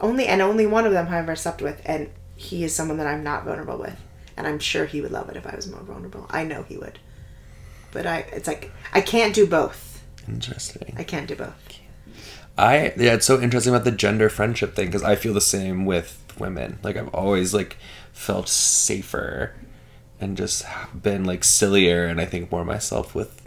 Only 0.00 0.26
and 0.26 0.40
only 0.40 0.66
one 0.66 0.86
of 0.86 0.92
them 0.92 1.06
have 1.06 1.14
I 1.14 1.18
ever 1.18 1.36
slept 1.36 1.60
with, 1.60 1.82
and 1.84 2.10
he 2.34 2.64
is 2.64 2.74
someone 2.74 2.96
that 2.98 3.06
I'm 3.06 3.22
not 3.22 3.44
vulnerable 3.44 3.78
with. 3.78 3.98
And 4.36 4.46
I'm 4.46 4.58
sure 4.58 4.86
he 4.86 5.02
would 5.02 5.12
love 5.12 5.28
it 5.28 5.36
if 5.36 5.46
I 5.46 5.54
was 5.54 5.70
more 5.70 5.82
vulnerable. 5.82 6.26
I 6.30 6.44
know 6.44 6.62
he 6.62 6.78
would. 6.78 6.98
But 7.92 8.06
I 8.06 8.18
it's 8.32 8.46
like 8.46 8.70
I 8.92 9.00
can't 9.00 9.34
do 9.34 9.46
both. 9.46 10.02
Interesting. 10.28 10.94
I 10.96 11.04
can't 11.04 11.26
do 11.26 11.36
both. 11.36 11.54
I 12.56 12.92
yeah, 12.96 13.14
it's 13.14 13.26
so 13.26 13.40
interesting 13.40 13.74
about 13.74 13.84
the 13.84 13.90
gender 13.90 14.28
friendship 14.28 14.74
thing 14.74 14.86
because 14.86 15.02
I 15.02 15.16
feel 15.16 15.34
the 15.34 15.40
same 15.40 15.86
with 15.86 16.22
women. 16.38 16.78
Like 16.82 16.96
I've 16.96 17.14
always 17.14 17.54
like 17.54 17.76
felt 18.12 18.48
safer 18.48 19.54
and 20.20 20.36
just 20.36 20.64
been 20.94 21.24
like 21.24 21.42
sillier 21.44 22.06
and 22.06 22.20
I 22.20 22.26
think 22.26 22.52
more 22.52 22.64
myself 22.64 23.14
with 23.14 23.40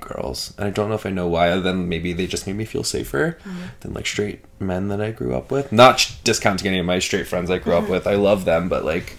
girls. 0.00 0.52
And 0.58 0.66
I 0.66 0.70
don't 0.70 0.88
know 0.88 0.96
if 0.96 1.06
I 1.06 1.10
know 1.10 1.28
why. 1.28 1.50
Other 1.50 1.60
than 1.60 1.88
maybe 1.88 2.12
they 2.12 2.26
just 2.26 2.46
made 2.46 2.56
me 2.56 2.64
feel 2.64 2.84
safer 2.84 3.38
mm-hmm. 3.44 3.66
than 3.80 3.94
like 3.94 4.06
straight 4.06 4.44
men 4.60 4.88
that 4.88 5.00
I 5.00 5.12
grew 5.12 5.34
up 5.34 5.50
with. 5.50 5.72
Not 5.72 6.14
discounting 6.24 6.66
any 6.66 6.78
of 6.78 6.86
my 6.86 6.98
straight 6.98 7.26
friends 7.26 7.50
I 7.50 7.58
grew 7.58 7.74
up 7.74 7.84
mm-hmm. 7.84 7.92
with. 7.92 8.06
I 8.06 8.16
love 8.16 8.44
them, 8.44 8.68
but 8.68 8.84
like 8.84 9.16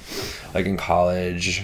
like 0.54 0.66
in 0.66 0.78
college 0.78 1.64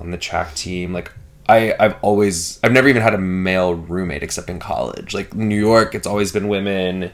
on 0.00 0.10
the 0.10 0.18
track 0.18 0.54
team 0.54 0.92
like 0.92 1.12
I, 1.48 1.74
I've 1.80 1.96
always 2.02 2.60
I've 2.62 2.72
never 2.72 2.88
even 2.88 3.02
had 3.02 3.14
a 3.14 3.18
male 3.18 3.74
roommate 3.74 4.22
except 4.22 4.50
in 4.50 4.58
college. 4.58 5.14
Like 5.14 5.34
New 5.34 5.58
York, 5.58 5.94
it's 5.94 6.06
always 6.06 6.32
been 6.32 6.48
women. 6.48 7.10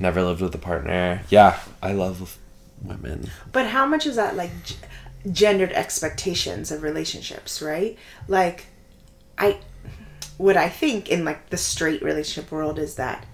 Never 0.00 0.22
lived 0.22 0.40
with 0.40 0.54
a 0.54 0.58
partner. 0.58 1.22
Yeah, 1.28 1.58
I 1.80 1.92
love 1.92 2.38
women. 2.82 3.30
But 3.52 3.66
how 3.66 3.86
much 3.86 4.06
is 4.06 4.16
that 4.16 4.34
like 4.36 4.50
g- 4.64 4.74
gendered 5.30 5.72
expectations 5.72 6.72
of 6.72 6.82
relationships, 6.82 7.62
right? 7.62 7.96
Like, 8.26 8.66
I, 9.38 9.60
what 10.38 10.56
I 10.56 10.68
think 10.68 11.08
in 11.08 11.24
like 11.24 11.50
the 11.50 11.56
straight 11.56 12.02
relationship 12.02 12.50
world 12.50 12.78
is 12.78 12.96
that 12.96 13.26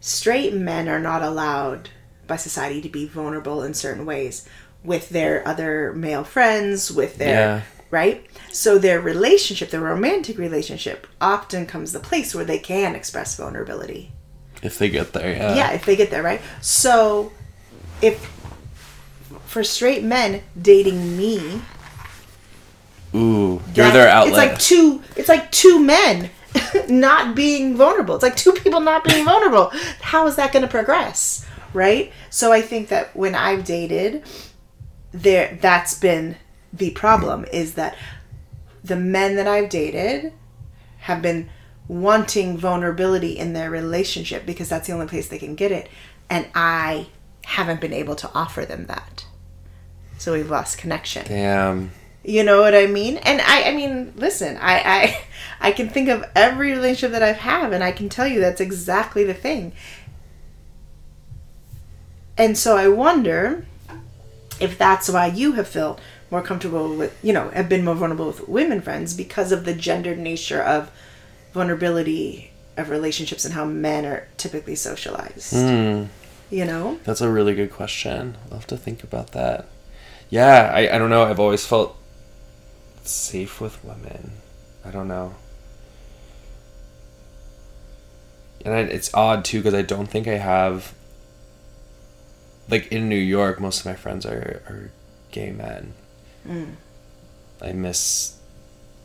straight 0.00 0.54
men 0.54 0.88
are 0.88 1.00
not 1.00 1.22
allowed 1.22 1.90
by 2.26 2.36
society 2.36 2.80
to 2.80 2.88
be 2.88 3.06
vulnerable 3.06 3.62
in 3.62 3.74
certain 3.74 4.06
ways 4.06 4.48
with 4.82 5.10
their 5.10 5.46
other 5.46 5.92
male 5.92 6.24
friends, 6.24 6.90
with 6.90 7.18
their 7.18 7.28
Yeah. 7.28 7.62
Right? 7.90 8.26
So 8.50 8.78
their 8.78 9.00
relationship, 9.00 9.70
their 9.70 9.80
romantic 9.80 10.38
relationship, 10.38 11.06
often 11.20 11.66
comes 11.66 11.92
the 11.92 12.00
place 12.00 12.34
where 12.34 12.44
they 12.44 12.58
can 12.58 12.94
express 12.94 13.36
vulnerability. 13.36 14.12
If 14.62 14.78
they 14.78 14.88
get 14.88 15.12
there, 15.12 15.30
yeah. 15.30 15.54
Yeah, 15.54 15.72
if 15.72 15.86
they 15.86 15.96
get 15.96 16.10
there, 16.10 16.22
right? 16.22 16.40
So, 16.60 17.32
if 18.02 18.24
for 19.46 19.64
straight 19.64 20.04
men 20.04 20.42
dating 20.60 21.16
me, 21.16 21.62
Ooh, 23.14 23.60
you're 23.74 23.90
their 23.90 24.08
outlet. 24.08 24.28
It's 24.28 24.36
like 24.36 24.58
two. 24.58 25.02
It's 25.16 25.28
like 25.28 25.50
two 25.50 25.80
men 25.80 26.30
not 26.88 27.34
being 27.34 27.76
vulnerable. 27.76 28.14
It's 28.14 28.22
like 28.22 28.36
two 28.36 28.52
people 28.52 28.80
not 28.80 29.02
being 29.04 29.24
vulnerable. 29.24 29.72
How 30.00 30.26
is 30.26 30.36
that 30.36 30.52
going 30.52 30.62
to 30.62 30.68
progress, 30.68 31.46
right? 31.72 32.12
So 32.28 32.52
I 32.52 32.60
think 32.62 32.88
that 32.88 33.14
when 33.16 33.34
I've 33.34 33.64
dated, 33.64 34.22
there 35.12 35.58
that's 35.60 35.94
been 35.94 36.36
the 36.72 36.90
problem 36.90 37.44
is 37.52 37.74
that 37.74 37.96
the 38.82 38.96
men 38.96 39.36
that 39.36 39.46
I've 39.46 39.68
dated 39.68 40.32
have 40.98 41.22
been 41.22 41.50
wanting 41.88 42.56
vulnerability 42.56 43.36
in 43.36 43.52
their 43.52 43.70
relationship 43.70 44.46
because 44.46 44.68
that's 44.68 44.86
the 44.86 44.92
only 44.92 45.06
place 45.06 45.28
they 45.28 45.38
can 45.38 45.54
get 45.54 45.72
it, 45.72 45.88
and 46.28 46.46
I 46.54 47.08
haven't 47.44 47.80
been 47.80 47.92
able 47.92 48.14
to 48.16 48.30
offer 48.32 48.64
them 48.64 48.86
that. 48.86 49.26
So 50.18 50.32
we've 50.32 50.50
lost 50.50 50.78
connection. 50.78 51.26
Damn. 51.26 51.90
You 52.22 52.44
know 52.44 52.60
what 52.60 52.74
I 52.74 52.86
mean? 52.86 53.16
And 53.16 53.40
I, 53.40 53.64
I 53.64 53.74
mean, 53.74 54.12
listen, 54.16 54.58
I, 54.58 54.82
I, 54.84 55.24
I 55.68 55.72
can 55.72 55.88
think 55.88 56.08
of 56.08 56.24
every 56.36 56.72
relationship 56.72 57.12
that 57.12 57.22
I've 57.22 57.38
had, 57.38 57.72
and 57.72 57.82
I 57.82 57.92
can 57.92 58.08
tell 58.08 58.26
you 58.26 58.40
that's 58.40 58.60
exactly 58.60 59.24
the 59.24 59.34
thing. 59.34 59.72
And 62.36 62.56
so 62.56 62.76
I 62.76 62.88
wonder 62.88 63.66
if 64.60 64.78
that's 64.78 65.08
why 65.08 65.26
you 65.26 65.52
have 65.52 65.68
felt 65.68 66.00
more 66.30 66.42
comfortable 66.42 66.94
with, 66.94 67.18
you 67.22 67.32
know, 67.32 67.50
have 67.50 67.68
been 67.68 67.84
more 67.84 67.94
vulnerable 67.94 68.26
with 68.26 68.48
women 68.48 68.80
friends 68.80 69.14
because 69.14 69.52
of 69.52 69.64
the 69.64 69.74
gendered 69.74 70.18
nature 70.18 70.62
of 70.62 70.90
vulnerability 71.52 72.52
of 72.76 72.88
relationships 72.88 73.44
and 73.44 73.54
how 73.54 73.64
men 73.64 74.06
are 74.06 74.28
typically 74.36 74.76
socialized. 74.76 75.52
Hmm. 75.54 76.04
You 76.50 76.64
know? 76.64 76.98
That's 77.04 77.20
a 77.20 77.30
really 77.30 77.54
good 77.54 77.72
question. 77.72 78.36
I'll 78.46 78.58
have 78.58 78.66
to 78.68 78.76
think 78.76 79.02
about 79.02 79.32
that. 79.32 79.66
Yeah, 80.28 80.70
I, 80.72 80.94
I 80.94 80.98
don't 80.98 81.10
know. 81.10 81.24
I've 81.24 81.40
always 81.40 81.66
felt 81.66 81.96
safe 83.02 83.60
with 83.60 83.84
women. 83.84 84.32
I 84.84 84.90
don't 84.90 85.08
know. 85.08 85.34
And 88.64 88.74
I, 88.74 88.80
it's 88.80 89.12
odd 89.14 89.44
too 89.44 89.58
because 89.58 89.74
I 89.74 89.82
don't 89.82 90.06
think 90.06 90.28
I 90.28 90.36
have. 90.36 90.94
Like 92.68 92.92
in 92.92 93.08
New 93.08 93.16
York, 93.16 93.60
most 93.60 93.80
of 93.80 93.86
my 93.86 93.94
friends 93.94 94.24
are, 94.24 94.62
are 94.68 94.90
gay 95.32 95.50
men. 95.50 95.94
Mm. 96.46 96.74
I 97.62 97.72
miss 97.72 98.36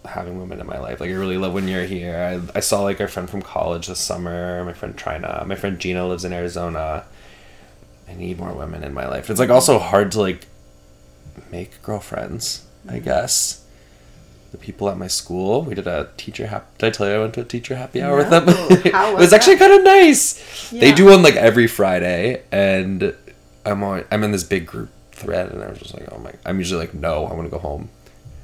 having 0.08 0.40
women 0.40 0.60
in 0.60 0.68
my 0.68 0.80
life. 0.80 1.00
Like 1.00 1.10
I 1.10 1.14
really 1.14 1.38
love 1.38 1.54
when 1.54 1.68
you're 1.68 1.86
here. 1.86 2.42
I, 2.54 2.58
I 2.58 2.62
saw 2.62 2.82
like 2.82 3.02
our 3.02 3.08
friend 3.08 3.30
from 3.30 3.42
college 3.42 3.88
this 3.88 4.00
summer. 4.00 4.64
My 4.64 4.74
friend 4.74 4.98
Trina. 4.98 5.44
My 5.48 5.56
friend 5.56 5.80
Gina 5.80 6.08
lives 6.08 6.26
in 6.26 6.34
Arizona. 6.34 7.06
I 8.08 8.14
need 8.14 8.40
more 8.40 8.54
women 8.54 8.84
in 8.84 8.94
my 8.94 9.08
life. 9.08 9.30
It's 9.30 9.40
like 9.40 9.50
also 9.50 9.80
hard 9.80 10.12
to 10.14 10.22
like 10.22 10.48
make 11.52 11.82
girlfriends. 11.82 12.66
I 12.88 12.94
mm-hmm. 12.94 13.06
guess 13.06 13.66
the 14.52 14.58
people 14.58 14.90
at 14.90 14.98
my 14.98 15.08
school. 15.08 15.64
We 15.64 15.76
did 15.76 15.88
a 15.88 16.10
teacher 16.18 16.48
happy. 16.48 16.68
Did 16.78 16.88
I 16.88 16.90
tell 16.92 17.08
you 17.08 17.16
I 17.16 17.20
went 17.20 17.34
to 17.36 17.42
a 17.42 17.46
teacher 17.46 17.76
happy 17.76 18.02
hour 18.02 18.18
with 18.18 18.30
them? 18.30 18.46
No. 18.46 18.54
How 18.92 19.10
it 19.12 19.14
was 19.14 19.22
was 19.22 19.34
actually 19.34 19.58
kind 19.58 19.74
of 19.74 19.84
nice. 19.84 20.70
They 20.70 20.94
do 20.94 21.06
one 21.06 21.24
like 21.24 21.36
every 21.36 21.68
Friday, 21.68 22.44
and 22.52 23.16
I'm 23.66 23.84
on. 23.84 24.06
I'm 24.12 24.24
in 24.24 24.32
this 24.32 24.44
big 24.44 24.66
group 24.66 24.90
thread, 25.16 25.52
and 25.52 25.64
I 25.64 25.70
was 25.70 25.80
just 25.80 25.94
like, 25.94 26.08
oh 26.12 26.20
my. 26.20 26.34
I'm 26.46 26.60
usually 26.60 26.82
like, 26.82 26.94
no, 26.94 27.26
I 27.26 27.34
want 27.34 27.46
to 27.46 27.52
go 27.52 27.60
home. 27.60 27.90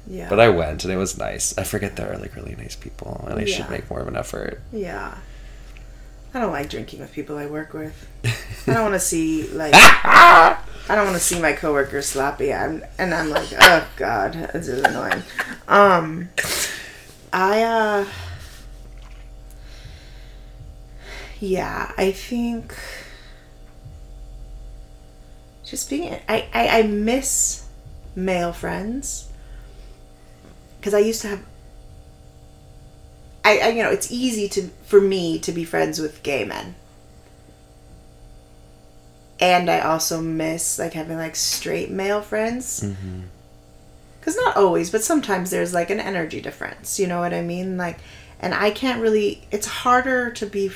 Yeah. 0.06 0.28
But 0.28 0.40
I 0.40 0.48
went, 0.48 0.84
and 0.84 0.92
it 0.92 0.96
was 0.96 1.16
nice. 1.16 1.56
I 1.56 1.62
forget 1.64 1.96
there 1.96 2.12
are 2.12 2.18
like 2.18 2.34
really 2.34 2.56
nice 2.56 2.74
people, 2.74 3.24
and 3.28 3.38
I 3.38 3.44
should 3.44 3.70
make 3.70 3.88
more 3.88 4.00
of 4.00 4.08
an 4.08 4.16
effort. 4.16 4.60
Yeah. 4.72 5.16
I 6.34 6.40
don't 6.40 6.52
like 6.52 6.70
drinking 6.70 7.00
with 7.00 7.12
people 7.12 7.36
I 7.36 7.46
work 7.46 7.74
with. 7.74 8.08
I 8.66 8.72
don't 8.72 8.82
want 8.82 8.94
to 8.94 9.00
see 9.00 9.48
like 9.48 9.74
I 9.74 10.56
don't 10.88 11.04
want 11.04 11.16
to 11.16 11.22
see 11.22 11.40
my 11.40 11.52
coworkers 11.52 12.06
sloppy. 12.06 12.52
I'm 12.52 12.82
and 12.98 13.12
I'm 13.12 13.28
like, 13.28 13.48
oh 13.60 13.86
god, 13.96 14.32
this 14.52 14.68
is 14.68 14.82
annoying. 14.82 15.22
Um, 15.68 16.30
I 17.32 17.62
uh, 17.62 18.06
yeah, 21.38 21.92
I 21.98 22.12
think 22.12 22.74
just 25.72 25.88
being 25.88 26.12
I 26.28 26.46
I, 26.52 26.68
I 26.80 26.82
miss 26.82 27.66
male 28.14 28.52
friends. 28.52 29.26
Because 30.78 30.92
I 30.92 30.98
used 30.98 31.22
to 31.22 31.28
have 31.28 31.46
I, 33.42 33.58
I 33.58 33.68
you 33.68 33.82
know 33.82 33.90
it's 33.90 34.12
easy 34.12 34.50
to 34.50 34.68
for 34.84 35.00
me 35.00 35.38
to 35.38 35.50
be 35.50 35.64
friends 35.64 35.98
with 35.98 36.22
gay 36.22 36.44
men. 36.44 36.74
And 39.40 39.70
i 39.70 39.80
also 39.80 40.20
miss 40.20 40.78
like 40.78 40.92
having 40.92 41.16
like 41.16 41.36
straight 41.36 41.90
male 41.90 42.20
friends. 42.20 42.80
Mm-hmm. 42.80 43.22
Because 44.20 44.36
not 44.36 44.58
always 44.58 44.90
but 44.90 45.02
sometimes 45.02 45.50
there's 45.50 45.72
like 45.72 45.88
an 45.88 46.00
energy 46.00 46.42
difference 46.42 47.00
you 47.00 47.06
know 47.06 47.20
what 47.20 47.32
i 47.32 47.40
mean? 47.40 47.78
Like 47.78 47.98
and 48.40 48.52
i 48.52 48.70
can't 48.70 49.00
really 49.00 49.46
it's 49.50 49.66
harder 49.66 50.30
to 50.32 50.44
be 50.44 50.70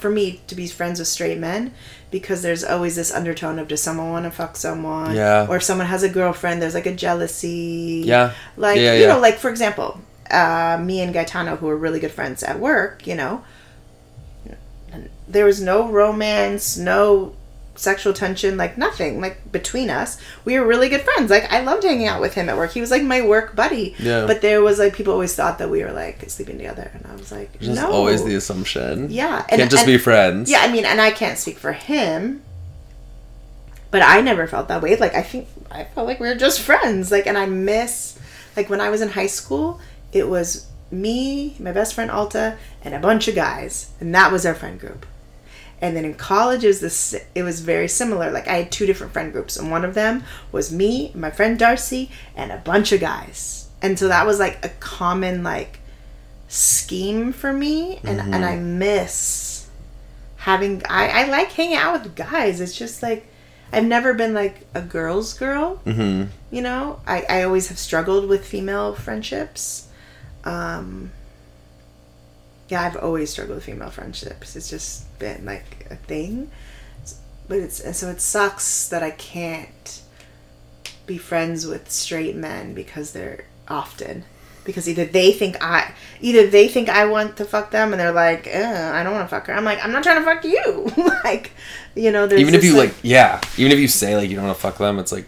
for 0.00 0.10
me 0.10 0.40
to 0.46 0.54
be 0.54 0.66
friends 0.66 0.98
with 0.98 1.08
straight 1.08 1.38
men 1.38 1.72
because 2.10 2.42
there's 2.42 2.64
always 2.64 2.96
this 2.96 3.12
undertone 3.12 3.58
of 3.58 3.68
does 3.68 3.82
someone 3.82 4.10
want 4.10 4.24
to 4.24 4.30
fuck 4.30 4.56
someone 4.56 5.14
Yeah. 5.14 5.46
or 5.48 5.56
if 5.56 5.62
someone 5.62 5.86
has 5.86 6.02
a 6.02 6.08
girlfriend 6.08 6.60
there's 6.60 6.74
like 6.74 6.86
a 6.86 6.94
jealousy 6.94 8.02
Yeah. 8.04 8.32
like 8.56 8.78
Yeah, 8.78 8.94
you 8.94 9.02
yeah. 9.02 9.08
know 9.14 9.20
like 9.20 9.36
for 9.38 9.50
example 9.50 10.00
uh, 10.30 10.78
me 10.80 11.00
and 11.00 11.12
gaetano 11.12 11.56
who 11.56 11.68
are 11.68 11.76
really 11.76 12.00
good 12.00 12.12
friends 12.12 12.42
at 12.42 12.58
work 12.58 13.06
you 13.06 13.14
know 13.14 13.44
there 15.28 15.44
was 15.44 15.60
no 15.60 15.88
romance 15.88 16.76
no 16.76 17.34
sexual 17.76 18.12
tension 18.12 18.56
like 18.58 18.76
nothing 18.76 19.20
like 19.20 19.50
between 19.52 19.88
us 19.88 20.20
we 20.44 20.58
were 20.58 20.66
really 20.66 20.88
good 20.88 21.00
friends 21.00 21.30
like 21.30 21.50
i 21.50 21.60
loved 21.62 21.82
hanging 21.82 22.06
out 22.06 22.20
with 22.20 22.34
him 22.34 22.48
at 22.48 22.56
work 22.56 22.72
he 22.72 22.80
was 22.80 22.90
like 22.90 23.02
my 23.02 23.22
work 23.22 23.56
buddy 23.56 23.94
Yeah. 23.98 24.26
but 24.26 24.42
there 24.42 24.60
was 24.60 24.78
like 24.78 24.92
people 24.94 25.12
always 25.14 25.34
thought 25.34 25.58
that 25.58 25.70
we 25.70 25.82
were 25.82 25.92
like 25.92 26.28
sleeping 26.28 26.58
together 26.58 26.90
and 26.92 27.06
i 27.06 27.14
was 27.16 27.32
like 27.32 27.58
Just 27.60 27.80
no 27.80 27.90
always 27.90 28.22
the 28.24 28.34
assumption. 28.34 29.10
yeah 29.10 29.42
Can't 29.48 29.70
just 29.70 29.84
and- 29.84 29.86
be 29.86 29.98
friends. 29.98 30.50
yeah, 30.50 30.60
I 30.60 30.70
mean, 30.70 30.84
and 30.84 31.00
I 31.00 31.10
can't 31.10 31.38
speak 31.38 31.58
for 31.58 31.72
him, 31.72 32.42
but 33.90 34.02
I 34.02 34.20
never 34.20 34.46
felt 34.46 34.68
that 34.68 34.82
way. 34.82 34.96
Like 34.96 35.14
I 35.14 35.22
think 35.22 35.48
I 35.70 35.84
felt 35.84 36.06
like 36.06 36.20
we 36.20 36.28
were 36.28 36.34
just 36.34 36.60
friends. 36.60 37.10
Like, 37.10 37.26
and 37.26 37.36
I 37.38 37.46
miss 37.46 38.18
like 38.56 38.68
when 38.68 38.80
I 38.80 38.88
was 38.90 39.00
in 39.00 39.08
high 39.10 39.26
school, 39.26 39.80
it 40.12 40.28
was 40.28 40.66
me, 40.90 41.56
my 41.58 41.72
best 41.72 41.94
friend 41.94 42.10
Alta, 42.10 42.56
and 42.84 42.94
a 42.94 42.98
bunch 43.00 43.26
of 43.28 43.34
guys, 43.34 43.90
and 44.00 44.14
that 44.14 44.30
was 44.32 44.44
our 44.44 44.54
friend 44.54 44.78
group. 44.78 45.06
And 45.82 45.96
then 45.96 46.04
in 46.04 46.14
college, 46.14 46.62
it 46.64 46.68
was 46.68 46.80
this. 46.80 47.14
It 47.34 47.42
was 47.42 47.60
very 47.60 47.88
similar. 47.88 48.30
Like 48.30 48.46
I 48.48 48.56
had 48.56 48.70
two 48.72 48.84
different 48.86 49.12
friend 49.12 49.32
groups, 49.32 49.56
and 49.56 49.70
one 49.70 49.84
of 49.84 49.94
them 49.94 50.24
was 50.52 50.70
me, 50.70 51.10
my 51.14 51.30
friend 51.30 51.58
Darcy, 51.58 52.10
and 52.36 52.52
a 52.52 52.58
bunch 52.58 52.92
of 52.92 53.00
guys. 53.00 53.68
And 53.80 53.98
so 53.98 54.08
that 54.08 54.26
was 54.26 54.38
like 54.38 54.62
a 54.64 54.68
common 54.80 55.42
like 55.42 55.80
scheme 56.48 57.32
for 57.32 57.52
me, 57.52 57.98
and 58.04 58.20
and 58.20 58.44
I 58.44 58.56
miss 58.56 59.66
having 60.36 60.82
I, 60.88 61.08
I 61.08 61.24
like 61.28 61.52
hanging 61.52 61.76
out 61.76 62.02
with 62.02 62.16
guys 62.16 62.62
it's 62.62 62.74
just 62.74 63.02
like 63.02 63.26
i've 63.74 63.84
never 63.84 64.14
been 64.14 64.32
like 64.32 64.66
a 64.72 64.80
girl's 64.80 65.34
girl 65.34 65.78
Mm-hmm. 65.84 66.30
you 66.50 66.62
know 66.62 66.98
i, 67.06 67.26
I 67.28 67.42
always 67.42 67.68
have 67.68 67.78
struggled 67.78 68.26
with 68.26 68.46
female 68.46 68.94
friendships 68.94 69.88
um 70.44 71.10
yeah 72.70 72.82
i've 72.82 72.96
always 72.96 73.30
struggled 73.30 73.56
with 73.56 73.64
female 73.64 73.90
friendships 73.90 74.56
it's 74.56 74.70
just 74.70 75.18
been 75.18 75.44
like 75.44 75.86
a 75.90 75.96
thing 75.96 76.50
but 77.48 77.58
it's 77.58 77.80
and 77.80 77.94
so 77.94 78.08
it 78.08 78.20
sucks 78.20 78.88
that 78.88 79.02
i 79.02 79.10
can't 79.10 80.02
be 81.06 81.18
friends 81.18 81.66
with 81.66 81.90
straight 81.90 82.36
men 82.36 82.72
because 82.72 83.12
they're 83.12 83.44
often 83.68 84.24
because 84.64 84.88
either 84.88 85.04
they 85.04 85.32
think 85.32 85.56
I 85.62 85.92
either 86.20 86.46
they 86.46 86.68
think 86.68 86.88
I 86.88 87.06
want 87.06 87.36
to 87.38 87.44
fuck 87.44 87.70
them 87.70 87.92
and 87.92 88.00
they're 88.00 88.12
like, 88.12 88.46
I 88.46 89.02
don't 89.02 89.12
want 89.12 89.28
to 89.28 89.34
fuck 89.34 89.46
her. 89.46 89.54
I'm 89.54 89.64
like, 89.64 89.82
I'm 89.84 89.92
not 89.92 90.02
trying 90.02 90.18
to 90.18 90.24
fuck 90.24 90.44
you. 90.44 90.92
like, 91.24 91.52
you 91.94 92.12
know, 92.12 92.26
there's 92.26 92.40
Even 92.40 92.54
if 92.54 92.64
you 92.64 92.76
like, 92.76 92.94
yeah. 93.02 93.40
Even 93.56 93.72
if 93.72 93.78
you 93.78 93.88
say 93.88 94.16
like 94.16 94.28
you 94.28 94.36
don't 94.36 94.46
want 94.46 94.56
to 94.56 94.62
fuck 94.62 94.78
them, 94.78 94.98
it's 94.98 95.12
like, 95.12 95.26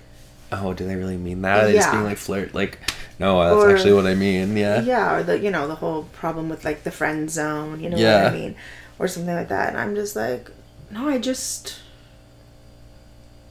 oh, 0.52 0.74
do 0.74 0.86
they 0.86 0.96
really 0.96 1.16
mean 1.16 1.42
that? 1.42 1.64
Are 1.64 1.66
they 1.66 1.74
just 1.74 1.90
being 1.90 2.04
like 2.04 2.18
flirt? 2.18 2.54
Like, 2.54 2.78
no, 3.22 3.30
that's 3.42 3.56
Or- 3.64 3.70
actually 3.70 3.94
what 3.94 4.06
I 4.06 4.14
mean. 4.14 4.56
Yeah. 4.56 4.82
yeah, 4.82 5.14
or 5.16 5.22
the 5.22 5.38
you 5.38 5.50
know 5.50 5.66
the 5.66 5.76
whole 5.82 6.02
problem 6.12 6.48
with 6.50 6.64
like 6.64 6.82
the 6.84 6.90
friend 6.90 7.30
zone. 7.30 7.80
You 7.80 7.88
know 7.90 7.96
what 7.96 8.32
I 8.32 8.34
mean, 8.34 8.54
or 8.98 9.08
something 9.08 9.34
like 9.34 9.48
that. 9.48 9.68
And 9.70 9.78
I'm 9.78 9.94
just 9.94 10.14
like, 10.16 10.50
no, 10.90 11.08
I 11.08 11.18
just, 11.18 11.80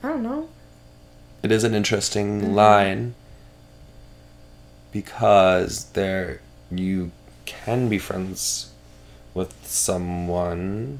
I 0.03 0.09
don't 0.09 0.23
know. 0.23 0.49
It 1.43 1.51
is 1.51 1.63
an 1.63 1.73
interesting 1.73 2.41
Mm-hmm. 2.41 2.53
line 2.53 3.15
because 4.91 5.85
there 5.93 6.41
you 6.69 7.11
can 7.45 7.89
be 7.89 7.97
friends 7.97 8.71
with 9.33 9.53
someone 9.65 10.99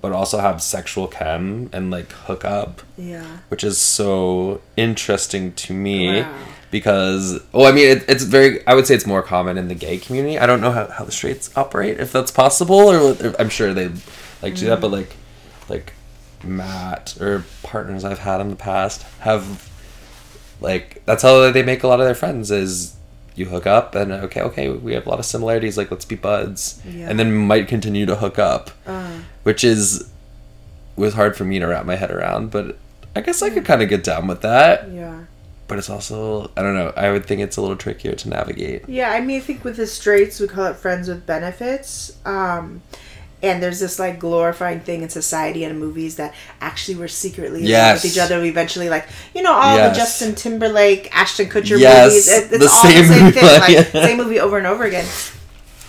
but 0.00 0.12
also 0.12 0.38
have 0.38 0.60
sexual 0.62 1.06
chem 1.06 1.68
and 1.72 1.90
like 1.90 2.10
hook 2.26 2.44
up 2.44 2.82
Yeah. 2.96 3.38
which 3.48 3.62
is 3.64 3.78
so 3.78 4.60
interesting 4.76 5.52
to 5.54 5.72
me 5.74 6.22
Wow. 6.22 6.34
Because 6.72 7.38
well 7.52 7.66
i 7.66 7.70
mean 7.72 7.86
it, 7.88 8.04
it's 8.08 8.24
very 8.24 8.66
i 8.66 8.74
would 8.74 8.86
say 8.88 8.94
it's 8.96 9.06
more 9.06 9.22
common 9.22 9.56
in 9.56 9.68
the 9.68 9.74
gay 9.74 9.96
community 9.98 10.36
i 10.38 10.46
don't 10.46 10.60
know 10.60 10.72
how, 10.72 10.88
how 10.88 11.04
the 11.04 11.12
straights 11.12 11.56
operate 11.56 12.00
if 12.00 12.10
that's 12.10 12.32
possible 12.32 12.74
or, 12.74 13.12
or 13.12 13.34
i'm 13.40 13.48
sure 13.48 13.72
they 13.72 13.88
like 14.42 14.56
do 14.56 14.66
that 14.66 14.80
but 14.80 14.90
like 14.90 15.14
like 15.68 15.92
matt 16.42 17.16
or 17.20 17.44
partners 17.62 18.04
i've 18.04 18.18
had 18.18 18.40
in 18.40 18.48
the 18.50 18.56
past 18.56 19.02
have 19.20 19.70
like 20.60 21.02
that's 21.04 21.22
how 21.22 21.50
they 21.52 21.62
make 21.62 21.82
a 21.84 21.86
lot 21.88 22.00
of 22.00 22.06
their 22.06 22.14
friends 22.14 22.50
is 22.50 22.96
you 23.34 23.46
hook 23.46 23.66
up 23.66 23.94
and 23.94 24.12
okay, 24.12 24.42
okay, 24.42 24.68
we 24.68 24.92
have 24.92 25.06
a 25.06 25.08
lot 25.08 25.18
of 25.18 25.24
similarities. 25.24 25.78
Like 25.78 25.90
let's 25.90 26.04
be 26.04 26.16
buds, 26.16 26.82
Yeah. 26.86 27.08
and 27.08 27.18
then 27.18 27.34
might 27.34 27.66
continue 27.66 28.04
to 28.04 28.16
hook 28.16 28.38
up, 28.38 28.70
Uh, 28.86 29.10
which 29.42 29.64
is 29.64 30.10
was 30.96 31.14
hard 31.14 31.34
for 31.34 31.44
me 31.46 31.58
to 31.58 31.66
wrap 31.66 31.86
my 31.86 31.96
head 31.96 32.10
around. 32.10 32.50
But 32.50 32.76
I 33.16 33.22
guess 33.22 33.40
I 33.40 33.48
could 33.48 33.64
kind 33.64 33.80
of 33.80 33.88
get 33.88 34.04
down 34.04 34.26
with 34.26 34.42
that. 34.42 34.90
yeah. 34.90 35.20
But 35.72 35.78
it's 35.78 35.88
also 35.88 36.50
I 36.54 36.60
don't 36.60 36.74
know. 36.74 36.92
I 36.98 37.10
would 37.10 37.24
think 37.24 37.40
it's 37.40 37.56
a 37.56 37.62
little 37.62 37.76
trickier 37.78 38.14
to 38.14 38.28
navigate. 38.28 38.86
Yeah, 38.90 39.10
I 39.10 39.22
mean, 39.22 39.38
I 39.38 39.40
think 39.40 39.64
with 39.64 39.76
the 39.78 39.86
straights, 39.86 40.38
we 40.38 40.46
call 40.46 40.66
it 40.66 40.76
friends 40.76 41.08
with 41.08 41.24
benefits. 41.24 42.14
Um, 42.26 42.82
and 43.42 43.62
there's 43.62 43.80
this 43.80 43.98
like 43.98 44.18
glorifying 44.18 44.80
thing 44.80 45.00
in 45.00 45.08
society 45.08 45.64
and 45.64 45.72
in 45.72 45.80
movies 45.80 46.16
that 46.16 46.34
actually 46.60 46.96
we're 46.98 47.08
secretly 47.08 47.62
Yes. 47.64 48.02
with 48.04 48.12
each 48.12 48.18
other. 48.18 48.38
We 48.42 48.50
eventually 48.50 48.90
like, 48.90 49.08
you 49.34 49.40
know, 49.40 49.54
all 49.54 49.76
Yes. 49.76 49.96
the 49.96 49.98
Justin 49.98 50.34
Timberlake, 50.34 51.08
Ashton 51.16 51.46
Kutcher 51.48 51.78
Yes, 51.80 52.08
movies. 52.08 52.28
It, 52.28 52.52
it's 52.52 52.58
the 52.58 52.70
all 52.70 52.82
same 52.82 53.08
the 53.08 53.14
same 53.14 53.24
movie, 53.24 53.40
thing, 53.40 53.60
like 53.60 53.86
same 54.10 54.16
movie 54.18 54.40
over 54.40 54.58
and 54.58 54.66
over 54.66 54.84
again. 54.84 55.06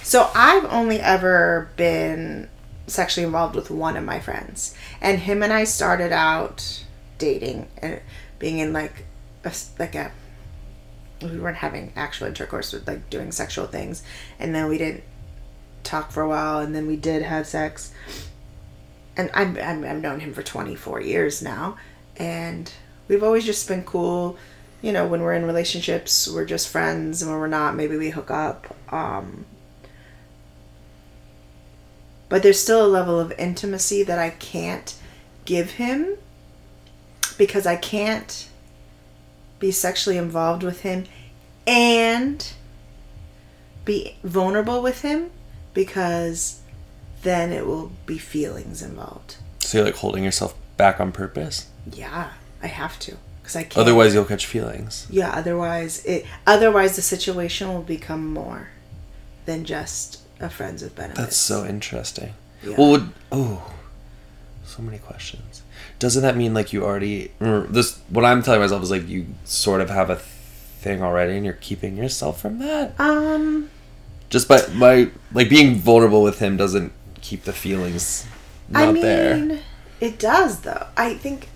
So 0.02 0.30
I've 0.34 0.64
only 0.72 1.02
ever 1.02 1.70
been 1.76 2.48
sexually 2.88 3.26
involved 3.26 3.58
with 3.58 3.70
one 3.70 3.98
of 3.98 4.06
my 4.06 4.22
friends, 4.22 4.74
and 5.02 5.20
him 5.20 5.44
and 5.44 5.52
I 5.52 5.66
started 5.66 6.14
out 6.14 6.86
dating 7.18 7.68
and 7.82 8.00
being 8.40 8.60
in 8.60 8.72
like 8.72 9.06
a 9.44 9.54
like 9.80 9.96
a 9.96 10.12
we 11.22 11.40
weren't 11.40 11.58
having 11.58 11.94
actual 11.96 12.28
intercourse 12.28 12.74
with 12.74 12.88
like 12.88 13.10
doing 13.10 13.32
sexual 13.32 13.66
things. 13.66 14.04
And 14.40 14.54
then 14.54 14.68
we 14.68 14.78
didn't 14.78 15.04
talk 15.84 16.12
for 16.12 16.22
a 16.22 16.28
while 16.28 16.60
and 16.60 16.76
then 16.76 16.88
we 16.88 16.96
did 16.96 17.22
have 17.24 17.48
sex. 17.48 17.94
And 19.16 19.30
I'm, 19.34 19.58
I'm 19.58 19.84
i've 19.86 20.02
known 20.02 20.20
him 20.20 20.34
for 20.34 20.44
24 20.44 21.02
years 21.02 21.42
now. 21.42 21.78
And 22.18 22.72
we've 23.08 23.24
always 23.24 23.46
just 23.46 23.68
been 23.68 23.84
cool. 23.84 24.38
You 24.82 24.92
know 24.92 25.08
when 25.08 25.22
we're 25.22 25.34
in 25.34 25.46
relationships 25.46 26.28
we're 26.28 26.46
just 26.46 26.70
friends. 26.70 27.22
And 27.22 27.32
when 27.32 27.40
we're 27.40 27.48
not 27.48 27.76
maybe 27.76 27.98
we 27.98 28.10
hook 28.10 28.32
up. 28.32 28.76
Um 28.92 29.46
but 32.30 32.42
there's 32.42 32.60
still 32.60 32.84
a 32.84 32.88
level 32.88 33.20
of 33.20 33.32
intimacy 33.38 34.02
that 34.02 34.18
i 34.18 34.32
can't 34.32 34.96
give 35.46 35.72
him 35.72 36.18
because 37.38 37.68
i 37.68 37.76
can't 37.76 38.50
be 39.64 39.72
sexually 39.72 40.18
involved 40.18 40.62
with 40.62 40.82
him 40.82 41.06
and 41.66 42.52
be 43.86 44.18
vulnerable 44.22 44.82
with 44.82 45.04
him 45.04 45.32
because 45.74 46.60
then 47.22 47.54
it 47.54 47.66
will 47.66 47.94
be 48.06 48.18
feelings 48.18 48.82
involved. 48.82 49.38
So 49.60 49.78
you're 49.78 49.86
like 49.86 49.96
holding 49.96 50.26
yourself 50.26 50.54
back 50.76 51.00
on 51.00 51.14
purpose. 51.14 51.70
Yeah, 51.90 52.32
I 52.62 52.68
have 52.68 53.00
to 53.00 53.16
because 53.42 53.56
I 53.56 53.64
can't. 53.64 53.78
Otherwise, 53.78 54.14
you'll 54.14 54.26
catch 54.26 54.46
feelings. 54.46 55.08
yeah. 55.10 55.32
Otherwise, 55.32 56.04
it. 56.04 56.26
Otherwise, 56.46 56.98
the 56.98 57.02
situation 57.02 57.74
will 57.74 57.84
become 57.84 58.34
more 58.34 58.68
than 59.46 59.64
just 59.64 60.20
a 60.42 60.50
friends 60.50 60.84
with 60.84 60.94
benefits. 60.94 61.20
That's 61.20 61.38
so 61.38 61.66
interesting. 61.66 62.34
Yeah. 62.62 62.76
Well, 62.78 62.92
would 62.92 63.10
oh, 63.32 63.74
so 64.66 64.82
many 64.82 64.98
questions. 64.98 65.63
Doesn't 66.04 66.22
that 66.24 66.36
mean 66.36 66.54
like 66.54 66.74
you 66.74 66.84
already 66.84 67.32
this? 67.40 67.98
What 68.10 68.26
I'm 68.26 68.44
telling 68.44 68.60
myself 68.60 68.84
is 68.84 68.92
like 68.92 69.08
you 69.08 69.26
sort 69.46 69.80
of 69.80 69.90
have 69.90 70.10
a 70.10 70.18
thing 70.18 71.02
already, 71.02 71.38
and 71.38 71.46
you're 71.46 71.54
keeping 71.62 71.96
yourself 71.96 72.42
from 72.42 72.60
that. 72.60 72.94
Um. 73.00 73.70
Just 74.30 74.50
by 74.50 74.68
my 74.74 75.10
like 75.32 75.48
being 75.48 75.76
vulnerable 75.76 76.22
with 76.22 76.40
him 76.40 76.58
doesn't 76.58 76.92
keep 77.22 77.44
the 77.44 77.54
feelings 77.54 78.28
not 78.68 78.90
I 78.90 78.92
mean, 78.92 79.02
there. 79.02 79.60
it 80.02 80.20
does 80.20 80.60
though. 80.60 80.88
I 80.98 81.14
think 81.14 81.48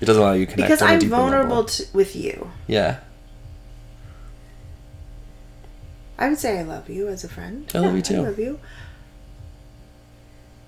It 0.00 0.04
doesn't 0.04 0.22
allow 0.22 0.34
you 0.34 0.46
to 0.46 0.52
connect 0.52 0.68
because 0.70 0.82
I'm 0.82 1.00
vulnerable 1.10 1.64
to, 1.64 1.86
with 1.92 2.14
you. 2.14 2.52
Yeah, 2.68 3.00
I 6.20 6.28
would 6.28 6.38
say 6.38 6.60
I 6.60 6.62
love 6.62 6.88
you 6.88 7.08
as 7.08 7.24
a 7.24 7.28
friend. 7.28 7.68
I 7.74 7.78
love 7.78 7.90
Yeah, 7.90 7.96
you 7.96 8.02
too. 8.02 8.14
I 8.16 8.28
love 8.28 8.38
you. 8.38 8.60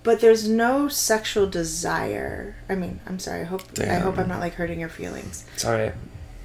But 0.04 0.20
there's 0.20 0.48
no 0.48 0.88
sexual 0.88 1.46
desire. 1.46 2.56
I 2.68 2.74
mean, 2.74 3.00
I'm 3.06 3.18
sorry. 3.18 3.42
I 3.42 3.44
hope 3.44 3.62
I 3.80 3.94
hope 3.94 4.18
I'm 4.18 4.28
not 4.28 4.40
like 4.40 4.54
hurting 4.54 4.80
your 4.80 4.88
feelings. 4.88 5.44
Sorry. 5.56 5.92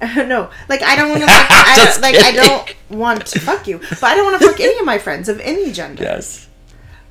no, 0.00 0.48
like 0.68 0.82
I 0.82 0.94
don't 0.94 1.08
want 1.10 1.22
to. 1.22 1.26
I 1.30 1.74
don't, 1.76 2.00
like 2.02 2.14
I 2.16 2.30
don't 2.32 2.74
want 2.98 3.26
to 3.26 3.40
fuck 3.40 3.66
you, 3.66 3.78
but 3.78 4.04
I 4.04 4.14
don't 4.14 4.30
want 4.30 4.40
to 4.40 4.48
fuck 4.48 4.60
any 4.60 4.78
of 4.78 4.84
my 4.86 4.98
friends 4.98 5.28
of 5.28 5.40
any 5.40 5.72
gender. 5.72 6.04
Yes. 6.04 6.46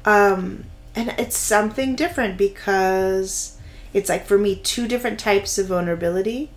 Um, 0.06 0.64
and 0.96 1.10
it's 1.18 1.38
something 1.38 1.96
different 1.98 2.38
because 2.38 3.58
it's 3.94 4.08
like 4.08 4.26
for 4.26 4.38
me 4.38 4.56
two 4.56 4.88
different 4.88 5.20
types 5.20 5.58
of 5.58 5.68
vulnerability. 5.68 6.50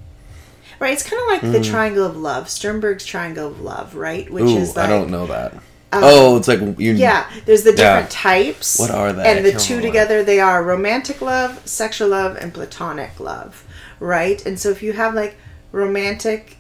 Right, 0.79 0.93
it's 0.95 1.03
kind 1.03 1.21
of 1.21 1.29
like 1.29 1.53
the 1.53 1.63
triangle 1.63 2.07
of 2.07 2.17
love, 2.17 2.49
Sternberg's 2.49 3.05
triangle 3.05 3.49
of 3.49 3.61
love, 3.61 3.95
right? 3.97 4.31
Which 4.31 4.45
Mm. 4.45 4.55
Ooh, 4.55 4.59
is 4.61 4.77
like 4.77 4.87
I 4.87 4.89
don't 4.89 5.11
know 5.11 5.27
that. 5.27 5.53
Oh, 5.93 6.37
it's 6.37 6.49
like 6.49 6.61
you. 6.79 6.93
Yeah, 6.93 7.29
there's 7.47 7.63
the 7.65 7.71
Yeah. 7.71 7.95
different 7.95 8.11
types. 8.11 8.79
What 8.79 8.91
are 8.91 9.13
they? 9.13 9.25
And 9.25 9.45
the 9.45 9.53
two 9.53 9.81
together, 9.81 10.23
they 10.23 10.41
are 10.41 10.63
romantic 10.63 11.21
love, 11.21 11.61
sexual 11.67 12.09
love, 12.09 12.37
and 12.37 12.53
platonic 12.55 13.19
love, 13.21 13.65
right? 13.99 14.45
And 14.47 14.59
so 14.59 14.71
if 14.71 14.83
you 14.83 14.93
have 14.93 15.15
like 15.15 15.37
romantic 15.73 16.57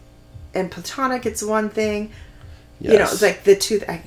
and 0.55 0.70
platonic, 0.70 1.26
it's 1.26 1.43
one 1.43 1.68
thing. 1.68 2.11
Yes. 2.81 2.93
You 2.93 2.99
know, 2.99 3.05
it's 3.05 3.22
like 3.22 3.45
the 3.45 3.57
two. 3.57 3.81
I, 3.89 4.03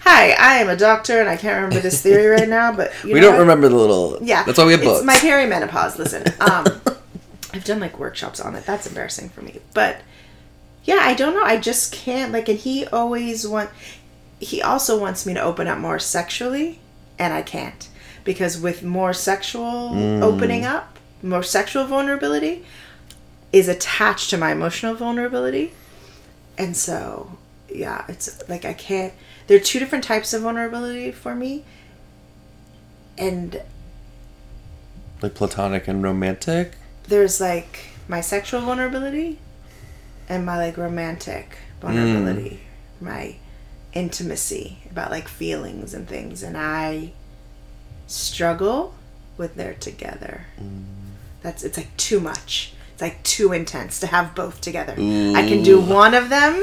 Hi, 0.00 0.30
I 0.38 0.58
am 0.58 0.68
a 0.68 0.76
doctor, 0.76 1.18
and 1.20 1.28
I 1.28 1.36
can't 1.36 1.56
remember 1.56 1.80
this 1.80 2.00
theory 2.00 2.26
right 2.40 2.48
now, 2.48 2.70
but 2.72 2.92
you 3.04 3.14
we 3.14 3.20
know 3.20 3.26
don't 3.28 3.34
what? 3.34 3.40
remember 3.40 3.68
the 3.68 3.74
little. 3.74 4.18
Yeah, 4.22 4.44
That's 4.44 4.56
why 4.58 4.64
we 4.66 4.72
have 4.72 4.80
it's 4.80 4.88
books. 4.88 5.04
my 5.04 5.14
perimenopause. 5.16 5.98
Listen, 5.98 6.22
um, 6.40 6.66
I've 7.52 7.64
done 7.64 7.80
like 7.80 7.98
workshops 7.98 8.38
on 8.40 8.54
it. 8.54 8.64
That's 8.66 8.86
embarrassing 8.86 9.30
for 9.30 9.42
me, 9.42 9.60
but 9.74 10.00
yeah, 10.84 10.98
I 11.00 11.14
don't 11.14 11.34
know. 11.34 11.42
I 11.42 11.56
just 11.56 11.92
can't 11.92 12.32
like. 12.32 12.48
And 12.48 12.56
he 12.58 12.86
always 12.86 13.48
want. 13.48 13.70
He 14.38 14.60
also 14.62 14.98
wants 14.98 15.24
me 15.26 15.34
to 15.34 15.40
open 15.40 15.66
up 15.66 15.78
more 15.78 15.98
sexually, 15.98 16.78
and 17.18 17.32
I 17.32 17.42
can't 17.42 17.88
because 18.24 18.58
with 18.58 18.82
more 18.82 19.12
sexual 19.12 19.90
Mm. 19.92 20.22
opening 20.22 20.64
up, 20.64 20.98
more 21.22 21.42
sexual 21.42 21.86
vulnerability 21.86 22.64
is 23.52 23.68
attached 23.68 24.30
to 24.30 24.36
my 24.36 24.52
emotional 24.52 24.94
vulnerability, 24.94 25.72
and 26.58 26.76
so 26.76 27.38
yeah, 27.72 28.04
it's 28.08 28.42
like 28.48 28.64
I 28.64 28.72
can't. 28.72 29.12
There 29.46 29.56
are 29.56 29.60
two 29.60 29.78
different 29.78 30.04
types 30.04 30.32
of 30.34 30.42
vulnerability 30.42 31.12
for 31.12 31.34
me, 31.34 31.64
and 33.16 33.62
like 35.22 35.34
platonic 35.34 35.88
and 35.88 36.02
romantic. 36.02 36.72
there's 37.08 37.40
like 37.40 37.86
my 38.08 38.20
sexual 38.20 38.60
vulnerability 38.60 39.38
and 40.28 40.44
my 40.44 40.56
like 40.58 40.76
romantic 40.76 41.56
vulnerability 41.80 42.60
my 43.00 43.36
intimacy 43.96 44.78
about 44.90 45.10
like 45.10 45.26
feelings 45.26 45.94
and 45.94 46.06
things 46.06 46.42
and 46.42 46.56
i 46.56 47.10
struggle 48.06 48.94
with 49.36 49.54
their 49.56 49.74
together. 49.74 50.46
Mm. 50.60 50.84
That's 51.42 51.62
it's 51.64 51.76
like 51.76 51.94
too 51.96 52.20
much. 52.20 52.72
It's 52.92 53.02
like 53.02 53.22
too 53.22 53.52
intense 53.52 54.00
to 54.00 54.06
have 54.06 54.34
both 54.34 54.60
together. 54.60 54.92
I 54.92 55.42
can 55.46 55.62
do 55.62 55.78
one 55.80 56.14
of 56.14 56.28
them 56.30 56.54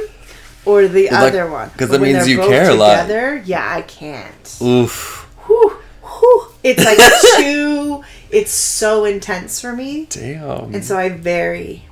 or 0.65 0.87
the 0.87 1.09
Well, 1.11 1.21
like- 1.23 1.33
other 1.33 1.49
one. 1.51 1.69
'cause 1.71 1.89
But 1.89 1.91
that 1.91 2.01
when 2.01 2.13
means 2.13 2.25
they're 2.25 2.35
you 2.35 2.41
care 2.41 2.69
a 2.69 2.73
lot. 2.73 2.89
together 3.01 3.43
yeah 3.45 3.73
i 3.75 3.81
can't. 3.83 4.57
Oof. 4.61 5.27
Whew, 5.45 5.77
whew. 6.01 6.47
it's 6.63 6.83
like 6.83 6.97
too 7.37 8.03
it's 8.31 8.51
so 8.51 9.05
intense 9.05 9.59
for 9.61 9.73
me. 9.73 10.07
Damn. 10.09 10.73
and 10.73 10.83
so 10.83 10.97
I 10.97 11.09
very, 11.09 11.85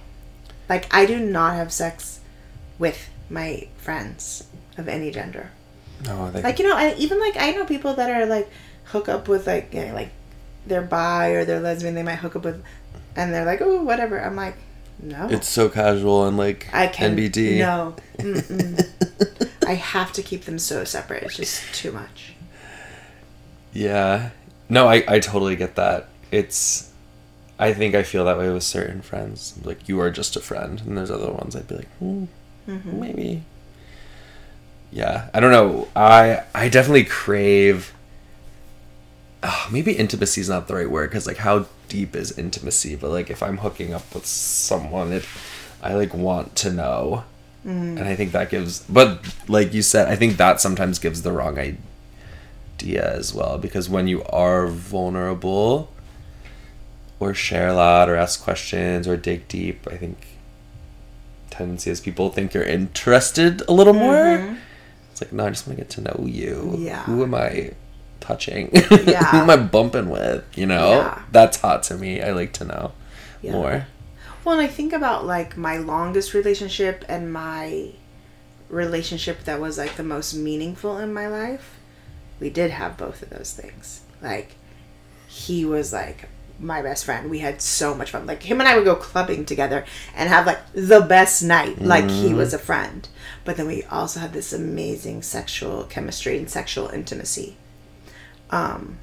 like, 0.68 0.92
I 0.92 1.06
do 1.06 1.20
not 1.20 1.54
have 1.56 1.72
sex 1.72 2.20
with 2.80 3.10
my 3.30 3.68
friends 3.78 4.46
of 4.78 4.88
any 4.88 5.12
gender. 5.12 5.52
no, 6.06 6.32
they, 6.32 6.42
Like, 6.42 6.60
you 6.60 6.68
know, 6.68 6.76
I, 6.76 6.96
even 6.96 7.20
like, 7.20 7.36
I 7.38 7.52
know 7.52 7.66
people 7.66 7.94
that 7.96 8.10
are 8.10 8.26
like, 8.26 8.50
hook 8.86 9.10
up 9.10 9.28
with 9.28 9.48
like, 9.48 9.74
you 9.74 9.86
know, 9.86 9.94
like, 9.94 10.12
they're 10.66 10.82
bi 10.82 11.30
or 11.30 11.46
they're 11.46 11.60
lesbian, 11.60 11.96
they 11.96 12.04
might 12.04 12.16
hook 12.20 12.36
up 12.36 12.44
with, 12.46 12.64
and 13.16 13.34
they're 13.34 13.46
like, 13.46 13.62
oh, 13.62 13.82
whatever. 13.84 14.20
I'm 14.20 14.36
like, 14.36 14.56
no. 15.02 15.28
it's 15.30 15.48
so 15.48 15.68
casual 15.70 16.28
and 16.28 16.38
like 16.38 16.68
I 16.72 16.86
can 16.88 17.18
NBD. 17.18 17.58
No. 17.58 17.96
I 19.68 19.74
have 19.74 20.14
to 20.14 20.22
keep 20.22 20.46
them 20.46 20.60
so 20.60 20.84
separate. 20.84 21.24
It's 21.24 21.38
just 21.38 21.74
too 21.74 21.92
much. 21.92 22.34
Yeah. 23.74 24.30
No, 24.70 24.88
I, 24.88 25.04
I 25.08 25.20
totally 25.20 25.56
get 25.56 25.76
that. 25.76 26.08
It's 26.32 26.92
I 27.60 27.74
think 27.74 27.96
I 27.96 28.04
feel 28.04 28.26
that 28.26 28.38
way 28.38 28.50
with 28.52 28.64
certain 28.64 29.02
friends. 29.02 29.58
Like 29.64 29.88
you 29.90 30.00
are 30.00 30.12
just 30.12 30.36
a 30.36 30.40
friend 30.40 30.82
and 30.86 30.98
there's 30.98 31.12
other 31.12 31.32
ones 31.32 31.56
I'd 31.56 31.68
be 31.68 31.76
like, 31.78 31.90
hmm, 31.98 32.26
Mm-hmm. 32.68 33.00
maybe. 33.00 33.44
Yeah. 34.92 35.30
I 35.34 35.40
don't 35.40 35.52
know. 35.52 35.88
I 35.96 36.44
I 36.54 36.70
definitely 36.70 37.06
crave 37.06 37.94
oh, 39.44 39.68
maybe 39.72 39.94
intimacy 39.94 40.42
is 40.42 40.50
not 40.50 40.68
the 40.68 40.76
right 40.76 40.90
word 40.90 41.10
because 41.10 41.26
like 41.26 41.38
how 41.38 41.66
deep 41.88 42.16
is 42.16 42.38
intimacy? 42.38 42.96
But 42.96 43.12
like 43.12 43.30
if 43.30 43.42
I'm 43.42 43.58
hooking 43.58 43.94
up 43.94 44.14
with 44.14 44.26
someone, 44.26 45.12
it 45.12 45.26
I 45.82 45.94
like 45.94 46.14
want 46.14 46.56
to 46.58 46.72
know. 46.72 47.24
Mm. 47.66 47.98
And 47.98 48.04
I 48.04 48.16
think 48.16 48.32
that 48.32 48.50
gives 48.50 48.82
but 48.82 49.24
like 49.48 49.74
you 49.74 49.82
said, 49.82 50.08
I 50.08 50.16
think 50.16 50.38
that 50.38 50.62
sometimes 50.62 51.00
gives 51.00 51.22
the 51.22 51.32
wrong 51.32 51.58
idea 51.58 51.78
idea 52.82 53.14
as 53.14 53.34
well 53.34 53.58
because 53.58 53.90
when 53.90 54.08
you 54.08 54.24
are 54.24 54.68
vulnerable 54.68 55.92
or 57.20 57.34
share 57.34 57.68
a 57.68 57.74
lot 57.74 58.10
or 58.10 58.16
ask 58.16 58.42
questions 58.44 59.08
or 59.08 59.16
dig 59.16 59.48
deep 59.48 59.88
i 59.92 59.96
think 59.98 60.18
tendency 61.50 61.92
is 61.92 62.00
people 62.00 62.30
think 62.30 62.54
you're 62.54 62.64
interested 62.64 63.62
a 63.68 63.74
little 63.74 63.94
more. 63.94 64.58
It's 65.22 65.30
like, 65.30 65.34
no, 65.34 65.46
I 65.46 65.50
just 65.50 65.68
want 65.68 65.78
to 65.78 65.84
get 65.84 65.92
to 65.92 66.02
know 66.02 66.26
you. 66.28 66.76
Yeah. 66.80 67.04
Who 67.04 67.22
am 67.24 67.36
I 67.36 67.72
touching? 68.20 68.70
Yeah. 68.92 69.24
Who 69.26 69.38
am 69.38 69.50
I 69.50 69.58
bumping 69.58 70.10
with? 70.10 70.44
You 70.58 70.66
know? 70.66 70.92
Yeah. 70.92 71.22
That's 71.32 71.58
hot 71.62 71.84
to 71.84 71.96
me. 71.98 72.22
I 72.22 72.32
like 72.32 72.54
to 72.54 72.66
know 72.66 72.92
Yeah. 73.42 73.52
more. 73.54 73.88
Well, 74.44 74.58
and 74.58 74.62
I 74.66 74.68
think 74.68 74.94
about 74.94 75.26
like 75.26 75.56
my 75.58 75.78
longest 75.78 76.34
relationship 76.34 77.06
and 77.08 77.32
my 77.32 77.92
relationship 78.70 79.44
that 79.44 79.60
was 79.60 79.78
like 79.78 79.96
the 79.96 80.04
most 80.04 80.34
meaningful 80.34 80.98
in 80.98 81.14
my 81.14 81.28
life. 81.28 81.78
We 82.40 82.50
did 82.50 82.72
have 82.72 82.98
both 82.98 83.22
of 83.22 83.30
those 83.30 83.54
things. 83.54 84.02
Like, 84.22 84.56
he 85.28 85.64
was 85.66 85.94
like 85.94 86.28
my 86.62 86.82
best 86.82 87.06
friend. 87.06 87.30
We 87.30 87.40
had 87.40 87.62
so 87.62 87.94
much 87.94 88.12
fun. 88.12 88.26
Like, 88.26 88.44
him 88.44 88.60
and 88.60 88.68
I 88.68 88.76
would 88.76 88.86
go 88.86 88.96
clubbing 88.96 89.46
together 89.46 89.86
and 90.16 90.30
have 90.30 90.46
like 90.46 90.60
the 90.74 91.02
best 91.02 91.44
night. 91.44 91.82
Like, 91.82 92.10
he 92.10 92.34
was 92.34 92.54
a 92.54 92.60
friend. 92.60 93.08
But 93.44 93.58
then 93.58 93.68
we 93.68 93.84
also 93.86 94.20
had 94.20 94.34
this 94.34 94.54
amazing 94.54 95.24
sexual 95.24 95.84
chemistry 95.86 96.38
and 96.38 96.50
sexual 96.50 96.90
intimacy. 96.90 97.58
Um, 98.52 98.98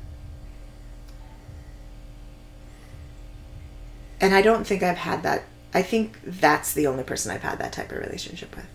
and 4.21 4.35
I 4.35 4.43
don't 4.43 4.67
think 4.67 4.83
I've 4.83 4.99
had 4.99 5.23
that. 5.25 5.45
I 5.75 5.83
think 5.83 6.19
that's 6.25 6.73
the 6.73 6.87
only 6.87 7.05
person 7.05 7.33
I've 7.33 7.43
had 7.43 7.59
that 7.59 7.73
type 7.73 7.91
of 7.91 7.99
relationship 7.99 8.55
with. 8.55 8.67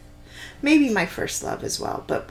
Maybe 0.61 0.89
my 0.89 1.05
first 1.05 1.43
love 1.43 1.63
as 1.63 1.79
well, 1.79 2.03
but 2.07 2.29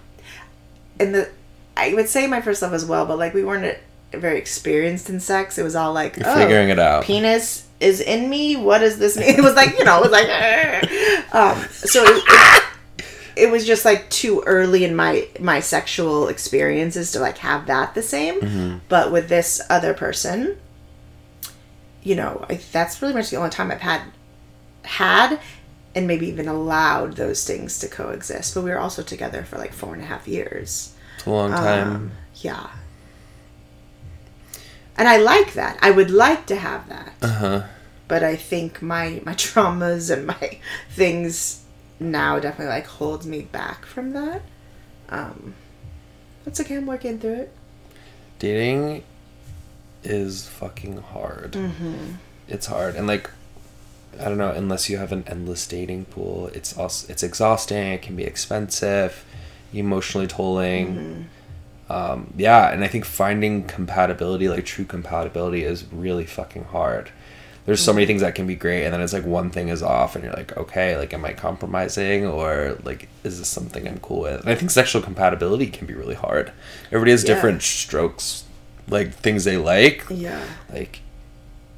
in 1.00 1.12
the, 1.12 1.30
I 1.76 1.94
would 1.94 2.09
say 2.09 2.26
my 2.26 2.40
first 2.40 2.62
love 2.62 2.72
as 2.72 2.84
well, 2.84 3.07
but 3.07 3.18
like 3.18 3.34
we 3.34 3.44
weren't 3.44 3.78
very 4.12 4.38
experienced 4.38 5.10
in 5.10 5.20
sex. 5.20 5.58
It 5.58 5.62
was 5.62 5.74
all 5.74 5.92
like 5.92 6.16
You're 6.16 6.28
oh, 6.28 6.34
figuring 6.34 6.68
it 6.68 6.78
out. 6.78 7.04
Penis 7.04 7.66
is 7.80 8.00
in 8.00 8.28
me. 8.28 8.56
What 8.56 8.78
does 8.78 8.98
this 8.98 9.16
mean? 9.16 9.34
It 9.38 9.42
was 9.42 9.54
like 9.54 9.78
you 9.78 9.84
know, 9.84 10.02
it 10.02 10.10
was 10.10 10.12
like, 10.12 10.28
um, 11.34 11.68
so 11.70 12.02
it, 12.04 12.22
it, 12.26 12.64
it 13.34 13.50
was 13.50 13.66
just 13.66 13.84
like 13.84 14.08
too 14.10 14.42
early 14.46 14.84
in 14.84 14.94
my 14.94 15.28
my 15.40 15.60
sexual 15.60 16.28
experiences 16.28 17.12
to 17.12 17.20
like 17.20 17.38
have 17.38 17.66
that 17.66 17.94
the 17.94 18.02
same. 18.02 18.80
But 18.88 19.12
with 19.12 19.28
this 19.28 19.60
other 19.70 19.94
person, 19.94 20.58
you 22.02 22.14
know, 22.14 22.44
I, 22.48 22.54
that's 22.72 23.00
really 23.00 23.14
much 23.14 23.30
the 23.30 23.36
only 23.36 23.50
time 23.50 23.70
I've 23.70 23.80
had 23.80 24.02
had 24.84 25.40
and 25.94 26.06
maybe 26.06 26.26
even 26.28 26.48
allowed 26.48 27.14
those 27.14 27.44
things 27.44 27.78
to 27.80 27.88
coexist. 27.88 28.54
But 28.54 28.64
we 28.64 28.70
were 28.70 28.78
also 28.78 29.02
together 29.02 29.42
for 29.42 29.58
like 29.58 29.72
four 29.72 29.94
and 29.94 30.02
a 30.02 30.06
half 30.06 30.26
years. 30.26 30.94
It's 31.16 31.26
a 31.26 31.30
long 31.30 31.50
time. 31.50 31.88
Um, 31.88 32.12
yeah. 32.36 32.70
And 34.97 35.09
I 35.09 35.16
like 35.16 35.55
that. 35.55 35.78
I 35.80 35.90
would 35.90 36.11
like 36.11 36.47
to 36.47 36.57
have 36.57 36.88
that. 36.88 37.12
uh 37.22 37.28
huh. 37.28 37.62
But 38.09 38.22
I 38.22 38.36
think 38.36 38.82
my 38.82 39.20
my 39.24 39.34
traumas 39.45 40.11
and 40.11 40.26
my 40.26 40.59
things 40.90 41.62
now 41.99 42.38
definitely 42.38 42.74
like 42.74 42.86
holds 42.86 43.26
me 43.26 43.43
back 43.43 43.86
from 43.86 44.12
that. 44.12 44.43
Um 45.09 45.55
it's 46.47 46.61
okay, 46.61 46.76
I'm 46.76 46.86
working 46.86 47.18
through 47.18 47.34
it. 47.34 47.53
Dating 48.38 49.05
is 50.03 50.49
fucking 50.49 51.01
hard. 51.01 51.57
It's 52.49 52.66
hard, 52.66 52.97
and 52.97 53.07
like, 53.07 53.30
I 54.18 54.24
don't 54.24 54.36
know. 54.38 54.51
Unless 54.51 54.90
you 54.90 54.97
have 54.99 55.12
an 55.12 55.22
endless 55.28 55.64
dating 55.66 56.07
pool, 56.07 56.49
it's 56.49 56.76
also 56.76 57.07
it's 57.09 57.22
exhausting. 57.22 57.93
It 57.93 58.03
can 58.03 58.16
be 58.16 58.24
expensive, 58.24 59.24
emotionally 59.72 60.26
tolling. 60.26 61.28
Um, 61.93 62.32
yeah, 62.36 62.70
and 62.70 62.82
I 62.82 62.88
think 62.88 63.05
finding 63.05 63.64
compatibility, 63.64 64.49
like 64.49 64.64
true 64.64 64.84
compatibility, 64.86 65.62
is 65.64 65.84
really 65.93 66.24
fucking 66.24 66.64
hard. 66.64 67.11
There's 67.66 67.80
so 67.82 67.93
many 67.93 68.07
things 68.07 68.22
that 68.22 68.34
can 68.34 68.47
be 68.47 68.57
great, 68.57 68.84
and 68.84 68.93
then 68.95 69.01
it's 69.01 69.12
like 69.12 69.24
one 69.24 69.51
thing 69.51 69.68
is 69.68 69.82
off, 69.82 70.16
and 70.16 70.24
you're 70.24 70.32
like, 70.32 70.57
okay, 70.57 70.97
like, 70.97 71.12
am 71.14 71.24
I 71.24 71.32
compromising, 71.32 72.26
or 72.26 72.78
like, 72.82 73.09
is 73.24 73.38
this 73.38 73.49
something 73.49 73.86
I'm 73.86 73.99
cool 74.01 74.22
with? 74.22 74.40
And 74.40 74.49
I 74.51 74.55
think 74.57 74.70
sexual 74.70 75.03
compatibility 75.03 75.66
can 75.66 75.86
be 75.86 75.95
really 75.95 76.14
hard. 76.16 76.51
Everybody 76.86 77.11
has 77.12 77.22
Yeah. 77.22 77.34
different 77.34 77.62
strokes, 77.62 78.45
like 78.88 79.12
things 79.12 79.45
they 79.45 79.59
like, 79.59 80.05
Yeah. 80.11 80.40
like, 80.72 81.01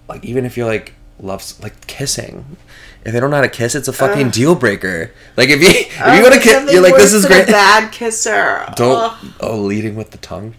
like 0.09 0.25
even 0.25 0.45
if 0.47 0.57
you're 0.57 0.67
like 0.67 0.93
loves 1.21 1.61
like 1.63 1.87
kissing, 1.87 2.57
if 3.05 3.13
they 3.13 3.21
don't 3.21 3.31
know 3.31 3.37
how 3.37 3.43
to 3.43 3.49
kiss, 3.49 3.75
it's 3.75 3.89
a 3.89 3.93
fucking 3.93 4.31
deal 4.31 4.55
breaker. 4.55 5.11
Like 5.37 5.49
if 5.51 5.61
you 5.61 5.69
if 5.69 5.97
you 5.99 6.03
Oh, 6.05 6.23
go 6.23 6.31
to 6.31 6.41
kiss, 6.41 6.73
you're 6.73 6.83
like, 6.83 6.97
this 6.97 7.13
is 7.13 7.27
great. 7.27 7.47
bad 7.47 7.93
kisser. 7.93 8.65
Don't 8.77 9.13
Ugh. 9.13 9.27
oh 9.41 9.59
leading 9.61 9.95
with 9.97 10.11
the 10.11 10.19
tongue, 10.19 10.55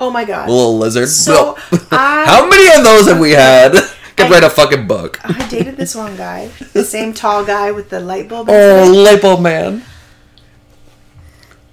Oh 0.00 0.10
my 0.10 0.24
god. 0.24 0.48
little 0.48 0.78
lizard. 0.78 1.08
So, 1.08 1.56
I- 1.90 2.24
how 2.26 2.48
many 2.48 2.68
of 2.78 2.84
those 2.84 3.08
have 3.08 3.18
we 3.18 3.32
had? 3.32 3.72
Could 4.16 4.26
I- 4.26 4.30
write 4.30 4.44
a 4.44 4.50
fucking 4.50 4.86
book. 4.86 5.18
I 5.24 5.48
dated 5.48 5.76
this 5.76 5.94
one 5.94 6.16
guy, 6.16 6.48
the 6.72 6.84
same 6.96 7.12
tall 7.12 7.44
guy 7.44 7.72
with 7.72 7.90
the 7.90 8.00
light 8.00 8.28
bulb. 8.28 8.48
Oh, 8.50 8.92
light 9.04 9.20
bulb 9.22 9.40
man. 9.40 9.82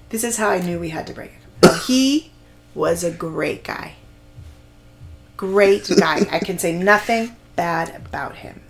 This 0.08 0.24
is 0.24 0.36
how 0.36 0.48
I 0.50 0.60
knew 0.60 0.78
we 0.78 0.90
had 0.90 1.06
to 1.08 1.12
break 1.12 1.32
it. 1.62 1.72
He 1.86 2.30
was 2.74 3.02
a 3.04 3.10
great 3.10 3.64
guy. 3.64 3.94
Great 5.36 5.88
guy. 5.98 6.26
I 6.30 6.38
can 6.38 6.58
say 6.58 6.72
nothing 6.72 7.36
bad 7.56 7.94
about 7.94 8.36
him. 8.36 8.62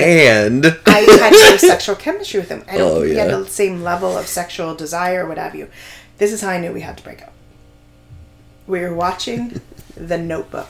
And 0.00 0.66
I 0.86 0.98
had 1.00 1.32
no 1.32 1.56
sexual 1.68 1.94
chemistry 1.96 2.40
with 2.40 2.48
him. 2.48 2.64
I 2.68 2.78
don't 2.78 2.90
Oh, 2.90 2.94
think 3.00 3.10
we 3.12 3.16
had 3.16 3.30
the 3.30 3.46
same 3.46 3.82
level 3.82 4.16
of 4.16 4.26
sexual 4.26 4.74
desire 4.74 5.24
or 5.24 5.28
what 5.28 5.38
have 5.38 5.54
you. 5.54 5.68
This 6.18 6.32
is 6.32 6.40
how 6.40 6.48
I 6.50 6.58
knew 6.60 6.72
we 6.72 6.80
had 6.82 6.96
to 6.98 7.04
break 7.04 7.22
up. 7.22 7.32
We 8.66 8.80
were 8.80 8.94
watching 8.94 9.60
The 9.96 10.18
Notebook. 10.18 10.68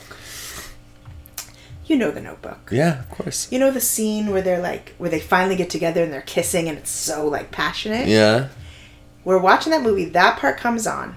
You 1.85 1.97
know 1.97 2.11
The 2.11 2.21
Notebook. 2.21 2.69
yeah, 2.71 2.99
of 2.99 3.09
course. 3.09 3.51
You 3.51 3.59
know 3.59 3.71
the 3.71 3.81
scene 3.81 4.31
where 4.31 4.41
they're 4.41 4.61
like, 4.61 4.93
where 4.97 5.09
they 5.09 5.19
finally 5.19 5.55
get 5.55 5.69
together 5.69 6.03
and 6.03 6.13
they're 6.13 6.21
kissing 6.21 6.69
and 6.69 6.77
it's 6.77 6.91
so 6.91 7.27
like 7.27 7.51
passionate? 7.51 8.07
Yeah. 8.07 8.47
We're 9.25 9.39
watching 9.39 9.71
that 9.71 9.83
movie. 9.83 10.05
That 10.05 10.39
part 10.39 10.57
comes 10.57 10.87
on. 10.87 11.15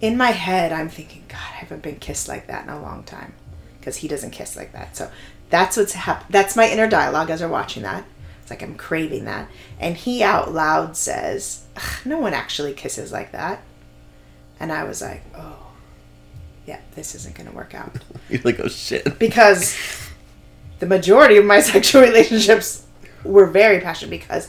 In 0.00 0.16
my 0.16 0.32
head, 0.32 0.72
I'm 0.72 0.88
thinking, 0.88 1.24
God, 1.28 1.36
I 1.38 1.56
haven't 1.58 1.82
been 1.82 1.96
kissed 1.96 2.28
like 2.28 2.48
that 2.48 2.64
in 2.64 2.70
a 2.70 2.82
long 2.82 3.04
time, 3.04 3.32
because 3.78 3.96
he 3.96 4.08
doesn't 4.08 4.32
kiss 4.32 4.56
like 4.56 4.72
that. 4.72 4.96
So 4.96 5.10
that's 5.54 5.76
what's 5.76 5.92
hap- 5.92 6.28
That's 6.28 6.56
my 6.56 6.68
inner 6.68 6.88
dialogue 6.88 7.30
as 7.30 7.40
we're 7.40 7.48
watching 7.48 7.84
that. 7.84 8.04
It's 8.42 8.50
like 8.50 8.62
I'm 8.62 8.74
craving 8.74 9.24
that, 9.26 9.48
and 9.80 9.96
he 9.96 10.22
out 10.22 10.52
loud 10.52 10.96
says, 10.96 11.64
"No 12.04 12.18
one 12.18 12.34
actually 12.34 12.72
kisses 12.74 13.12
like 13.12 13.30
that," 13.32 13.62
and 14.60 14.70
I 14.72 14.84
was 14.84 15.00
like, 15.00 15.22
"Oh, 15.36 15.68
yeah, 16.66 16.80
this 16.96 17.14
isn't 17.14 17.34
going 17.36 17.48
to 17.48 17.54
work 17.56 17.74
out." 17.74 17.96
You're 18.28 18.42
like, 18.42 18.58
oh 18.60 18.68
shit. 18.68 19.18
because 19.18 19.76
the 20.80 20.86
majority 20.86 21.36
of 21.36 21.44
my 21.44 21.60
sexual 21.72 22.02
relationships 22.02 22.84
were 23.24 23.46
very 23.46 23.80
passionate 23.80 24.10
because 24.10 24.48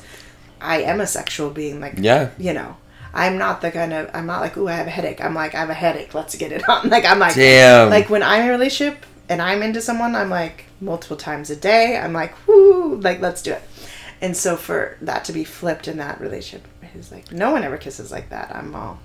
I 0.60 0.82
am 0.82 1.00
a 1.00 1.08
sexual 1.08 1.50
being. 1.52 1.80
Like, 1.80 1.94
Yeah. 1.98 2.32
you 2.38 2.52
know, 2.54 2.76
I'm 3.14 3.38
not 3.38 3.62
the 3.62 3.72
kind 3.72 3.94
of 3.94 4.10
I'm 4.14 4.26
not 4.26 4.42
like, 4.42 4.58
ooh, 4.58 4.68
I 4.68 4.74
have 4.74 4.88
a 4.88 4.90
headache. 4.90 5.24
I'm 5.24 5.36
like, 5.36 5.56
I 5.56 5.60
have 5.60 5.70
a 5.70 5.74
headache. 5.74 6.14
Let's 6.14 6.36
get 6.36 6.52
it 6.52 6.68
on. 6.68 6.90
Like, 6.96 7.06
I'm 7.06 7.20
like, 7.20 7.36
Damn. 7.36 7.90
like 7.90 8.10
when 8.10 8.24
I'm 8.24 8.42
in 8.42 8.48
a 8.50 8.52
relationship 8.52 9.06
and 9.30 9.42
I'm 9.42 9.64
into 9.64 9.80
someone, 9.80 10.16
I'm 10.16 10.30
like 10.30 10.66
multiple 10.86 11.18
times 11.18 11.50
a 11.50 11.56
day. 11.56 11.98
I'm 11.98 12.14
like, 12.14 12.34
whoo, 12.48 12.96
like 13.02 13.20
let's 13.20 13.42
do 13.42 13.52
it. 13.54 13.64
And 14.22 14.36
so 14.38 14.56
for 14.56 14.98
that 15.02 15.26
to 15.26 15.34
be 15.34 15.44
flipped 15.44 15.88
in 15.88 15.98
that 15.98 16.22
relationship, 16.22 16.68
it's 16.94 17.12
like 17.12 17.32
no 17.32 17.52
one 17.52 17.64
ever 17.64 17.78
kisses 17.78 18.12
like 18.12 18.30
that. 18.30 18.56
I'm 18.56 18.74
all, 18.74 19.00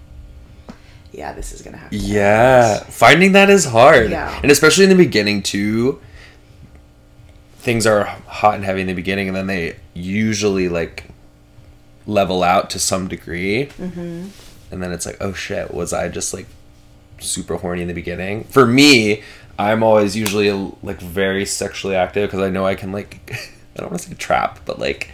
yeah, 1.10 1.32
this 1.32 1.52
is 1.52 1.62
gonna 1.62 1.78
happen. 1.78 1.98
Yeah, 2.00 2.78
finding 2.84 3.32
that 3.32 3.50
is 3.50 3.64
hard. 3.64 4.10
Yeah. 4.10 4.38
And 4.42 4.52
especially 4.52 4.84
in 4.84 4.90
the 4.90 4.96
beginning 4.96 5.42
too. 5.42 6.00
Things 7.58 7.86
are 7.86 8.04
hot 8.04 8.54
and 8.54 8.64
heavy 8.64 8.80
in 8.80 8.86
the 8.86 8.94
beginning 8.94 9.28
and 9.28 9.36
then 9.36 9.46
they 9.46 9.76
usually 9.92 10.68
like 10.68 11.04
level 12.06 12.42
out 12.42 12.70
to 12.70 12.78
some 12.78 13.08
degree. 13.08 13.66
Mm-hmm. 13.66 14.28
And 14.70 14.82
then 14.82 14.92
it's 14.92 15.04
like, 15.04 15.18
oh 15.20 15.32
shit, 15.32 15.74
was 15.74 15.92
I 15.92 16.08
just 16.08 16.32
like 16.32 16.46
super 17.18 17.56
horny 17.56 17.82
in 17.82 17.88
the 17.88 17.94
beginning? 17.94 18.44
For 18.44 18.66
me, 18.66 19.22
I'm 19.60 19.82
always 19.82 20.16
usually 20.16 20.50
like 20.82 21.00
very 21.00 21.44
sexually 21.44 21.94
active 21.94 22.30
because 22.30 22.40
I 22.40 22.50
know 22.50 22.64
I 22.64 22.74
can 22.74 22.92
like 22.92 23.30
I 23.76 23.80
don't 23.80 23.90
want 23.90 24.02
to 24.02 24.08
say 24.08 24.14
trap, 24.14 24.60
but 24.64 24.78
like 24.78 25.10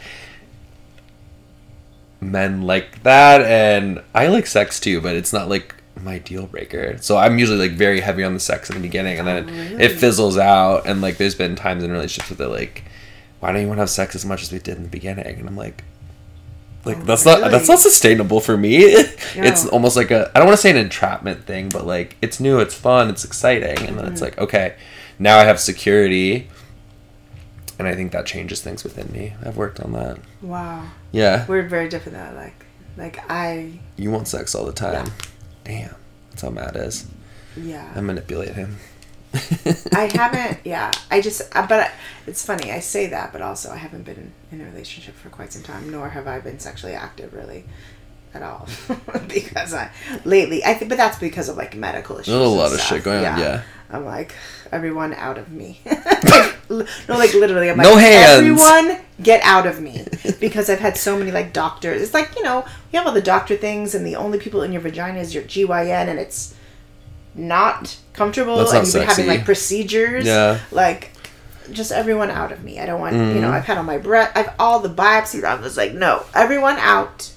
men 2.20 2.62
like 2.62 3.02
that 3.02 3.42
and 3.42 4.02
I 4.14 4.28
like 4.28 4.46
sex 4.46 4.78
too, 4.80 5.00
but 5.00 5.16
it's 5.16 5.32
not 5.32 5.48
like 5.48 5.74
my 6.00 6.18
deal 6.18 6.46
breaker. 6.46 6.96
So 7.00 7.16
I'm 7.16 7.38
usually 7.38 7.58
like 7.58 7.76
very 7.76 8.00
heavy 8.00 8.22
on 8.22 8.34
the 8.34 8.40
sex 8.40 8.70
in 8.70 8.76
the 8.76 8.82
beginning 8.82 9.18
and 9.18 9.26
then 9.26 9.48
it, 9.48 9.52
oh, 9.52 9.78
it 9.84 9.98
fizzles 9.98 10.38
out 10.38 10.86
and 10.86 11.02
like 11.02 11.16
there's 11.16 11.34
been 11.34 11.56
times 11.56 11.82
in 11.82 11.90
relationships 11.90 12.30
where 12.30 12.48
they're 12.48 12.56
like, 12.56 12.84
Why 13.40 13.52
don't 13.52 13.62
you 13.62 13.68
want 13.68 13.78
to 13.78 13.82
have 13.82 13.90
sex 13.90 14.14
as 14.14 14.24
much 14.24 14.42
as 14.42 14.52
we 14.52 14.58
did 14.60 14.76
in 14.76 14.84
the 14.84 14.88
beginning? 14.88 15.40
And 15.40 15.48
I'm 15.48 15.56
like 15.56 15.82
like 16.86 16.98
Oh, 16.98 17.02
that's 17.02 17.24
not 17.26 17.50
that's 17.50 17.68
not 17.68 17.78
sustainable 17.80 18.40
for 18.40 18.56
me. 18.56 18.76
it's 18.84 19.66
almost 19.66 19.96
like 19.96 20.10
a 20.10 20.30
I 20.34 20.38
don't 20.38 20.46
want 20.46 20.56
to 20.56 20.62
say 20.62 20.70
an 20.70 20.76
entrapment 20.76 21.44
thing, 21.44 21.68
but 21.68 21.86
like 21.86 22.16
it's 22.22 22.40
new, 22.40 22.58
it's 22.60 22.74
fun, 22.74 23.10
it's 23.10 23.24
exciting, 23.24 23.86
and 23.86 23.98
then 23.98 24.06
it's 24.06 24.20
Mm-hmm. 24.20 24.24
like, 24.24 24.38
okay, 24.38 24.76
now 25.18 25.36
I 25.38 25.44
have 25.44 25.60
security 25.60 26.48
and 27.78 27.86
I 27.86 27.94
think 27.94 28.12
that 28.12 28.24
changes 28.24 28.62
things 28.62 28.84
within 28.84 29.12
me. 29.12 29.34
I've 29.44 29.56
worked 29.58 29.80
on 29.80 29.92
that. 29.92 30.18
Wow, 30.40 30.84
Yeah. 31.12 31.44
we're 31.46 31.62
very 31.68 31.88
different. 31.90 32.16
Though. 32.16 32.34
Like, 32.40 32.64
like 32.96 33.30
I, 33.30 33.78
You 33.96 34.10
want 34.10 34.28
sex 34.28 34.54
all 34.54 34.64
the 34.64 34.72
time. 34.72 35.06
Yeah. 35.06 35.12
Damn. 35.64 35.94
That's 36.30 36.42
how 36.42 36.50
Matt 36.50 36.76
is. 36.76 37.06
Yeah. 37.56 37.92
I 37.94 38.00
manipulate 38.00 38.54
him. 38.54 38.76
I 39.94 40.10
haven't. 40.14 40.58
Yeah, 40.64 40.90
I 41.10 41.20
just. 41.20 41.42
uh, 41.54 41.66
But 41.66 41.80
I- 41.80 41.90
it's 42.26 42.44
funny. 42.44 42.72
I 42.72 42.80
say 42.80 43.06
that, 43.08 43.32
but 43.32 43.40
also 43.42 43.70
I 43.70 43.76
haven't 43.76 44.02
been 44.04 44.32
in, 44.50 44.58
in 44.60 44.66
a 44.66 44.70
relationship 44.70 45.14
for 45.14 45.28
quite 45.30 45.52
some 45.52 45.62
time. 45.62 45.90
Nor 45.90 46.08
have 46.10 46.26
I 46.26 46.40
been 46.40 46.58
sexually 46.58 46.94
active 46.94 47.32
really, 47.34 47.64
at 48.34 48.42
all. 48.42 48.68
because 49.28 49.72
I 49.74 49.90
lately, 50.24 50.64
I 50.64 50.74
think, 50.74 50.88
but 50.88 50.98
that's 50.98 51.18
because 51.18 51.48
of 51.48 51.56
like 51.56 51.74
medical 51.76 52.16
issues. 52.16 52.34
There's 52.34 52.46
a 52.46 52.48
lot 52.48 52.72
of 52.72 52.80
shit 52.80 53.02
going 53.04 53.24
on, 53.24 53.38
yeah. 53.38 53.62
I'm 53.88 54.04
like 54.04 54.34
everyone 54.72 55.14
out 55.14 55.38
of 55.38 55.52
me. 55.52 55.80
like, 55.86 56.56
no, 56.68 57.16
like 57.16 57.32
literally. 57.34 57.70
I'm 57.70 57.76
like 57.76 57.86
No 57.86 57.96
hands. 57.96 58.30
everyone 58.40 58.98
get 59.22 59.40
out 59.44 59.64
of 59.66 59.80
me 59.80 60.04
because 60.40 60.68
I've 60.68 60.80
had 60.80 60.96
so 60.96 61.16
many 61.16 61.30
like 61.30 61.52
doctors. 61.52 62.02
It's 62.02 62.12
like 62.12 62.34
you 62.34 62.42
know 62.42 62.64
you 62.92 62.98
have 62.98 63.06
all 63.06 63.14
the 63.14 63.22
doctor 63.22 63.56
things, 63.56 63.94
and 63.94 64.04
the 64.04 64.16
only 64.16 64.40
people 64.40 64.62
in 64.62 64.72
your 64.72 64.82
vagina 64.82 65.20
is 65.20 65.32
your 65.32 65.44
GYN, 65.44 66.08
and 66.08 66.18
it's 66.18 66.54
not 67.34 67.96
comfortable, 68.16 68.56
That's 68.56 68.72
and 68.72 68.78
not 68.80 68.84
you've 68.86 68.94
been 68.94 69.08
having 69.08 69.26
like 69.26 69.44
procedures. 69.44 70.24
Yeah. 70.26 70.58
like 70.72 71.12
just 71.72 71.90
everyone 71.92 72.30
out 72.30 72.52
of 72.52 72.62
me. 72.64 72.78
I 72.80 72.86
don't 72.86 73.00
want 73.00 73.14
you 73.16 73.20
Mm-hmm. 73.22 73.40
know. 73.40 73.50
I've 73.50 73.64
had 73.64 73.76
all 73.76 73.84
my 73.84 73.98
breath. 73.98 74.32
I've 74.34 74.50
all 74.58 74.80
the 74.80 74.88
biopsies. 74.88 75.44
I 75.44 75.54
was 75.56 75.76
like, 75.76 75.92
no, 75.94 76.24
everyone 76.34 76.76
out. 76.78 77.32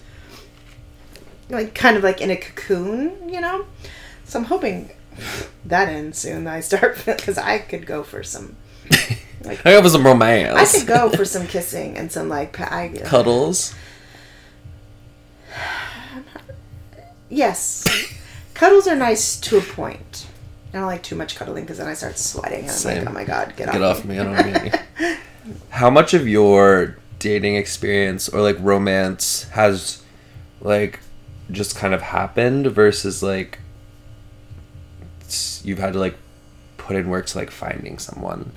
Like 1.50 1.74
kind 1.74 1.98
of 1.98 2.04
like 2.04 2.22
in 2.22 2.30
a 2.30 2.36
cocoon, 2.38 3.30
you 3.30 3.42
know. 3.42 3.66
So 4.26 4.38
I'm 4.40 4.46
hoping 4.46 4.92
that 5.66 5.90
ends 5.90 6.18
soon. 6.20 6.44
That 6.46 6.54
I 6.56 6.60
start 6.60 6.98
because 7.06 7.38
I 7.38 7.58
could 7.60 7.86
go 7.86 8.04
for 8.04 8.22
some. 8.24 8.56
Like 9.44 9.66
I 9.66 9.72
have 9.72 9.90
some 9.90 10.06
romance. 10.06 10.56
I 10.58 10.66
could 10.80 10.88
go 10.88 11.10
for 11.10 11.26
some 11.26 11.48
kissing 11.48 11.98
and 11.98 12.12
some 12.12 12.30
like 12.30 12.60
I, 12.60 12.90
Cuddles. 13.06 13.74
yes, 17.30 17.84
cuddles 18.54 18.88
are 18.88 18.96
nice 18.96 19.40
to 19.40 19.58
a 19.58 19.62
point. 19.62 20.28
I 20.74 20.78
don't 20.78 20.86
like 20.86 21.04
too 21.04 21.16
much 21.16 21.36
cuddling 21.36 21.64
because 21.64 21.80
then 21.80 21.88
I 21.88 21.94
start 21.94 22.18
sweating 22.18 22.70
and 22.70 22.72
I'm 22.72 22.98
like, 22.98 23.08
oh 23.08 23.12
my 23.12 23.24
god, 23.24 23.56
get, 23.56 23.72
Get 23.72 23.82
off, 23.82 24.00
off 24.00 24.06
me. 24.06 24.20
I 24.20 24.24
don't 24.24 24.36
get 24.36 24.90
you. 25.00 25.16
How 25.70 25.90
much 25.90 26.14
of 26.14 26.28
your 26.28 26.98
dating 27.18 27.56
experience 27.56 28.30
or 28.30 28.42
like 28.42 28.58
romance 28.60 29.44
has 29.50 30.04
like 30.62 31.00
just 31.52 31.76
kind 31.76 31.94
of 31.94 32.02
happened 32.02 32.68
versus 32.68 33.24
like 33.24 33.60
you've 35.64 35.80
had 35.80 35.94
to 35.94 36.00
like 36.00 36.16
put 36.78 36.96
in 36.96 37.10
work 37.10 37.26
to 37.28 37.38
like 37.38 37.50
finding 37.50 37.98
someone? 37.98 38.52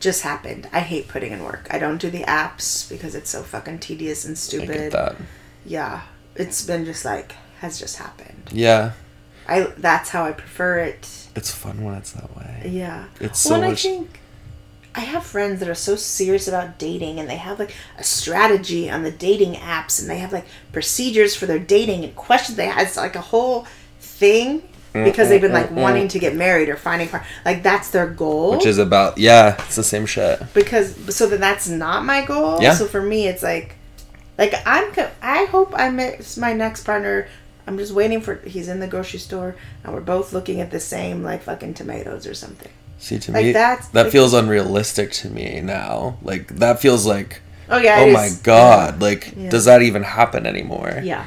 Just 0.00 0.22
happened. 0.22 0.68
I 0.72 0.80
hate 0.80 1.08
putting 1.08 1.32
in 1.32 1.42
work. 1.44 1.68
I 1.70 1.78
don't 1.78 1.98
do 1.98 2.10
the 2.10 2.22
apps 2.24 2.88
because 2.88 3.14
it's 3.14 3.30
so 3.30 3.42
fucking 3.42 3.78
tedious 3.78 4.24
and 4.24 4.36
stupid. 4.36 4.70
I 4.70 4.74
get 4.74 4.92
that. 4.92 5.16
Yeah, 5.64 6.02
it's 6.34 6.64
been 6.64 6.84
just 6.84 7.04
like 7.04 7.34
has 7.60 7.78
just 7.78 7.96
happened. 7.98 8.50
Yeah. 8.52 8.92
I 9.48 9.72
that's 9.76 10.10
how 10.10 10.24
I 10.24 10.32
prefer 10.32 10.78
it. 10.80 11.25
It's 11.36 11.50
fun 11.50 11.84
when 11.84 11.94
it's 11.94 12.12
that 12.12 12.36
way. 12.36 12.70
Yeah. 12.72 13.04
It's 13.20 13.44
well, 13.44 13.50
so 13.50 13.54
and 13.54 13.64
much- 13.70 13.86
I 13.86 13.88
think 13.88 14.20
I 14.96 15.00
have 15.00 15.24
friends 15.24 15.60
that 15.60 15.68
are 15.68 15.74
so 15.74 15.94
serious 15.94 16.48
about 16.48 16.78
dating 16.78 17.20
and 17.20 17.28
they 17.28 17.36
have 17.36 17.58
like 17.58 17.74
a 17.98 18.02
strategy 18.02 18.88
on 18.90 19.02
the 19.02 19.10
dating 19.10 19.54
apps 19.54 20.00
and 20.00 20.08
they 20.08 20.18
have 20.18 20.32
like 20.32 20.46
procedures 20.72 21.36
for 21.36 21.44
their 21.44 21.58
dating 21.58 22.02
and 22.02 22.16
questions 22.16 22.56
they 22.56 22.66
have. 22.66 22.86
It's 22.86 22.96
like 22.96 23.14
a 23.14 23.20
whole 23.20 23.66
thing 24.00 24.62
mm, 24.94 25.04
because 25.04 25.28
they've 25.28 25.40
been 25.40 25.50
mm, 25.50 25.54
like 25.54 25.68
mm, 25.68 25.82
wanting 25.82 26.08
to 26.08 26.18
get 26.18 26.34
married 26.34 26.70
or 26.70 26.76
finding 26.76 27.10
part 27.10 27.24
like 27.44 27.62
that's 27.62 27.90
their 27.90 28.06
goal. 28.06 28.52
Which 28.52 28.64
is 28.64 28.78
about 28.78 29.18
yeah, 29.18 29.56
it's 29.66 29.76
the 29.76 29.84
same 29.84 30.06
shit. 30.06 30.42
because 30.54 31.14
so 31.14 31.26
then 31.26 31.40
that's 31.40 31.68
not 31.68 32.06
my 32.06 32.24
goal. 32.24 32.62
Yeah. 32.62 32.72
So 32.72 32.86
for 32.86 33.02
me, 33.02 33.28
it's 33.28 33.42
like, 33.42 33.76
like 34.38 34.54
I'm. 34.64 34.90
I 35.20 35.44
hope 35.44 35.74
I 35.76 35.90
met 35.90 36.38
my 36.38 36.54
next 36.54 36.84
partner. 36.84 37.28
I'm 37.66 37.78
just 37.78 37.92
waiting 37.92 38.20
for. 38.20 38.36
He's 38.36 38.68
in 38.68 38.80
the 38.80 38.86
grocery 38.86 39.18
store, 39.18 39.56
and 39.82 39.92
we're 39.92 40.00
both 40.00 40.32
looking 40.32 40.60
at 40.60 40.70
the 40.70 40.80
same 40.80 41.22
like 41.24 41.42
fucking 41.42 41.74
tomatoes 41.74 42.26
or 42.26 42.34
something. 42.34 42.70
See 42.98 43.18
to 43.18 43.32
Like, 43.32 43.44
me 43.46 43.52
that 43.52 43.88
like- 43.92 44.10
feels 44.12 44.32
unrealistic 44.34 45.12
to 45.12 45.28
me 45.30 45.60
now. 45.60 46.16
Like 46.22 46.48
that 46.56 46.80
feels 46.80 47.04
like 47.06 47.42
Oh 47.68 47.78
yeah. 47.78 47.96
oh 48.00 48.12
my 48.12 48.26
is. 48.26 48.38
god, 48.38 49.02
like 49.02 49.34
Yeah. 49.36 49.50
does 49.50 49.64
that 49.64 49.82
even 49.82 50.02
happen 50.04 50.46
anymore? 50.46 51.00
Yeah. 51.02 51.26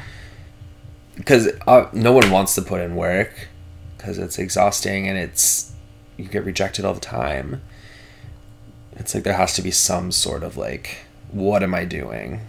because 1.16 1.50
uh, 1.68 1.90
no 1.92 2.14
one 2.14 2.32
wants 2.32 2.56
to 2.56 2.62
put 2.62 2.80
in 2.80 2.96
work 2.96 3.50
because 3.98 4.18
it's 4.18 4.40
exhausting 4.40 5.08
and 5.08 5.18
it's 5.18 5.74
you 6.16 6.26
get 6.26 6.46
rejected 6.46 6.86
all 6.86 6.94
the 6.94 7.00
time 7.02 7.62
it's 8.94 9.14
like 9.14 9.26
there 9.26 9.34
has 9.34 9.54
to 9.56 9.62
be 9.62 9.72
some 9.72 10.12
sort 10.14 10.44
of 10.44 10.56
like 10.56 11.00
what 11.32 11.62
am 11.62 11.76
i 11.76 11.84
doing 11.84 12.40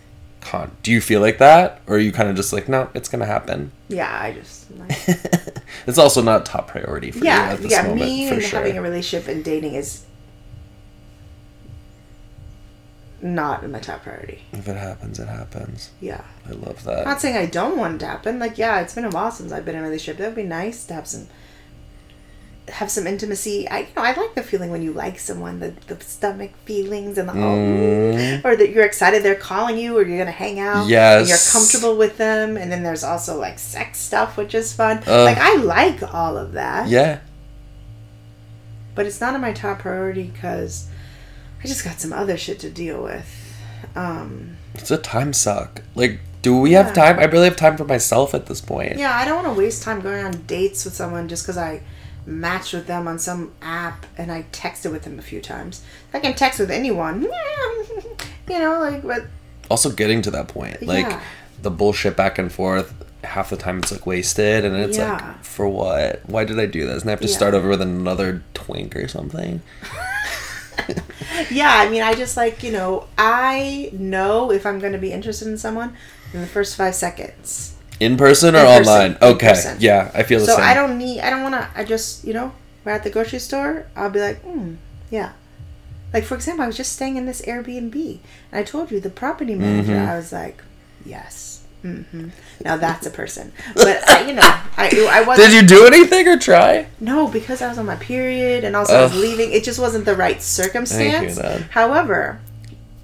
Con- 0.41 0.75
do 0.83 0.91
you 0.91 1.01
feel 1.01 1.21
like 1.21 1.39
that 1.39 1.81
or 1.87 1.97
are 1.97 1.99
you 1.99 2.13
kind 2.13 2.29
of 2.29 2.35
just 2.37 2.53
like 2.53 2.69
no 2.69 2.89
it's 2.95 3.09
gonna 3.09 3.27
happen 3.27 3.73
Yeah. 3.89 4.11
I 4.11 4.33
just. 4.33 4.71
Like, 4.71 4.91
it's 5.87 5.99
also 5.99 6.23
not 6.23 6.47
top 6.47 6.69
priority 6.69 7.11
for 7.11 7.25
yeah. 7.25 7.47
you 7.49 7.53
at 7.55 7.61
this 7.61 7.71
Yeah. 7.73 7.83
moment 7.83 8.01
Me 8.01 8.29
for 8.29 8.35
and 8.35 8.43
sure 8.43 8.59
having 8.61 8.79
a 8.79 8.83
relationship 8.83 9.29
and 9.29 9.45
dating 9.45 9.75
is 9.75 10.05
not 13.23 13.63
in 13.63 13.71
my 13.71 13.79
top 13.81 14.03
priority. 14.03 14.41
if 14.53 14.67
it 14.67 14.77
happens 14.77 15.19
it 15.19 15.29
happens 15.29 15.91
Yeah. 16.01 16.23
i 16.49 16.53
love 16.53 16.79
I'm 16.89 16.95
that 16.97 17.05
not 17.05 17.21
saying 17.21 17.37
I 17.37 17.47
don't 17.47 17.77
want 17.77 17.97
it 17.97 17.99
to 18.01 18.07
happen. 18.07 18.39
Like, 18.39 18.57
yeah, 18.57 18.81
it's 18.81 18.95
been 18.95 19.05
a 19.05 19.11
while 19.11 19.31
since 19.31 19.53
I've 19.53 19.65
been 19.67 19.75
in 19.75 19.83
a 19.83 19.85
relationship. 19.85 20.17
That 20.19 20.29
would 20.29 20.37
be 20.37 20.43
nice 20.45 20.85
to 20.87 20.95
have 20.95 21.07
some 21.07 21.29
have 22.71 22.91
some 22.91 23.07
intimacy. 23.07 23.69
I 23.69 23.81
you 23.81 23.87
know, 23.97 24.03
I 24.03 24.13
like 24.15 24.35
the 24.35 24.43
feeling 24.43 24.71
when 24.71 24.83
you 24.83 24.93
like 24.93 25.19
someone, 25.19 25.61
the, 25.61 25.75
the 25.87 26.01
stomach 26.03 26.53
feelings 26.65 27.19
and 27.19 27.29
the 27.29 27.33
Mm. 27.33 28.41
oh, 28.45 28.49
or 28.49 28.57
that 28.57 28.71
you're 28.71 28.85
excited 28.85 29.23
they're 29.23 29.35
calling 29.35 29.77
you 29.79 29.97
or 29.97 30.03
you're 30.03 30.19
gonna 30.19 30.31
hang 30.31 30.59
out. 30.61 30.89
And 31.21 31.29
you're 31.29 31.39
comfortable 31.53 31.97
with 31.97 32.17
them. 32.17 32.57
And 32.57 32.71
then 32.73 32.83
there's 32.83 33.05
also 33.05 33.39
like 33.39 33.59
sex 33.59 33.99
stuff, 33.99 34.37
which 34.37 34.55
is 34.55 34.73
fun. 34.73 34.99
Ugh. 35.07 35.25
like 35.25 35.39
I 35.39 35.57
like 35.57 36.15
all 36.15 36.37
of 36.37 36.53
that. 36.53 36.89
yeah 36.89 37.21
But 38.95 39.07
it's 39.07 39.21
not 39.21 39.35
on 39.35 39.41
my 39.41 39.53
top 39.53 39.81
priority 39.81 40.25
because 40.25 40.89
I 41.63 41.67
just 41.69 41.85
got 41.85 42.01
some 42.01 42.13
other 42.13 42.37
shit 42.37 42.59
to 42.61 42.71
deal 42.71 43.03
with. 43.03 43.29
Um 43.97 44.57
it's 44.75 44.91
a 44.91 44.99
time 44.99 45.33
suck 45.33 45.83
like 45.95 46.21
do 46.43 46.57
we 46.57 46.73
have 46.73 46.95
time 46.95 47.19
i 47.19 47.27
barely 47.27 47.47
have 47.49 47.57
time 47.57 47.77
for 47.77 47.85
myself 47.85 48.35
at 48.35 48.47
this 48.47 48.61
point 48.61 48.97
Yeah, 48.97 49.15
I 49.15 49.25
don't 49.25 49.43
want 49.43 49.55
to 49.55 49.59
waste 49.59 49.83
time 49.83 50.01
going 50.01 50.25
on 50.25 50.33
dates 50.47 50.85
with 50.85 50.95
someone 50.95 51.29
just 51.29 51.43
because 51.43 51.57
I 51.59 51.83
matched 52.27 52.73
with 52.75 52.87
them 52.87 53.09
on 53.09 53.19
some 53.19 53.53
app 53.63 54.07
and 54.17 54.31
I 54.31 54.45
texted 54.53 54.93
with 54.93 55.03
them 55.03 55.19
a 55.19 55.23
few 55.23 55.41
times. 55.41 55.83
I 56.13 56.21
can 56.21 56.35
text 56.35 56.59
with 56.61 56.71
anyone, 56.71 57.23
you 58.49 58.59
know, 58.59 58.79
like, 58.81 59.03
but 59.03 59.25
also 59.71 59.91
getting 59.91 60.21
to 60.23 60.31
that 60.33 60.49
point 60.49 60.83
like 60.83 61.07
Yeah. 61.07 61.21
the 61.63 61.71
bullshit 61.71 62.17
back 62.17 62.39
and 62.39 62.51
forth 62.53 62.93
half 63.23 63.51
the 63.51 63.57
time 63.57 63.79
it's 63.79 63.93
like 63.93 64.05
wasted 64.07 64.65
and 64.65 64.75
it's 64.77 64.99
Yeah. 64.99 65.13
like 65.13 65.45
for 65.45 65.69
what 65.69 66.23
why 66.27 66.43
did 66.45 66.59
i 66.59 66.67
do 66.67 66.87
this 66.87 67.03
and 67.03 67.11
i 67.11 67.13
have 67.13 67.21
to 67.21 67.29
Yeah. 67.29 67.37
start 67.37 67.55
over 67.55 67.69
with 67.69 67.81
another 67.83 68.43
twink 68.55 68.97
or 68.97 69.07
something 69.07 69.61
yeah, 71.51 71.71
I 71.77 71.89
mean, 71.91 72.03
I 72.03 72.15
just 72.15 72.37
like, 72.37 72.63
you 72.63 72.73
know, 72.73 73.07
I 73.19 73.91
know 73.93 74.51
if 74.51 74.65
I'm 74.67 74.79
going 74.79 74.93
to 74.95 74.99
be 74.99 75.13
interested 75.13 75.47
in 75.49 75.59
someone 75.59 75.95
in 76.33 76.41
the 76.41 76.47
first 76.47 76.77
five 76.77 76.95
seconds. 76.95 77.75
In 78.01 78.17
person 78.17 78.55
or 78.57 78.61
In 78.61 78.65
person. 78.67 78.87
online 78.93 79.11
In 79.13 79.23
okay 79.35 79.49
person. 79.49 79.77
yeah 79.81 80.11
i 80.15 80.23
feel 80.23 80.41
the 80.41 80.47
So 80.47 80.57
same 80.57 80.65
So 80.65 80.71
I 80.71 80.75
don't 80.75 80.97
need, 80.99 81.21
I 81.21 81.31
don't 81.31 81.43
want 81.43 81.55
to, 81.55 81.69
I 81.77 81.85
just, 81.85 82.25
you 82.25 82.33
know, 82.35 82.53
we're 82.85 82.93
at 82.93 83.05
the 83.05 83.11
grocery 83.11 83.39
store, 83.39 83.87
I'll 83.95 84.11
be 84.11 84.21
like, 84.21 84.41
hmm, 84.43 84.75
yeah. 85.11 85.33
Like, 86.13 86.25
for 86.25 86.35
example, 86.35 86.65
I 86.65 86.67
was 86.67 86.77
just 86.77 86.93
staying 86.93 87.17
in 87.17 87.27
this 87.27 87.41
Airbnb, 87.43 87.95
and 88.51 88.59
I 88.61 88.65
told 88.65 88.91
you 88.91 88.99
the 89.01 89.11
property 89.11 89.55
manager, 89.55 89.93
Mm-hmm. 89.93 90.09
I 90.11 90.17
was 90.17 90.33
like, 90.33 90.63
yes. 91.05 91.63
Mm-hmm. 91.85 92.29
Now 92.65 92.77
that's 92.77 93.07
a 93.07 93.11
person. 93.11 93.53
But, 93.75 94.09
I, 94.11 94.27
you 94.29 94.35
know, 94.35 94.43
I, 94.77 94.91
I 95.19 95.23
wasn't. 95.23 95.51
did 95.51 95.55
you 95.63 95.67
do 95.69 95.87
anything 95.87 96.27
or 96.29 96.37
try 96.39 96.87
No, 97.01 97.29
because 97.29 97.63
I 97.63 97.69
was 97.69 97.79
on 97.79 97.87
my 97.87 97.97
period 97.97 98.65
and 98.65 98.75
also 98.77 98.95
I 98.97 99.03
was 99.03 99.15
leaving. 99.17 99.53
It 99.53 99.63
just 99.65 99.79
wasn't 99.79 100.05
the 100.05 100.17
right 100.17 100.43
circumstance. 100.43 101.39
However, 101.71 102.41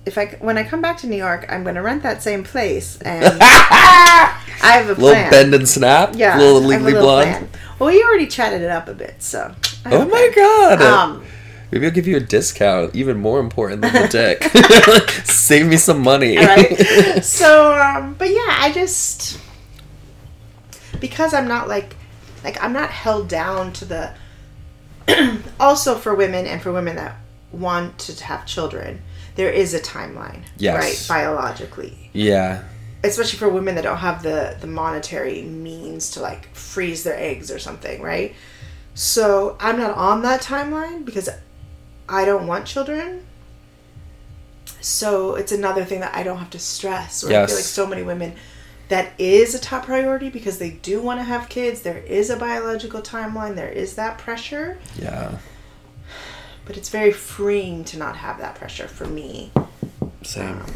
if 0.06 0.16
I 0.16 0.26
when 0.40 0.56
I 0.56 0.62
come 0.62 0.80
back 0.80 0.98
to 0.98 1.06
New 1.06 1.16
York, 1.16 1.44
I'm 1.48 1.64
going 1.64 1.74
to 1.74 1.82
rent 1.82 2.02
that 2.04 2.22
same 2.22 2.44
place, 2.44 2.96
and 3.02 3.38
I 3.40 4.38
have 4.62 4.86
a 4.86 4.88
little 4.90 5.10
plan. 5.10 5.30
bend 5.30 5.54
and 5.54 5.68
snap 5.68 6.14
yeah, 6.14 6.38
little 6.38 6.60
legally 6.60 6.92
blonde 6.92 7.30
plan. 7.30 7.48
Well, 7.78 7.90
we 7.90 8.02
already 8.02 8.26
chatted 8.28 8.62
it 8.62 8.70
up 8.70 8.88
a 8.88 8.94
bit, 8.94 9.20
so. 9.22 9.54
I 9.84 9.90
oh 9.92 10.04
my 10.06 10.32
god 10.34 10.82
Um, 10.82 11.24
maybe 11.70 11.86
i'll 11.86 11.92
give 11.92 12.08
you 12.08 12.16
a 12.16 12.20
discount 12.20 12.94
even 12.96 13.18
more 13.20 13.38
important 13.38 13.82
than 13.82 13.92
the 13.92 14.08
dick 14.10 15.10
save 15.24 15.66
me 15.66 15.76
some 15.76 16.00
money 16.00 16.36
right? 16.36 17.22
so, 17.22 17.72
um, 17.78 18.14
but 18.14 18.28
yeah, 18.28 18.56
I 18.60 18.72
just 18.74 19.38
because 21.00 21.34
I'm 21.34 21.46
not 21.46 21.68
like 21.68 21.96
like 22.44 22.62
I'm 22.62 22.72
not 22.72 22.90
held 22.90 23.28
down 23.28 23.72
to 23.74 23.84
the. 23.84 24.14
also, 25.60 25.94
for 25.96 26.14
women 26.14 26.46
and 26.46 26.60
for 26.60 26.72
women 26.72 26.96
that 26.96 27.16
want 27.52 27.98
to 27.98 28.24
have 28.24 28.44
children, 28.46 29.02
there 29.36 29.50
is 29.50 29.72
a 29.74 29.80
timeline, 29.80 30.40
Yes. 30.56 31.08
right? 31.08 31.16
Biologically, 31.16 32.10
yeah 32.12 32.62
especially 33.04 33.38
for 33.38 33.48
women 33.48 33.76
that 33.76 33.82
don't 33.82 33.98
have 33.98 34.22
the 34.24 34.56
the 34.60 34.66
monetary 34.66 35.42
means 35.42 36.10
to 36.12 36.20
like 36.20 36.52
freeze 36.54 37.04
their 37.04 37.16
eggs 37.16 37.50
or 37.52 37.58
something, 37.58 38.02
right? 38.02 38.34
So 38.94 39.56
I'm 39.60 39.78
not 39.78 39.96
on 39.96 40.22
that 40.22 40.40
timeline 40.42 41.04
because 41.04 41.28
I 42.08 42.24
don't 42.24 42.46
want 42.48 42.66
children. 42.66 43.24
So 44.80 45.34
it's 45.34 45.52
another 45.52 45.84
thing 45.84 46.00
that 46.00 46.14
I 46.14 46.22
don't 46.22 46.38
have 46.38 46.50
to 46.50 46.58
stress. 46.58 47.22
Or 47.24 47.28
I 47.28 47.32
Yes. 47.32 47.48
feel 47.50 47.56
like 47.56 47.64
so 47.64 47.86
many 47.86 48.02
women 48.02 48.34
that 48.88 49.12
is 49.18 49.54
a 49.54 49.58
top 49.58 49.84
priority 49.86 50.30
because 50.30 50.58
they 50.58 50.70
do 50.70 51.00
want 51.00 51.18
to 51.20 51.24
have 51.24 51.48
kids. 51.48 51.82
There 51.82 51.98
is 51.98 52.30
a 52.30 52.36
biological 52.36 53.02
timeline. 53.02 53.54
There 53.56 53.68
is 53.68 53.94
that 53.96 54.18
pressure. 54.18 54.78
yeah 54.98 55.32
but 56.66 56.76
it's 56.76 56.88
very 56.88 57.12
freeing 57.12 57.84
to 57.84 57.98
not 57.98 58.16
have 58.16 58.38
that 58.38 58.56
pressure 58.56 58.88
for 58.88 59.06
me. 59.06 59.52
Same. 60.22 60.60
Um, 60.60 60.74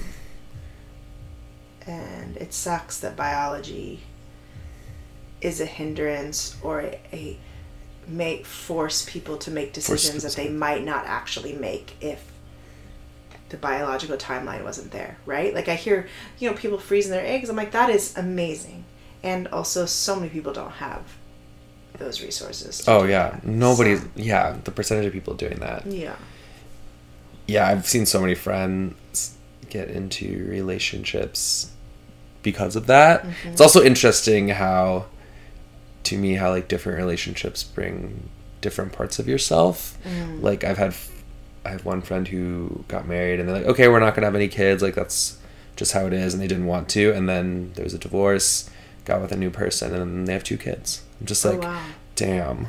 and 1.87 2.37
it 2.37 2.55
sucks 2.55 3.01
that 3.01 3.17
biology 3.17 4.01
is 5.41 5.61
a 5.61 5.67
hindrance 5.67 6.57
or 6.63 6.81
a, 6.81 7.01
a 7.13 7.39
may 8.07 8.43
force 8.43 9.09
people 9.09 9.37
to 9.39 9.51
make 9.51 9.73
decisions 9.73 10.23
that 10.23 10.35
they 10.35 10.49
might 10.49 10.85
not 10.85 11.07
actually 11.07 11.53
make 11.53 11.97
if 12.01 12.31
the 13.49 13.57
biological 13.57 14.17
timeline 14.17 14.63
wasn't 14.63 14.91
there, 14.93 15.19
right? 15.27 15.53
Like 15.55 15.69
I 15.69 15.75
hear, 15.75 16.09
you 16.39 16.49
know, 16.49 16.57
people 16.57 16.79
freezing 16.79 17.11
their 17.11 17.27
eggs. 17.27 17.49
I'm 17.49 17.57
like, 17.57 17.73
that 17.73 17.91
is 17.91 18.17
amazing. 18.17 18.85
And 19.23 19.49
also 19.49 19.87
so 19.87 20.17
many 20.17 20.29
people 20.29 20.53
don't 20.53 20.71
have 20.73 21.03
those 22.01 22.21
resources. 22.23 22.83
oh 22.89 23.05
yeah, 23.05 23.31
that. 23.31 23.47
nobody's. 23.47 24.01
So, 24.01 24.09
Yeah, 24.17 24.57
the 24.65 24.73
percentage 24.73 25.07
of 25.07 25.13
people 25.13 25.35
doing 25.35 25.61
that. 25.61 25.87
yeah. 25.87 26.17
Yeah, 27.47 27.67
I've 27.67 27.87
seen 27.87 28.07
so 28.07 28.21
many 28.21 28.35
friends 28.35 29.37
get 29.69 29.89
into 29.89 30.47
relationships 30.49 31.71
because 32.43 32.77
of 32.77 32.87
that. 32.87 33.23
Mm-hmm. 33.23 33.49
It's 33.51 33.61
also 33.61 33.83
interesting 33.83 34.49
how, 34.51 35.07
to 36.05 36.17
me, 36.17 36.35
how 36.35 36.51
like 36.51 36.69
different 36.69 36.99
relationships 36.99 37.65
bring 37.65 38.29
different 38.61 38.93
parts 38.93 39.19
of 39.19 39.27
yourself. 39.27 39.99
Mm. 40.05 40.43
Like 40.43 40.63
I've 40.63 40.79
had, 40.79 40.95
I 41.65 41.71
have 41.71 41.85
one 41.85 42.03
friend 42.03 42.29
who 42.29 42.85
got 42.87 43.09
married 43.09 43.41
and 43.41 43.49
they're 43.49 43.57
like, 43.57 43.67
okay, 43.67 43.89
we're 43.89 44.01
not 44.01 44.15
gonna 44.15 44.29
have 44.29 44.37
any 44.37 44.49
kids. 44.49 44.81
Like 44.83 44.95
that's 44.95 45.39
just 45.77 45.93
how 45.93 46.07
it 46.07 46.13
is, 46.13 46.35
and 46.35 46.43
they 46.43 46.47
didn't 46.47 46.67
want 46.67 46.89
to. 46.91 47.13
And 47.13 47.29
then 47.29 47.73
there 47.75 47.85
was 47.85 47.95
a 47.95 47.99
divorce, 47.99 48.71
got 49.05 49.21
with 49.21 49.33
a 49.33 49.37
new 49.37 49.51
person, 49.51 49.93
and 49.95 50.29
they 50.29 50.33
have 50.35 50.45
two 50.45 50.59
kids. 50.59 51.03
I'm 51.21 51.27
just 51.27 51.45
Oh, 51.45 51.51
like, 51.51 51.63
wow. 51.63 51.85
damn. 52.17 52.69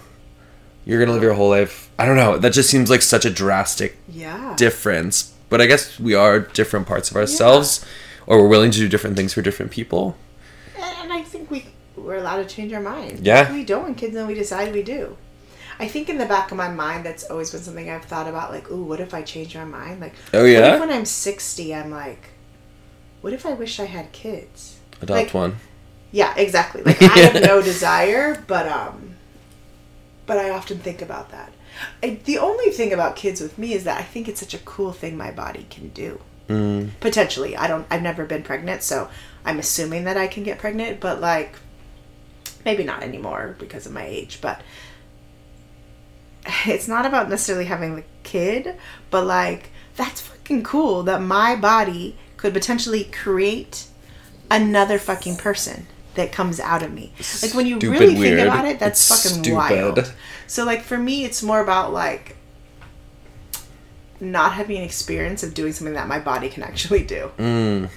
You're 0.86 1.00
gonna 1.00 1.14
live 1.14 1.24
your 1.24 1.34
whole 1.34 1.50
life. 1.50 1.90
I 1.98 2.06
don't 2.06 2.16
know. 2.16 2.38
That 2.38 2.54
just 2.54 2.70
seems 2.70 2.90
like 2.90 3.02
such 3.02 3.24
a 3.26 3.30
drastic 3.30 3.98
Yeah. 4.10 4.56
difference. 4.58 5.32
But 5.50 5.62
I 5.62 5.66
guess 5.68 6.00
we 6.00 6.14
are 6.16 6.40
different 6.40 6.88
parts 6.88 7.12
of 7.12 7.18
ourselves, 7.18 7.86
or 8.26 8.42
we're 8.42 8.48
willing 8.48 8.72
to 8.72 8.78
do 8.78 8.88
different 8.88 9.16
things 9.18 9.34
for 9.34 9.42
different 9.42 9.72
people. 9.72 10.16
And 10.78 11.12
I 11.14 11.22
think 11.24 11.52
we 11.52 11.66
we're 11.96 12.16
allowed 12.16 12.38
to 12.48 12.56
change 12.56 12.74
our 12.74 12.82
mind. 12.82 13.20
Yeah. 13.26 13.52
we 13.54 13.64
don't 13.64 13.84
when 13.84 13.96
kids 13.96 14.16
and 14.16 14.28
we 14.28 14.34
decide 14.34 14.74
we 14.74 14.82
do. 14.82 15.18
I 15.80 15.88
think 15.88 16.10
in 16.10 16.18
the 16.18 16.26
back 16.26 16.52
of 16.52 16.58
my 16.58 16.70
mind, 16.70 17.06
that's 17.06 17.24
always 17.26 17.52
been 17.52 17.62
something 17.62 17.90
I've 17.90 18.06
thought 18.06 18.28
about. 18.28 18.52
Like, 18.52 18.70
ooh, 18.72 18.84
what 18.84 19.00
if 19.00 19.14
I 19.14 19.22
change 19.24 19.56
my 19.56 19.66
mind? 19.66 20.00
Like, 20.02 20.14
Oh 20.34 20.42
what 20.42 20.46
yeah, 20.50 20.74
if 20.76 20.80
when 20.80 20.90
I'm 20.92 21.06
sixty, 21.06 21.76
I'm 21.76 21.92
like, 21.92 22.30
what 23.22 23.34
if 23.34 23.46
I 23.46 23.54
wish 23.54 23.80
I 23.80 23.86
had 23.86 24.12
kids? 24.12 24.78
adopt 25.02 25.10
like- 25.12 25.34
one. 25.34 25.58
Yeah, 26.12 26.34
exactly. 26.36 26.84
Like 26.84 27.02
I 27.02 27.20
have 27.20 27.42
no 27.42 27.62
desire, 27.72 28.44
but 28.48 28.68
um, 28.68 29.16
but 30.26 30.38
I 30.38 30.50
often 30.50 30.80
think 30.80 31.02
about 31.02 31.32
that. 31.32 31.54
I, 32.04 32.20
the 32.26 32.38
only 32.38 32.70
thing 32.70 32.92
about 32.92 33.16
kids 33.16 33.40
with 33.40 33.58
me 33.58 33.74
is 33.74 33.86
that 33.86 33.98
I 33.98 34.04
think 34.04 34.28
it's 34.28 34.40
such 34.40 34.54
a 34.54 34.60
cool 34.60 34.92
thing 34.92 35.18
my 35.18 35.32
body 35.32 35.66
can 35.70 35.90
do. 35.90 36.20
Mm. 36.50 36.92
Potentially, 37.00 37.56
I 37.56 37.68
don't. 37.68 37.88
I've 37.90 38.02
never 38.02 38.26
been 38.26 38.44
pregnant, 38.44 38.84
so 38.84 39.10
I'm 39.46 39.60
assuming 39.60 40.04
that 40.04 40.18
I 40.18 40.28
can 40.28 40.44
get 40.44 40.60
pregnant. 40.60 41.00
But 41.00 41.22
like, 41.22 41.56
maybe 42.66 42.84
not 42.84 43.04
anymore 43.04 43.56
because 43.58 43.86
of 43.86 43.94
my 43.94 44.06
age. 44.06 44.40
But 44.42 44.62
it's 46.66 46.88
not 46.88 47.06
about 47.06 47.30
necessarily 47.30 47.66
having 47.66 47.96
the 47.96 48.04
kid, 48.24 48.76
but 49.10 49.26
like 49.26 49.70
that's 49.96 50.22
fucking 50.22 50.64
cool 50.64 51.04
that 51.04 51.22
my 51.22 51.56
body 51.56 52.18
could 52.38 52.54
potentially 52.54 53.06
create 53.06 53.88
another 54.50 54.98
fucking 54.98 55.38
person 55.38 55.88
that 56.16 56.32
comes 56.32 56.60
out 56.60 56.84
of 56.84 56.92
me. 56.92 57.14
Like 57.42 57.54
when 57.54 57.66
you 57.66 57.78
Stupid 57.78 58.00
really 58.00 58.16
weird. 58.18 58.38
think 58.40 58.48
about 58.54 58.66
it, 58.66 58.80
that's 58.80 59.00
It's 59.10 59.24
fucking 59.24 59.44
stupid. 59.44 59.56
wild. 59.56 60.14
So 60.48 60.66
like 60.66 60.82
for 60.82 60.98
me, 60.98 61.24
it's 61.26 61.42
more 61.42 61.62
about 61.62 61.94
like 61.94 62.36
not 64.20 64.54
having 64.54 64.78
an 64.78 64.84
experience 64.84 65.44
of 65.44 65.54
doing 65.54 65.74
something 65.74 65.94
that 65.96 66.08
my 66.08 66.20
body 66.20 66.50
can 66.50 66.64
actually 66.64 67.04
do. 67.04 67.32
Mm. 67.38 67.90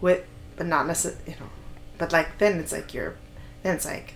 With, 0.00 0.24
but 0.56 0.66
not 0.66 0.86
necessarily, 0.86 1.32
you 1.32 1.38
know. 1.40 1.50
But 1.98 2.12
like 2.12 2.38
then 2.38 2.58
it's 2.58 2.72
like 2.72 2.94
you're, 2.94 3.16
then 3.62 3.76
it's 3.76 3.84
like, 3.84 4.14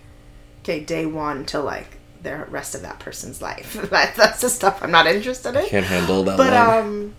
okay, 0.61 0.79
day 0.79 1.05
one 1.05 1.45
till 1.45 1.63
like 1.63 1.97
the 2.23 2.37
rest 2.49 2.73
of 2.73 2.81
that 2.81 2.99
person's 2.99 3.41
life. 3.41 3.73
that's 3.91 4.41
the 4.41 4.49
stuff 4.49 4.81
I'm 4.81 4.89
not 4.91 5.05
interested 5.05 5.55
in. 5.55 5.65
Can't 5.67 5.85
handle 5.85 6.23
that 6.23 6.37
But 6.37 6.53
long. 6.53 6.79
um, 6.79 7.15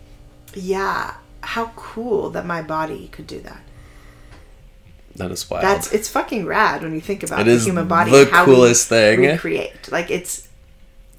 yeah, 0.54 1.14
how 1.42 1.66
cool 1.76 2.30
that 2.30 2.44
my 2.44 2.62
body 2.62 3.08
could 3.12 3.26
do 3.28 3.40
that. 3.42 3.60
That 5.16 5.30
is 5.30 5.48
wild. 5.48 5.64
That's 5.64 5.92
it's 5.92 6.08
fucking 6.08 6.46
rad 6.46 6.82
when 6.82 6.94
you 6.94 7.00
think 7.00 7.22
about 7.22 7.40
It 7.40 7.44
the 7.44 7.58
human 7.58 7.88
body. 7.88 8.10
the 8.10 8.26
coolest 8.26 8.90
we 8.90 8.96
thing. 8.96 9.20
Recreate 9.20 9.90
like 9.90 10.10
it's 10.10 10.48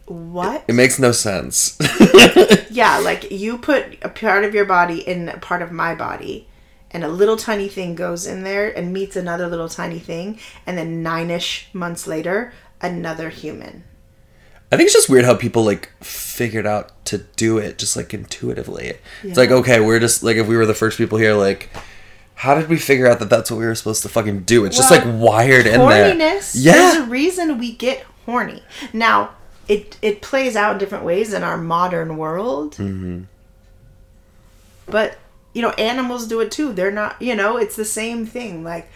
what 0.06 0.64
it 0.68 0.74
makes 0.74 1.00
no 1.00 1.12
sense. 1.12 1.78
yeah 2.70 3.00
like 3.00 3.30
you 3.32 3.58
put 3.58 3.98
a 4.02 4.10
part 4.10 4.45
of 4.45 4.54
your 4.54 4.66
body 4.66 5.00
in 5.00 5.30
a 5.30 5.38
part 5.38 5.62
of 5.62 5.72
my 5.72 5.93
body 5.93 6.48
and 6.91 7.04
a 7.04 7.10
little 7.10 7.36
tiny 7.36 7.68
thing 7.68 7.95
goes 7.95 8.26
in 8.26 8.43
there 8.43 8.76
and 8.78 8.93
meets 8.93 9.16
another 9.16 9.48
little 9.48 9.68
tiny 9.68 10.00
thing 10.00 10.39
and 10.66 10.78
then 10.78 11.04
nine-ish 11.04 11.68
months 11.74 12.08
later 12.08 12.54
another 12.82 13.30
human 13.30 13.84
I 14.72 14.76
think 14.76 14.88
it's 14.88 14.93
just 14.95 15.10
weird 15.10 15.26
how 15.26 15.36
people 15.36 15.64
like 15.64 15.91
figured 16.02 16.66
out 16.68 16.91
to 17.06 17.20
do 17.20 17.58
it 17.58 17.78
just 17.78 17.95
like 17.95 18.14
intuitively. 18.14 18.95
It's 19.24 19.38
like 19.38 19.50
okay, 19.50 19.80
we're 19.80 20.00
just 20.02 20.24
like 20.24 20.36
if 20.36 20.45
we 20.45 20.58
were 20.58 20.66
the 20.66 20.74
first 20.74 20.98
people 20.98 21.18
here, 21.18 21.34
like 21.34 21.70
how 22.38 22.53
did 22.55 22.69
we 22.69 22.77
figure 22.77 23.07
out 23.07 23.19
that 23.19 23.29
that's 23.29 23.49
what 23.51 23.57
we 23.57 23.65
were 23.65 23.75
supposed 23.75 24.03
to 24.03 24.09
fucking 24.09 24.41
do? 24.43 24.63
It's 24.65 24.77
just 24.77 24.91
like 24.91 25.03
wired 25.05 25.65
in 25.65 25.79
there. 25.79 26.13
horniness 26.15 26.53
Yeah. 26.55 26.73
there's 26.73 26.95
a 26.97 27.09
reason 27.09 27.57
we 27.57 27.73
get 27.73 28.05
horny 28.25 28.61
now 28.93 29.31
it 29.67 29.97
it 30.01 30.21
plays 30.21 30.55
out 30.55 30.73
in 30.73 30.77
different 30.77 31.03
ways 31.03 31.33
in 31.33 31.43
our 31.43 31.57
modern 31.57 32.15
world 32.17 32.75
Mm-hmm. 32.75 33.23
but 34.85 35.17
you 35.53 35.61
know 35.61 35.71
animals 35.71 36.27
do 36.27 36.39
it 36.39 36.51
too 36.51 36.73
they're 36.73 36.91
not 36.91 37.19
you 37.21 37.35
know 37.35 37.57
it's 37.57 37.75
the 37.75 37.85
same 37.85 38.25
thing 38.25 38.63
like 38.63 38.89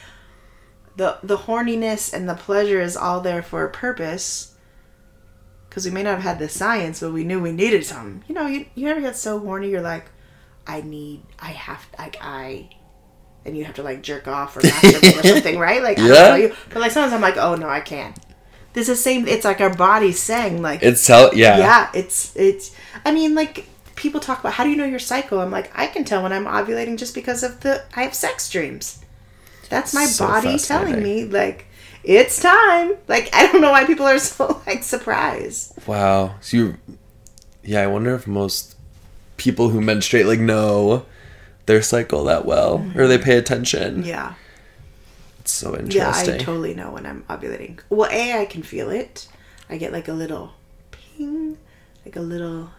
the 0.98 1.18
the 1.24 1.38
horniness 1.38 2.14
and 2.14 2.28
the 2.30 2.36
pleasure 2.36 2.80
is 2.82 2.96
all 2.98 3.22
there 3.22 3.42
for 3.42 3.66
a 3.66 3.70
purpose 3.72 4.54
because 5.70 5.86
we 5.86 5.92
may 5.92 6.04
not 6.04 6.16
have 6.16 6.24
had 6.24 6.40
the 6.40 6.50
science 6.50 7.00
but 7.00 7.12
we 7.12 7.24
knew 7.24 7.42
we 7.42 7.52
needed 7.52 7.86
some 7.86 8.22
you 8.28 8.36
know 8.36 8.46
you, 8.48 8.66
you 8.76 8.88
ever 8.88 9.02
get 9.02 9.16
so 9.16 9.40
horny 9.40 9.70
you're 9.70 9.82
like 9.82 10.06
i 10.68 10.82
need 10.82 11.22
i 11.40 11.52
have 11.52 11.86
like 11.98 12.18
i 12.22 12.70
and 13.46 13.58
you 13.58 13.66
have 13.66 13.76
to 13.76 13.84
like 13.84 14.02
jerk 14.02 14.28
off 14.28 14.56
or 14.56 14.62
masturbate 14.62 15.20
or 15.20 15.28
something 15.34 15.58
right? 15.60 15.82
Like 15.82 16.00
I 16.00 16.08
don't 16.08 16.30
know 16.30 16.36
you 16.36 16.56
but 16.70 16.80
like 16.80 16.92
sometimes 16.92 17.14
i'm 17.14 17.22
like 17.22 17.38
oh 17.38 17.56
no 17.56 17.68
i 17.70 17.80
can't. 17.80 18.18
This 18.74 18.88
is 18.88 18.98
the 18.98 19.04
same 19.04 19.28
it's 19.28 19.44
like 19.46 19.60
our 19.62 19.74
body's 19.74 20.20
saying 20.20 20.62
like 20.62 20.82
It's 20.84 21.06
tell 21.06 21.34
yeah. 21.36 21.58
yeah 21.58 21.90
it's 21.94 22.36
it's 22.36 22.74
i 23.04 23.12
mean 23.12 23.36
like 23.36 23.66
people 23.96 24.20
talk 24.20 24.40
about 24.40 24.54
how 24.54 24.64
do 24.64 24.70
you 24.70 24.76
know 24.78 24.86
your 24.86 25.00
cycle? 25.00 25.40
I'm 25.40 25.52
like 25.52 25.72
i 25.78 25.88
can 25.88 26.04
tell 26.06 26.24
when 26.24 26.32
i'm 26.34 26.46
ovulating 26.46 26.98
just 26.98 27.14
because 27.14 27.44
of 27.44 27.60
the 27.62 27.84
i 27.96 28.04
have 28.04 28.14
sex 28.14 28.50
dreams. 28.50 29.00
That's 29.70 29.94
my 29.94 30.06
So 30.06 30.28
body 30.28 30.58
telling 30.58 31.02
me 31.02 31.26
like 31.26 31.66
it's 32.04 32.42
time. 32.42 32.94
Like 33.08 33.30
i 33.34 33.48
don't 33.48 33.62
know 33.62 33.72
why 33.72 33.86
people 33.86 34.06
are 34.06 34.20
so 34.32 34.62
like 34.68 34.84
surprised. 34.84 35.74
Wow. 35.88 36.36
So 36.42 36.58
you 36.58 36.78
Yeah, 37.64 37.82
I 37.82 37.88
wonder 37.88 38.16
if 38.16 38.26
most 38.28 38.76
people 39.38 39.70
who 39.70 39.82
menstruate 39.82 40.28
like 40.28 40.40
know 40.40 41.06
their 41.72 41.82
cycle 41.82 42.26
that 42.26 42.44
well 42.46 42.86
or 42.98 43.08
they 43.08 43.18
pay 43.18 43.38
attention. 43.38 43.90
Mm-hmm. 44.00 44.10
yeah 44.16 44.34
It's 45.40 45.54
so 45.54 45.70
interesting. 45.78 46.30
yeah 46.30 46.36
i 46.36 46.38
totally 46.38 46.74
know 46.74 46.92
when 46.92 47.06
i'm 47.06 47.24
ovulating 47.30 47.80
well 47.90 48.10
a 48.12 48.42
i 48.42 48.46
can 48.46 48.62
feel 48.62 48.90
it 48.90 49.28
i 49.70 49.78
get 49.78 49.94
like 49.94 50.10
a 50.10 50.14
little 50.24 50.54
ping 50.92 51.58
like 52.06 52.18
a 52.18 52.22
little 52.22 52.72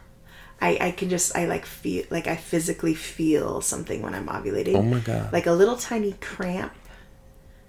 I, 0.60 0.78
I 0.80 0.90
can 0.92 1.08
just 1.08 1.36
I 1.36 1.46
like 1.46 1.66
feel 1.66 2.04
like 2.10 2.28
I 2.28 2.36
physically 2.36 2.94
feel 2.94 3.60
something 3.62 4.00
when 4.00 4.14
I'm 4.14 4.28
ovulating. 4.28 4.76
Oh 4.76 4.82
my 4.82 5.00
God. 5.00 5.32
Like 5.32 5.46
a 5.46 5.52
little 5.60 5.74
tiny 5.76 6.12
cramp, 6.20 6.72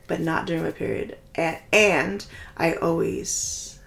but 0.05 0.19
not 0.19 0.45
during 0.45 0.61
my 0.61 0.69
period. 0.69 1.17
And, 1.33 1.57
and 1.71 2.23
I 2.55 2.73
always 2.75 3.79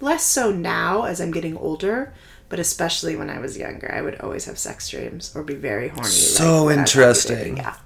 less 0.00 0.24
so 0.24 0.52
now 0.52 1.04
as 1.04 1.22
I'm 1.22 1.30
getting 1.30 1.56
older, 1.56 2.12
but 2.48 2.58
especially 2.58 3.16
when 3.16 3.30
I 3.30 3.38
was 3.38 3.56
younger, 3.58 3.92
I 3.92 4.00
would 4.02 4.20
always 4.20 4.44
have 4.46 4.58
sex 4.58 4.88
dreams 4.88 5.32
or 5.34 5.42
be 5.42 5.54
very 5.54 5.88
horny. 5.88 6.08
So 6.08 6.64
was 6.64 6.76
interesting. 6.76 7.56
Yeah. 7.58 7.76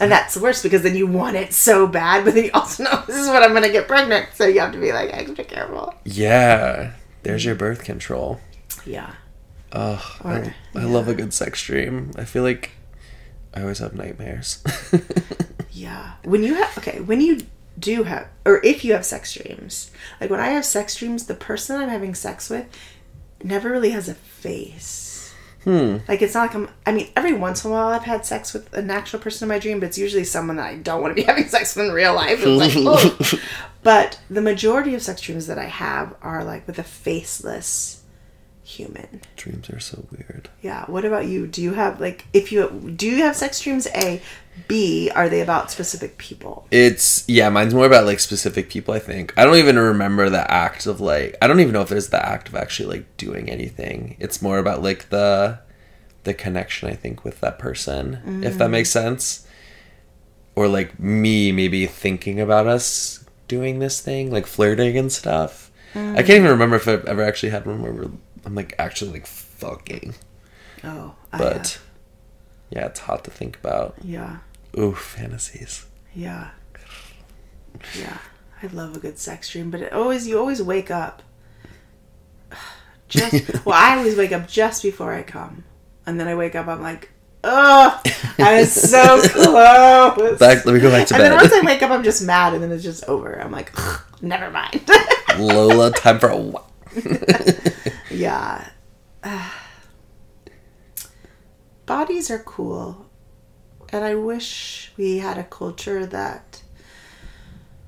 And 0.00 0.10
that's 0.10 0.34
the 0.34 0.40
worst 0.40 0.62
because 0.64 0.82
then 0.82 0.96
you 0.96 1.06
want 1.06 1.36
it 1.36 1.52
so 1.52 1.86
bad, 1.86 2.24
but 2.24 2.34
then 2.34 2.44
you 2.46 2.50
also 2.52 2.82
know 2.82 3.02
this 3.06 3.16
is 3.16 3.28
what 3.28 3.42
I'm 3.44 3.52
gonna 3.54 3.70
get 3.70 3.86
pregnant, 3.86 4.30
so 4.34 4.44
you 4.46 4.58
have 4.60 4.72
to 4.72 4.80
be 4.80 4.92
like 4.92 5.10
extra 5.12 5.44
careful. 5.44 5.94
yeah. 6.04 6.92
There's 7.22 7.44
your 7.44 7.54
birth 7.54 7.84
control. 7.84 8.38
Yeah. 8.84 9.14
Ugh, 9.72 10.00
I, 10.22 10.34
Or- 10.38 10.54
I 10.74 10.84
love 10.84 11.08
a 11.08 11.14
good 11.14 11.32
sex 11.32 11.62
dream. 11.62 12.10
I 12.16 12.24
feel 12.24 12.42
like 12.42 12.72
I 13.54 13.62
always 13.62 13.78
have 13.78 13.94
nightmares. 13.94 14.62
Yeah. 15.70 16.12
When 16.24 16.44
you 16.44 16.54
have 16.54 16.78
okay, 16.78 17.00
when 17.00 17.20
you 17.20 17.40
do 17.78 18.04
have 18.04 18.28
or 18.46 18.60
if 18.64 18.84
you 18.84 18.92
have 18.92 19.04
sex 19.04 19.32
dreams, 19.32 19.90
like 20.20 20.30
when 20.30 20.38
I 20.38 20.50
have 20.50 20.64
sex 20.64 20.94
dreams, 20.94 21.26
the 21.26 21.34
person 21.34 21.80
I'm 21.80 21.88
having 21.88 22.14
sex 22.14 22.48
with 22.48 22.66
never 23.44 23.70
really 23.70 23.90
has 23.90 24.08
a 24.08 24.14
face. 24.14 25.32
hmm. 25.62 25.98
Like 26.08 26.22
it's 26.22 26.34
not 26.34 26.48
like 26.48 26.54
I'm 26.54 26.68
I 26.86 26.92
mean, 26.92 27.10
every 27.14 27.34
once 27.34 27.64
in 27.64 27.70
a 27.70 27.74
while 27.74 27.88
I've 27.88 28.02
had 28.02 28.26
sex 28.26 28.52
with 28.52 28.72
an 28.74 28.90
actual 28.90 29.20
person 29.20 29.44
in 29.44 29.48
my 29.48 29.58
dream, 29.58 29.78
but 29.78 29.86
it's 29.86 29.98
usually 29.98 30.24
someone 30.24 30.56
that 30.56 30.66
I 30.66 30.76
don't 30.76 31.02
want 31.02 31.16
to 31.16 31.22
be 31.22 31.26
having 31.26 31.46
sex 31.46 31.76
with 31.76 31.86
in 31.86 31.92
real 31.92 32.14
life. 32.14 32.40
It's 32.42 32.76
like, 32.76 32.76
oh. 32.86 33.40
But 33.82 34.18
the 34.30 34.40
majority 34.40 34.94
of 34.94 35.02
sex 35.02 35.20
dreams 35.20 35.46
that 35.46 35.58
I 35.58 35.66
have 35.66 36.16
are 36.22 36.42
like 36.42 36.66
with 36.66 36.78
a 36.78 36.82
faceless 36.82 38.02
human. 38.64 39.20
Dreams 39.36 39.68
are 39.68 39.80
so 39.80 40.06
weird. 40.10 40.48
Yeah. 40.64 40.86
What 40.86 41.04
about 41.04 41.26
you? 41.26 41.46
Do 41.46 41.60
you 41.60 41.74
have 41.74 42.00
like 42.00 42.24
if 42.32 42.50
you 42.50 42.94
do 42.96 43.06
you 43.06 43.16
have 43.16 43.36
sex 43.36 43.60
dreams? 43.60 43.86
A, 43.94 44.22
B. 44.66 45.10
Are 45.14 45.28
they 45.28 45.42
about 45.42 45.70
specific 45.70 46.16
people? 46.16 46.66
It's 46.70 47.22
yeah, 47.28 47.50
mine's 47.50 47.74
more 47.74 47.84
about 47.84 48.06
like 48.06 48.18
specific 48.18 48.70
people. 48.70 48.94
I 48.94 48.98
think 48.98 49.34
I 49.36 49.44
don't 49.44 49.56
even 49.56 49.78
remember 49.78 50.30
the 50.30 50.50
act 50.50 50.86
of 50.86 51.02
like 51.02 51.36
I 51.42 51.48
don't 51.48 51.60
even 51.60 51.74
know 51.74 51.82
if 51.82 51.90
there's 51.90 52.08
the 52.08 52.26
act 52.26 52.48
of 52.48 52.54
actually 52.54 52.96
like 52.96 53.16
doing 53.18 53.50
anything. 53.50 54.16
It's 54.18 54.40
more 54.40 54.56
about 54.56 54.82
like 54.82 55.10
the 55.10 55.58
the 56.22 56.32
connection 56.32 56.88
I 56.88 56.94
think 56.94 57.24
with 57.24 57.42
that 57.42 57.58
person, 57.58 58.42
if 58.42 58.56
that 58.56 58.68
mm. 58.68 58.72
makes 58.72 58.88
sense. 58.88 59.46
Or 60.56 60.66
like 60.66 60.98
me 60.98 61.52
maybe 61.52 61.86
thinking 61.86 62.40
about 62.40 62.66
us 62.66 63.22
doing 63.48 63.80
this 63.80 64.00
thing, 64.00 64.32
like 64.32 64.46
flirting 64.46 64.96
and 64.96 65.12
stuff. 65.12 65.70
I 65.94 66.22
can't 66.22 66.30
even 66.30 66.44
mm. 66.44 66.52
remember 66.52 66.76
if 66.76 66.88
I've 66.88 67.04
ever 67.04 67.22
actually 67.22 67.50
had 67.50 67.66
one 67.66 67.82
where 67.82 67.92
we're, 67.92 68.10
I'm 68.46 68.54
like 68.54 68.74
actually 68.78 69.12
like 69.12 69.26
fucking. 69.26 70.14
Oh, 70.84 71.14
But 71.30 71.56
have. 71.56 71.82
yeah, 72.70 72.86
it's 72.86 73.00
hot 73.00 73.24
to 73.24 73.30
think 73.30 73.56
about. 73.58 73.94
yeah, 74.02 74.38
Ooh, 74.78 74.92
fantasies. 74.94 75.86
yeah, 76.14 76.50
yeah. 77.98 78.18
I 78.62 78.66
love 78.68 78.96
a 78.96 78.98
good 79.00 79.18
sex 79.18 79.50
dream, 79.50 79.70
but 79.70 79.80
it 79.80 79.92
always 79.92 80.26
you 80.26 80.38
always 80.38 80.62
wake 80.62 80.90
up. 80.90 81.22
Just 83.08 83.64
well, 83.66 83.74
I 83.76 83.96
always 83.96 84.16
wake 84.16 84.32
up 84.32 84.48
just 84.48 84.82
before 84.82 85.12
I 85.12 85.22
come, 85.22 85.64
and 86.06 86.18
then 86.18 86.26
I 86.28 86.34
wake 86.34 86.54
up. 86.54 86.66
I'm 86.66 86.80
like, 86.82 87.10
oh, 87.44 88.00
I 88.38 88.60
was 88.60 88.72
so 88.72 89.20
close. 89.28 90.38
Back, 90.38 90.64
let 90.64 90.74
me 90.74 90.80
go 90.80 90.90
back 90.90 91.06
to 91.08 91.14
bed. 91.14 91.20
and 91.20 91.32
then 91.32 91.38
once 91.38 91.52
I 91.52 91.60
wake 91.64 91.82
up, 91.82 91.90
I'm 91.90 92.02
just 92.02 92.22
mad, 92.22 92.54
and 92.54 92.62
then 92.62 92.72
it's 92.72 92.82
just 92.82 93.04
over. 93.04 93.34
I'm 93.40 93.52
like, 93.52 93.72
never 94.22 94.50
mind. 94.50 94.88
Lola, 95.38 95.90
time 95.92 96.18
for 96.18 96.28
a 96.30 96.52
yeah. 98.10 98.68
Bodies 101.86 102.30
are 102.30 102.38
cool. 102.38 103.06
And 103.90 104.04
I 104.04 104.14
wish 104.14 104.92
we 104.96 105.18
had 105.18 105.38
a 105.38 105.44
culture 105.44 106.06
that 106.06 106.62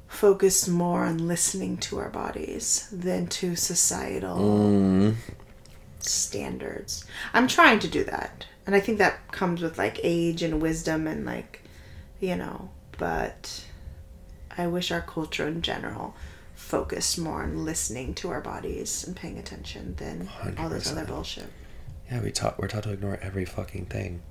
focused 0.09 0.69
more 0.69 1.05
on 1.05 1.27
listening 1.29 1.77
to 1.79 1.99
our 1.99 2.09
bodies 2.11 2.89
than 2.93 3.27
to 3.27 3.57
societal 3.57 4.39
Mm, 4.39 5.15
standards. 5.99 7.05
I'm 7.35 7.49
trying 7.49 7.79
to 7.81 7.89
do 7.89 8.05
that. 8.05 8.47
And 8.67 8.75
I 8.75 8.81
think 8.81 8.99
that 8.99 9.31
comes 9.33 9.63
with 9.63 9.79
like 9.79 10.01
age 10.03 10.43
and 10.43 10.61
wisdom 10.63 11.07
and 11.07 11.25
like, 11.25 11.63
you 12.21 12.37
know, 12.37 12.71
but 12.99 13.65
I 14.57 14.67
wish 14.69 14.91
our 14.91 15.03
culture 15.03 15.47
in 15.47 15.63
general 15.63 16.15
focused 16.55 17.19
more 17.19 17.43
on 17.43 17.65
listening 17.65 18.15
to 18.15 18.31
our 18.31 18.41
bodies 18.41 19.05
and 19.07 19.15
paying 19.15 19.39
attention 19.39 19.95
than 19.97 20.29
all 20.59 20.69
this 20.69 20.91
other 20.91 21.03
100%. 21.05 21.07
bullshit. 21.09 21.53
Yeah, 22.11 22.21
we 22.23 22.31
taught 22.31 22.59
we're 22.59 22.69
taught 22.69 22.85
to 22.85 22.93
ignore 22.93 23.19
every 23.23 23.45
fucking 23.45 23.87
thing. 23.87 24.23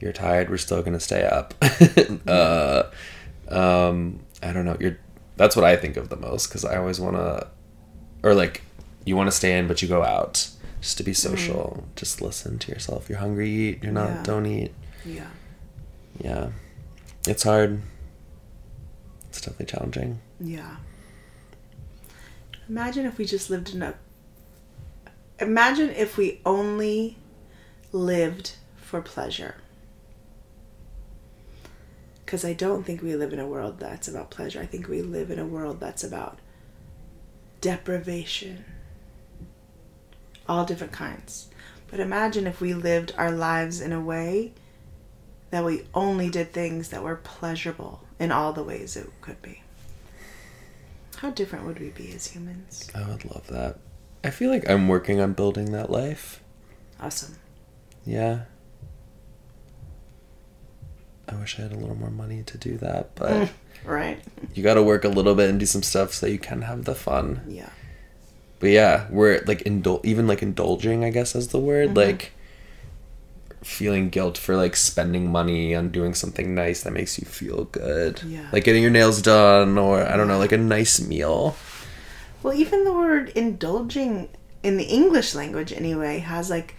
You're 0.00 0.12
tired, 0.12 0.50
we're 0.50 0.58
still 0.58 0.82
gonna 0.82 1.00
stay 1.00 1.24
up. 1.24 1.54
uh, 2.26 2.84
um, 3.48 4.20
I 4.42 4.52
don't 4.52 4.64
know. 4.64 4.76
You're 4.80 4.98
that's 5.36 5.56
what 5.56 5.64
I 5.64 5.76
think 5.76 5.96
of 5.96 6.08
the 6.08 6.16
most 6.16 6.48
because 6.48 6.64
I 6.64 6.76
always 6.76 7.00
want 7.00 7.16
to, 7.16 7.48
or 8.22 8.34
like, 8.34 8.62
you 9.04 9.16
want 9.16 9.26
to 9.28 9.32
stay 9.36 9.58
in, 9.58 9.66
but 9.66 9.82
you 9.82 9.88
go 9.88 10.04
out 10.04 10.48
just 10.80 10.96
to 10.98 11.02
be 11.02 11.12
social. 11.12 11.84
Just 11.96 12.22
listen 12.22 12.58
to 12.60 12.70
yourself. 12.70 13.08
You're 13.08 13.18
hungry, 13.18 13.50
eat. 13.50 13.82
You're 13.82 13.92
not, 13.92 14.08
Yeah. 14.10 14.22
don't 14.22 14.46
eat. 14.46 14.72
Yeah. 15.04 15.26
Yeah, 16.20 16.50
it's 17.26 17.42
hard. 17.42 17.82
It's 19.28 19.40
definitely 19.40 19.66
challenging. 19.66 20.20
Yeah. 20.38 20.76
Imagine 22.68 23.04
if 23.06 23.18
we 23.18 23.24
just 23.24 23.50
lived 23.50 23.74
in 23.74 23.82
a. 23.82 23.94
Imagine 25.40 25.90
if 25.90 26.16
we 26.16 26.40
only 26.46 27.16
lived 27.92 28.56
for 28.76 29.00
pleasure. 29.00 29.56
Because 32.24 32.44
I 32.44 32.52
don't 32.52 32.84
think 32.84 33.02
we 33.02 33.16
live 33.16 33.32
in 33.32 33.38
a 33.38 33.46
world 33.46 33.78
that's 33.78 34.08
about 34.08 34.30
pleasure. 34.30 34.60
I 34.60 34.66
think 34.66 34.88
we 34.88 35.02
live 35.02 35.30
in 35.30 35.38
a 35.38 35.46
world 35.46 35.80
that's 35.80 36.04
about 36.04 36.38
deprivation. 37.60 38.64
All 40.48 40.64
different 40.64 40.92
kinds. 40.92 41.48
But 41.90 42.00
imagine 42.00 42.46
if 42.46 42.60
we 42.60 42.74
lived 42.74 43.14
our 43.16 43.30
lives 43.30 43.80
in 43.80 43.92
a 43.92 44.00
way 44.00 44.52
that 45.50 45.64
we 45.64 45.84
only 45.94 46.30
did 46.30 46.52
things 46.52 46.88
that 46.88 47.02
were 47.02 47.16
pleasurable 47.16 48.02
in 48.18 48.32
all 48.32 48.52
the 48.52 48.64
ways 48.64 48.96
it 48.96 49.08
could 49.20 49.40
be. 49.42 49.62
How 51.16 51.30
different 51.30 51.66
would 51.66 51.78
we 51.78 51.90
be 51.90 52.12
as 52.12 52.26
humans? 52.26 52.90
I 52.94 53.08
would 53.08 53.24
love 53.24 53.46
that. 53.48 53.78
I 54.24 54.30
feel 54.30 54.50
like 54.50 54.68
I'm 54.68 54.88
working 54.88 55.20
on 55.20 55.32
building 55.34 55.72
that 55.72 55.90
life. 55.90 56.40
Awesome. 57.00 57.36
Yeah. 58.06 58.44
I 61.28 61.34
wish 61.36 61.58
I 61.58 61.62
had 61.62 61.72
a 61.72 61.76
little 61.76 61.96
more 61.96 62.10
money 62.10 62.42
to 62.44 62.58
do 62.58 62.76
that, 62.78 63.14
but 63.14 63.30
Mm. 63.32 63.48
Right? 63.84 64.22
you 64.54 64.62
got 64.62 64.74
to 64.74 64.82
work 64.82 65.04
a 65.04 65.08
little 65.08 65.34
bit 65.34 65.50
and 65.50 65.60
do 65.60 65.66
some 65.66 65.82
stuff 65.82 66.12
so 66.14 66.26
you 66.26 66.38
can 66.38 66.62
have 66.62 66.84
the 66.84 66.94
fun. 66.94 67.42
Yeah. 67.48 67.68
But 68.60 68.70
yeah, 68.70 69.06
we're 69.10 69.42
like 69.46 69.62
indul 69.64 70.00
even 70.04 70.26
like 70.26 70.42
indulging, 70.42 71.04
I 71.04 71.10
guess 71.10 71.34
is 71.34 71.48
the 71.48 71.58
word, 71.58 71.88
Mm-hmm. 71.88 71.96
like 71.98 72.32
feeling 73.62 74.10
guilt 74.10 74.36
for 74.36 74.56
like 74.56 74.76
spending 74.76 75.30
money 75.32 75.74
on 75.74 75.88
doing 75.88 76.12
something 76.14 76.54
nice 76.54 76.82
that 76.82 76.92
makes 76.92 77.18
you 77.18 77.26
feel 77.26 77.64
good. 77.64 78.22
Yeah. 78.26 78.46
Like 78.52 78.64
getting 78.64 78.82
your 78.82 78.90
nails 78.90 79.20
done 79.22 79.76
or 79.78 80.02
I 80.06 80.16
don't 80.16 80.28
know, 80.28 80.38
like 80.38 80.52
a 80.52 80.58
nice 80.58 81.00
meal. 81.00 81.56
Well, 82.44 82.52
even 82.52 82.84
the 82.84 82.92
word 82.92 83.30
indulging 83.30 84.28
in 84.62 84.76
the 84.76 84.84
English 84.84 85.34
language, 85.34 85.72
anyway, 85.72 86.18
has 86.18 86.50
like 86.50 86.76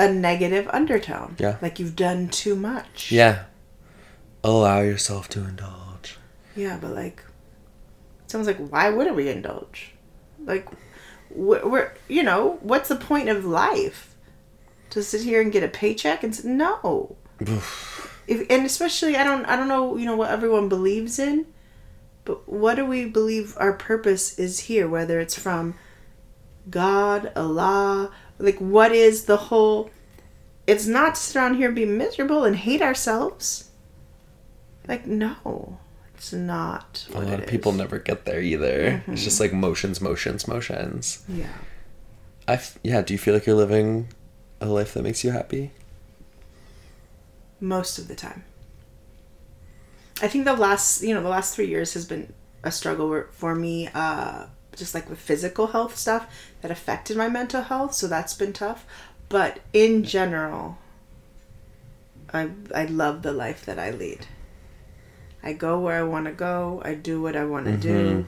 a 0.00 0.12
negative 0.12 0.68
undertone. 0.72 1.36
Yeah. 1.38 1.58
Like 1.62 1.78
you've 1.78 1.94
done 1.94 2.28
too 2.28 2.56
much. 2.56 3.12
Yeah. 3.12 3.44
Allow 4.42 4.80
yourself 4.80 5.28
to 5.28 5.44
indulge. 5.44 6.18
Yeah, 6.56 6.76
but 6.80 6.90
like, 6.90 7.22
someone's 8.26 8.48
like, 8.48 8.68
why 8.68 8.90
wouldn't 8.90 9.14
we 9.14 9.28
indulge? 9.28 9.92
Like, 10.44 10.66
we're, 11.30 11.64
we're 11.64 11.92
you 12.08 12.24
know, 12.24 12.58
what's 12.62 12.88
the 12.88 12.96
point 12.96 13.28
of 13.28 13.44
life? 13.44 14.16
To 14.90 15.04
sit 15.04 15.22
here 15.22 15.40
and 15.40 15.52
get 15.52 15.62
a 15.62 15.68
paycheck 15.68 16.24
and 16.24 16.32
s 16.32 16.42
no. 16.42 17.14
if, 18.26 18.44
and 18.50 18.66
especially, 18.66 19.16
I 19.16 19.22
don't, 19.22 19.44
I 19.44 19.54
don't 19.54 19.68
know, 19.68 19.96
you 19.96 20.04
know, 20.04 20.16
what 20.16 20.32
everyone 20.32 20.68
believes 20.68 21.20
in, 21.20 21.46
but 22.24 22.48
what 22.48 22.76
do 22.76 22.84
we 22.86 23.04
believe 23.04 23.56
our 23.58 23.72
purpose 23.72 24.38
is 24.38 24.60
here? 24.60 24.88
Whether 24.88 25.20
it's 25.20 25.38
from 25.38 25.74
God, 26.70 27.32
Allah, 27.34 28.12
like, 28.38 28.58
what 28.58 28.92
is 28.92 29.24
the 29.24 29.36
whole? 29.36 29.90
It's 30.66 30.86
not 30.86 31.16
to 31.16 31.20
sit 31.20 31.36
around 31.36 31.56
here 31.56 31.66
and 31.66 31.76
be 31.76 31.84
miserable 31.84 32.44
and 32.44 32.54
hate 32.56 32.82
ourselves. 32.82 33.70
Like, 34.86 35.06
no, 35.06 35.78
it's 36.14 36.32
not. 36.32 37.06
A 37.14 37.20
lot 37.20 37.40
of 37.40 37.46
people 37.46 37.72
is. 37.72 37.78
never 37.78 37.98
get 37.98 38.24
there 38.24 38.40
either. 38.40 39.02
It's 39.08 39.24
just 39.24 39.36
mm-hmm. 39.36 39.44
like 39.44 39.52
motions, 39.52 40.00
motions, 40.00 40.46
motions. 40.46 41.24
Yeah. 41.28 41.46
I 42.46 42.54
f- 42.54 42.78
yeah. 42.82 43.02
Do 43.02 43.14
you 43.14 43.18
feel 43.18 43.34
like 43.34 43.46
you're 43.46 43.56
living 43.56 44.08
a 44.60 44.66
life 44.66 44.94
that 44.94 45.02
makes 45.02 45.24
you 45.24 45.30
happy? 45.30 45.72
most 47.62 47.98
of 47.98 48.08
the 48.08 48.14
time. 48.14 48.44
I 50.22 50.28
think 50.28 50.44
the 50.44 50.54
last, 50.54 51.02
you 51.02 51.14
know, 51.14 51.22
the 51.22 51.28
last 51.28 51.54
three 51.54 51.66
years 51.66 51.94
has 51.94 52.06
been 52.06 52.32
a 52.62 52.70
struggle 52.70 53.24
for 53.32 53.54
me, 53.54 53.88
uh, 53.92 54.46
just 54.76 54.94
like 54.94 55.10
with 55.10 55.18
physical 55.18 55.66
health 55.66 55.96
stuff 55.96 56.32
that 56.62 56.70
affected 56.70 57.16
my 57.16 57.28
mental 57.28 57.62
health. 57.62 57.92
So 57.94 58.06
that's 58.06 58.32
been 58.32 58.52
tough. 58.52 58.86
But 59.28 59.60
in 59.72 60.04
general, 60.04 60.78
I 62.32 62.50
I 62.74 62.84
love 62.84 63.22
the 63.22 63.32
life 63.32 63.66
that 63.66 63.78
I 63.78 63.90
lead. 63.90 64.26
I 65.42 65.54
go 65.54 65.80
where 65.80 65.98
I 65.98 66.04
want 66.04 66.26
to 66.26 66.32
go. 66.32 66.80
I 66.84 66.94
do 66.94 67.20
what 67.20 67.34
I 67.34 67.44
want 67.44 67.66
to 67.66 67.76
do. 67.76 68.26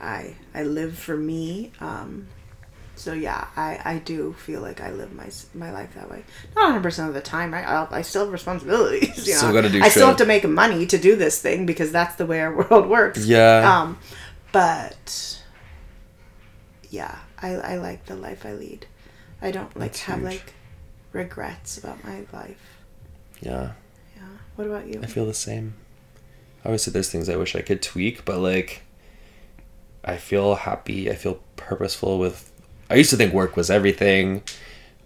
I 0.00 0.36
I 0.54 0.62
live 0.62 0.96
for 0.96 1.16
me. 1.16 1.72
Um, 1.80 2.28
so 2.98 3.12
yeah, 3.12 3.46
I, 3.56 3.80
I 3.84 3.98
do 3.98 4.32
feel 4.34 4.60
like 4.60 4.80
I 4.80 4.90
live 4.90 5.12
my 5.12 5.30
my 5.54 5.72
life 5.72 5.94
that 5.94 6.10
way. 6.10 6.24
Not 6.54 6.64
100 6.64 6.82
percent 6.82 7.08
of 7.08 7.14
the 7.14 7.20
time. 7.20 7.54
I 7.54 7.62
I'll, 7.64 7.88
I 7.90 8.02
still 8.02 8.24
have 8.24 8.32
responsibilities. 8.32 9.16
You 9.26 9.32
know? 9.32 9.38
Still 9.38 9.52
gotta 9.52 9.70
do 9.70 9.82
I 9.82 9.88
still 9.88 10.08
have 10.08 10.16
to 10.18 10.26
make 10.26 10.46
money 10.48 10.86
to 10.86 10.98
do 10.98 11.16
this 11.16 11.40
thing 11.40 11.64
because 11.66 11.92
that's 11.92 12.16
the 12.16 12.26
way 12.26 12.40
our 12.40 12.54
world 12.70 12.86
works. 12.88 13.24
Yeah. 13.24 13.80
Um, 13.80 13.98
but 14.52 15.40
yeah, 16.90 17.18
I 17.40 17.50
I 17.54 17.76
like 17.76 18.06
the 18.06 18.16
life 18.16 18.44
I 18.44 18.52
lead. 18.52 18.86
I 19.40 19.50
don't 19.50 19.74
like 19.76 19.92
That's 19.92 20.02
have 20.02 20.18
huge. 20.20 20.32
like 20.32 20.54
regrets 21.12 21.78
about 21.78 22.02
my 22.04 22.24
life. 22.32 22.78
Yeah. 23.40 23.72
Yeah. 24.16 24.22
What 24.56 24.66
about 24.66 24.86
you? 24.88 25.00
I 25.02 25.06
feel 25.06 25.26
the 25.26 25.34
same. 25.34 25.74
Obviously, 26.64 26.92
there's 26.92 27.10
things 27.10 27.28
I 27.28 27.36
wish 27.36 27.54
I 27.54 27.62
could 27.62 27.80
tweak, 27.82 28.24
but 28.24 28.38
like, 28.40 28.82
I 30.04 30.16
feel 30.16 30.56
happy. 30.56 31.10
I 31.10 31.14
feel 31.14 31.40
purposeful 31.56 32.18
with. 32.18 32.50
I 32.90 32.94
used 32.94 33.10
to 33.10 33.16
think 33.16 33.32
work 33.34 33.56
was 33.56 33.70
everything. 33.70 34.42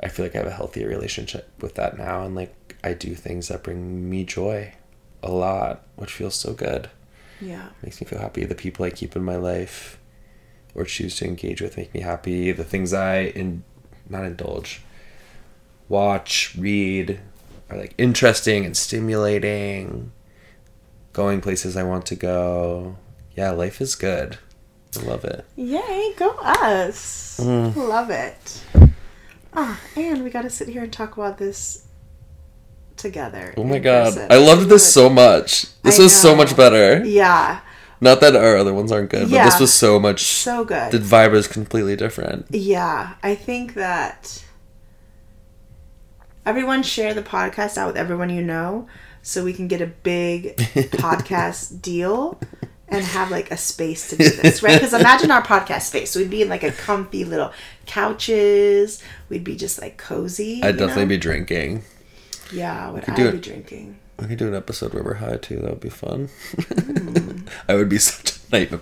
I 0.03 0.09
feel 0.09 0.25
like 0.25 0.35
I 0.35 0.39
have 0.39 0.47
a 0.47 0.53
healthier 0.53 0.89
relationship 0.89 1.49
with 1.61 1.75
that 1.77 1.99
now, 1.99 2.25
and 2.25 2.35
like 2.35 2.77
I 2.83 2.95
do 2.95 3.15
things 3.15 3.49
that 3.49 3.63
bring 3.63 4.09
me 4.09 4.25
joy, 4.25 4.75
a 5.23 5.31
lot, 5.31 5.85
which 5.97 6.13
feels 6.13 6.35
so 6.35 6.53
good. 6.53 6.91
Yeah. 7.41 7.69
Makes 7.83 8.01
me 8.01 8.07
feel 8.07 8.19
happy. 8.21 8.45
The 8.45 8.55
people 8.55 8.85
I 8.85 8.91
keep 8.91 9.17
in 9.17 9.25
my 9.25 9.37
life, 9.37 9.99
or 10.75 10.85
choose 10.85 11.17
to 11.17 11.27
engage 11.27 11.61
with 11.61 11.77
make 11.77 11.93
me 11.93 12.01
happy. 12.01 12.53
The 12.53 12.65
things 12.65 12.93
I 12.93 13.21
in 13.21 13.65
not 14.09 14.25
indulge, 14.25 14.83
watch, 15.89 16.55
read 16.57 17.21
are 17.71 17.79
like 17.79 17.95
interesting 17.99 18.65
and 18.65 18.77
stimulating. 18.77 20.13
Going 21.13 21.41
places 21.41 21.77
I 21.77 21.83
want 21.83 22.07
to 22.07 22.15
go. 22.15 22.97
Yeah, 23.37 23.51
life 23.51 23.81
is 23.81 23.95
good. 23.95 24.39
I 24.99 25.03
love 25.05 25.25
it. 25.25 25.45
Yay, 25.57 26.13
go 26.17 26.31
us. 26.41 27.41
Mm. 27.43 27.75
Love 27.77 28.11
it. 28.11 28.65
Ah, 29.55 29.81
and 29.97 30.23
we 30.25 30.31
got 30.31 30.43
to 30.43 30.51
sit 30.51 30.69
here 30.69 30.83
and 30.83 30.93
talk 30.93 31.17
about 31.17 31.39
this 31.39 31.87
together. 32.97 33.55
Oh 33.57 33.65
my 33.65 33.79
god. 33.79 34.15
person. 34.15 34.31
I 34.31 34.37
loved 34.37 34.69
this 34.69 34.93
so 34.93 35.09
much. 35.09 35.67
This 35.83 35.99
I 35.99 36.05
was 36.05 36.15
so 36.15 36.35
much 36.37 36.57
better. 36.57 37.05
Yeah, 37.05 37.61
Not 38.01 38.21
that 38.21 38.35
our 38.37 38.57
other 38.57 38.73
ones 38.75 38.93
aren't 38.93 39.11
good, 39.11 39.31
but 39.31 39.45
this 39.45 39.61
was 39.61 39.73
so 39.73 39.99
much 39.99 40.23
so 40.23 40.65
good. 40.65 40.93
the 40.93 40.99
vibe 40.99 41.35
is 41.35 41.47
completely 41.49 41.97
different. 41.97 42.47
Yeah, 42.51 43.15
I 43.23 43.35
think 43.35 43.75
that 43.75 44.45
everyone 46.45 46.83
share 46.83 47.15
the 47.15 47.23
podcast 47.23 47.77
out 47.79 47.89
with 47.89 47.97
everyone 47.97 48.29
you 48.31 48.43
know 48.43 48.87
so 49.23 49.45
we 49.45 49.53
can 49.53 49.69
get 49.69 49.81
a 49.81 49.87
big 49.87 50.57
podcast 50.57 51.81
deal 51.81 52.41
and 52.93 53.05
have 53.05 53.31
like 53.31 53.51
a 53.51 53.57
space 53.57 54.09
to 54.11 54.17
do 54.17 54.29
this, 54.29 54.63
right? 54.63 54.75
Because 54.75 54.93
imagine 54.95 55.31
our 55.31 55.43
podcast 55.43 55.83
space. 55.83 56.15
We'd 56.15 56.31
be 56.31 56.43
in 56.43 56.49
like 56.49 56.63
a 56.63 56.73
comfy 56.73 57.25
little 57.25 57.53
couches. 57.87 59.03
We'd 59.29 59.45
be 59.45 59.57
just 59.57 59.81
like 59.81 59.97
cozy. 59.97 60.63
I'd 60.63 60.77
definitely 60.77 61.05
know? 61.05 61.09
be 61.11 61.19
drinking. 61.19 61.85
Yeah, 62.53 62.91
would 62.91 63.09
I 63.09 63.15
do 63.15 63.31
be 63.33 63.39
it. 63.39 63.43
drinking? 63.43 63.99
We 64.19 64.27
could 64.27 64.39
do 64.39 64.49
an 64.49 64.55
episode 64.55 64.95
where 64.95 65.03
we're 65.03 65.15
high 65.15 65.37
too. 65.39 65.57
That 65.57 65.71
would 65.71 65.81
be 65.81 65.89
fun. 65.89 66.29
Hmm. 66.59 67.47
I 67.69 67.75
would 67.75 67.89
be 67.89 67.99
such 67.99 68.37
a 68.37 68.57
nightmare. 68.57 68.81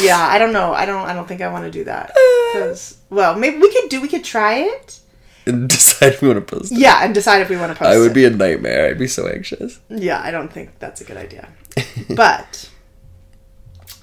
Yeah, 0.00 0.18
I 0.18 0.38
don't 0.38 0.52
know. 0.52 0.72
I 0.72 0.84
don't. 0.84 1.06
I 1.06 1.14
don't 1.14 1.28
think 1.28 1.40
I 1.40 1.48
want 1.48 1.64
to 1.64 1.70
do 1.70 1.84
that. 1.84 2.12
Because 2.54 2.98
well, 3.10 3.34
maybe 3.36 3.58
we 3.58 3.68
could 3.72 3.88
do. 3.90 4.00
We 4.00 4.06
could 4.06 4.22
try 4.22 4.58
it. 4.60 5.00
And 5.44 5.68
decide 5.68 6.12
if 6.12 6.22
we 6.22 6.28
want 6.28 6.46
to 6.46 6.56
post 6.56 6.70
it. 6.70 6.78
Yeah, 6.78 7.04
and 7.04 7.12
decide 7.12 7.42
if 7.42 7.48
we 7.48 7.56
want 7.56 7.72
to 7.72 7.78
post 7.78 7.90
I 7.90 7.98
would 7.98 8.12
it. 8.12 8.14
be 8.14 8.24
a 8.24 8.30
nightmare. 8.30 8.88
I'd 8.88 8.98
be 8.98 9.08
so 9.08 9.26
anxious. 9.26 9.80
Yeah, 9.88 10.20
I 10.22 10.30
don't 10.30 10.52
think 10.52 10.78
that's 10.78 11.00
a 11.00 11.04
good 11.04 11.16
idea. 11.16 11.48
But 12.10 12.70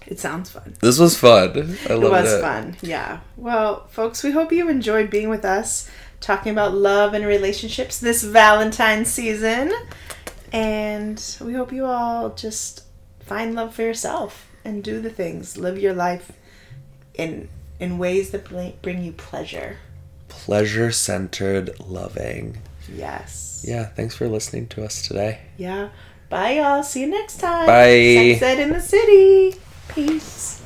it 0.08 0.20
sounds 0.20 0.50
fun. 0.50 0.74
This 0.82 1.00
was 1.00 1.18
fun. 1.18 1.78
I 1.90 1.94
It 1.94 2.00
was 2.02 2.42
fun. 2.42 2.76
Yeah. 2.82 3.20
Well, 3.38 3.88
folks, 3.88 4.24
we 4.24 4.32
hope 4.32 4.52
you 4.52 4.68
enjoyed 4.68 5.10
being 5.10 5.30
with 5.30 5.46
us 5.46 5.90
talking 6.20 6.52
about 6.52 6.74
love 6.74 7.14
and 7.14 7.26
relationships 7.26 8.00
this 8.00 8.24
Valentine's 8.24 9.10
season. 9.10 9.72
And 10.54 11.38
we 11.42 11.54
hope 11.54 11.72
you 11.72 11.86
all 11.86 12.32
just 12.32 12.84
find 13.22 13.56
love 13.56 13.74
for 13.74 13.84
yourself 13.84 14.48
and 14.66 14.84
do 14.84 15.00
the 15.00 15.10
things, 15.10 15.58
live 15.58 15.80
your 15.80 15.94
life 15.94 16.32
in 17.14 17.50
in 17.80 17.98
ways 17.98 18.30
that 18.32 18.82
bring 18.82 19.04
you 19.04 19.12
pleasure. 19.14 19.78
Pleasure 20.28 20.92
centered 20.92 21.80
loving. 21.80 22.58
Yes. 22.94 23.66
Yeah, 23.68 23.86
thanks 23.86 24.16
for 24.16 24.28
listening 24.28 24.68
to 24.68 24.84
us 24.84 25.02
today. 25.02 25.40
Yeah. 25.58 25.90
Bye, 26.32 26.60
y'all. 26.60 26.82
See 26.82 27.02
you 27.02 27.08
next 27.08 27.42
time. 27.42 27.66
Bye. 27.66 28.38
Sex 28.40 28.42
Ed 28.42 28.60
in 28.60 28.70
the 28.70 28.80
City. 28.80 29.54
Peace. 29.90 30.61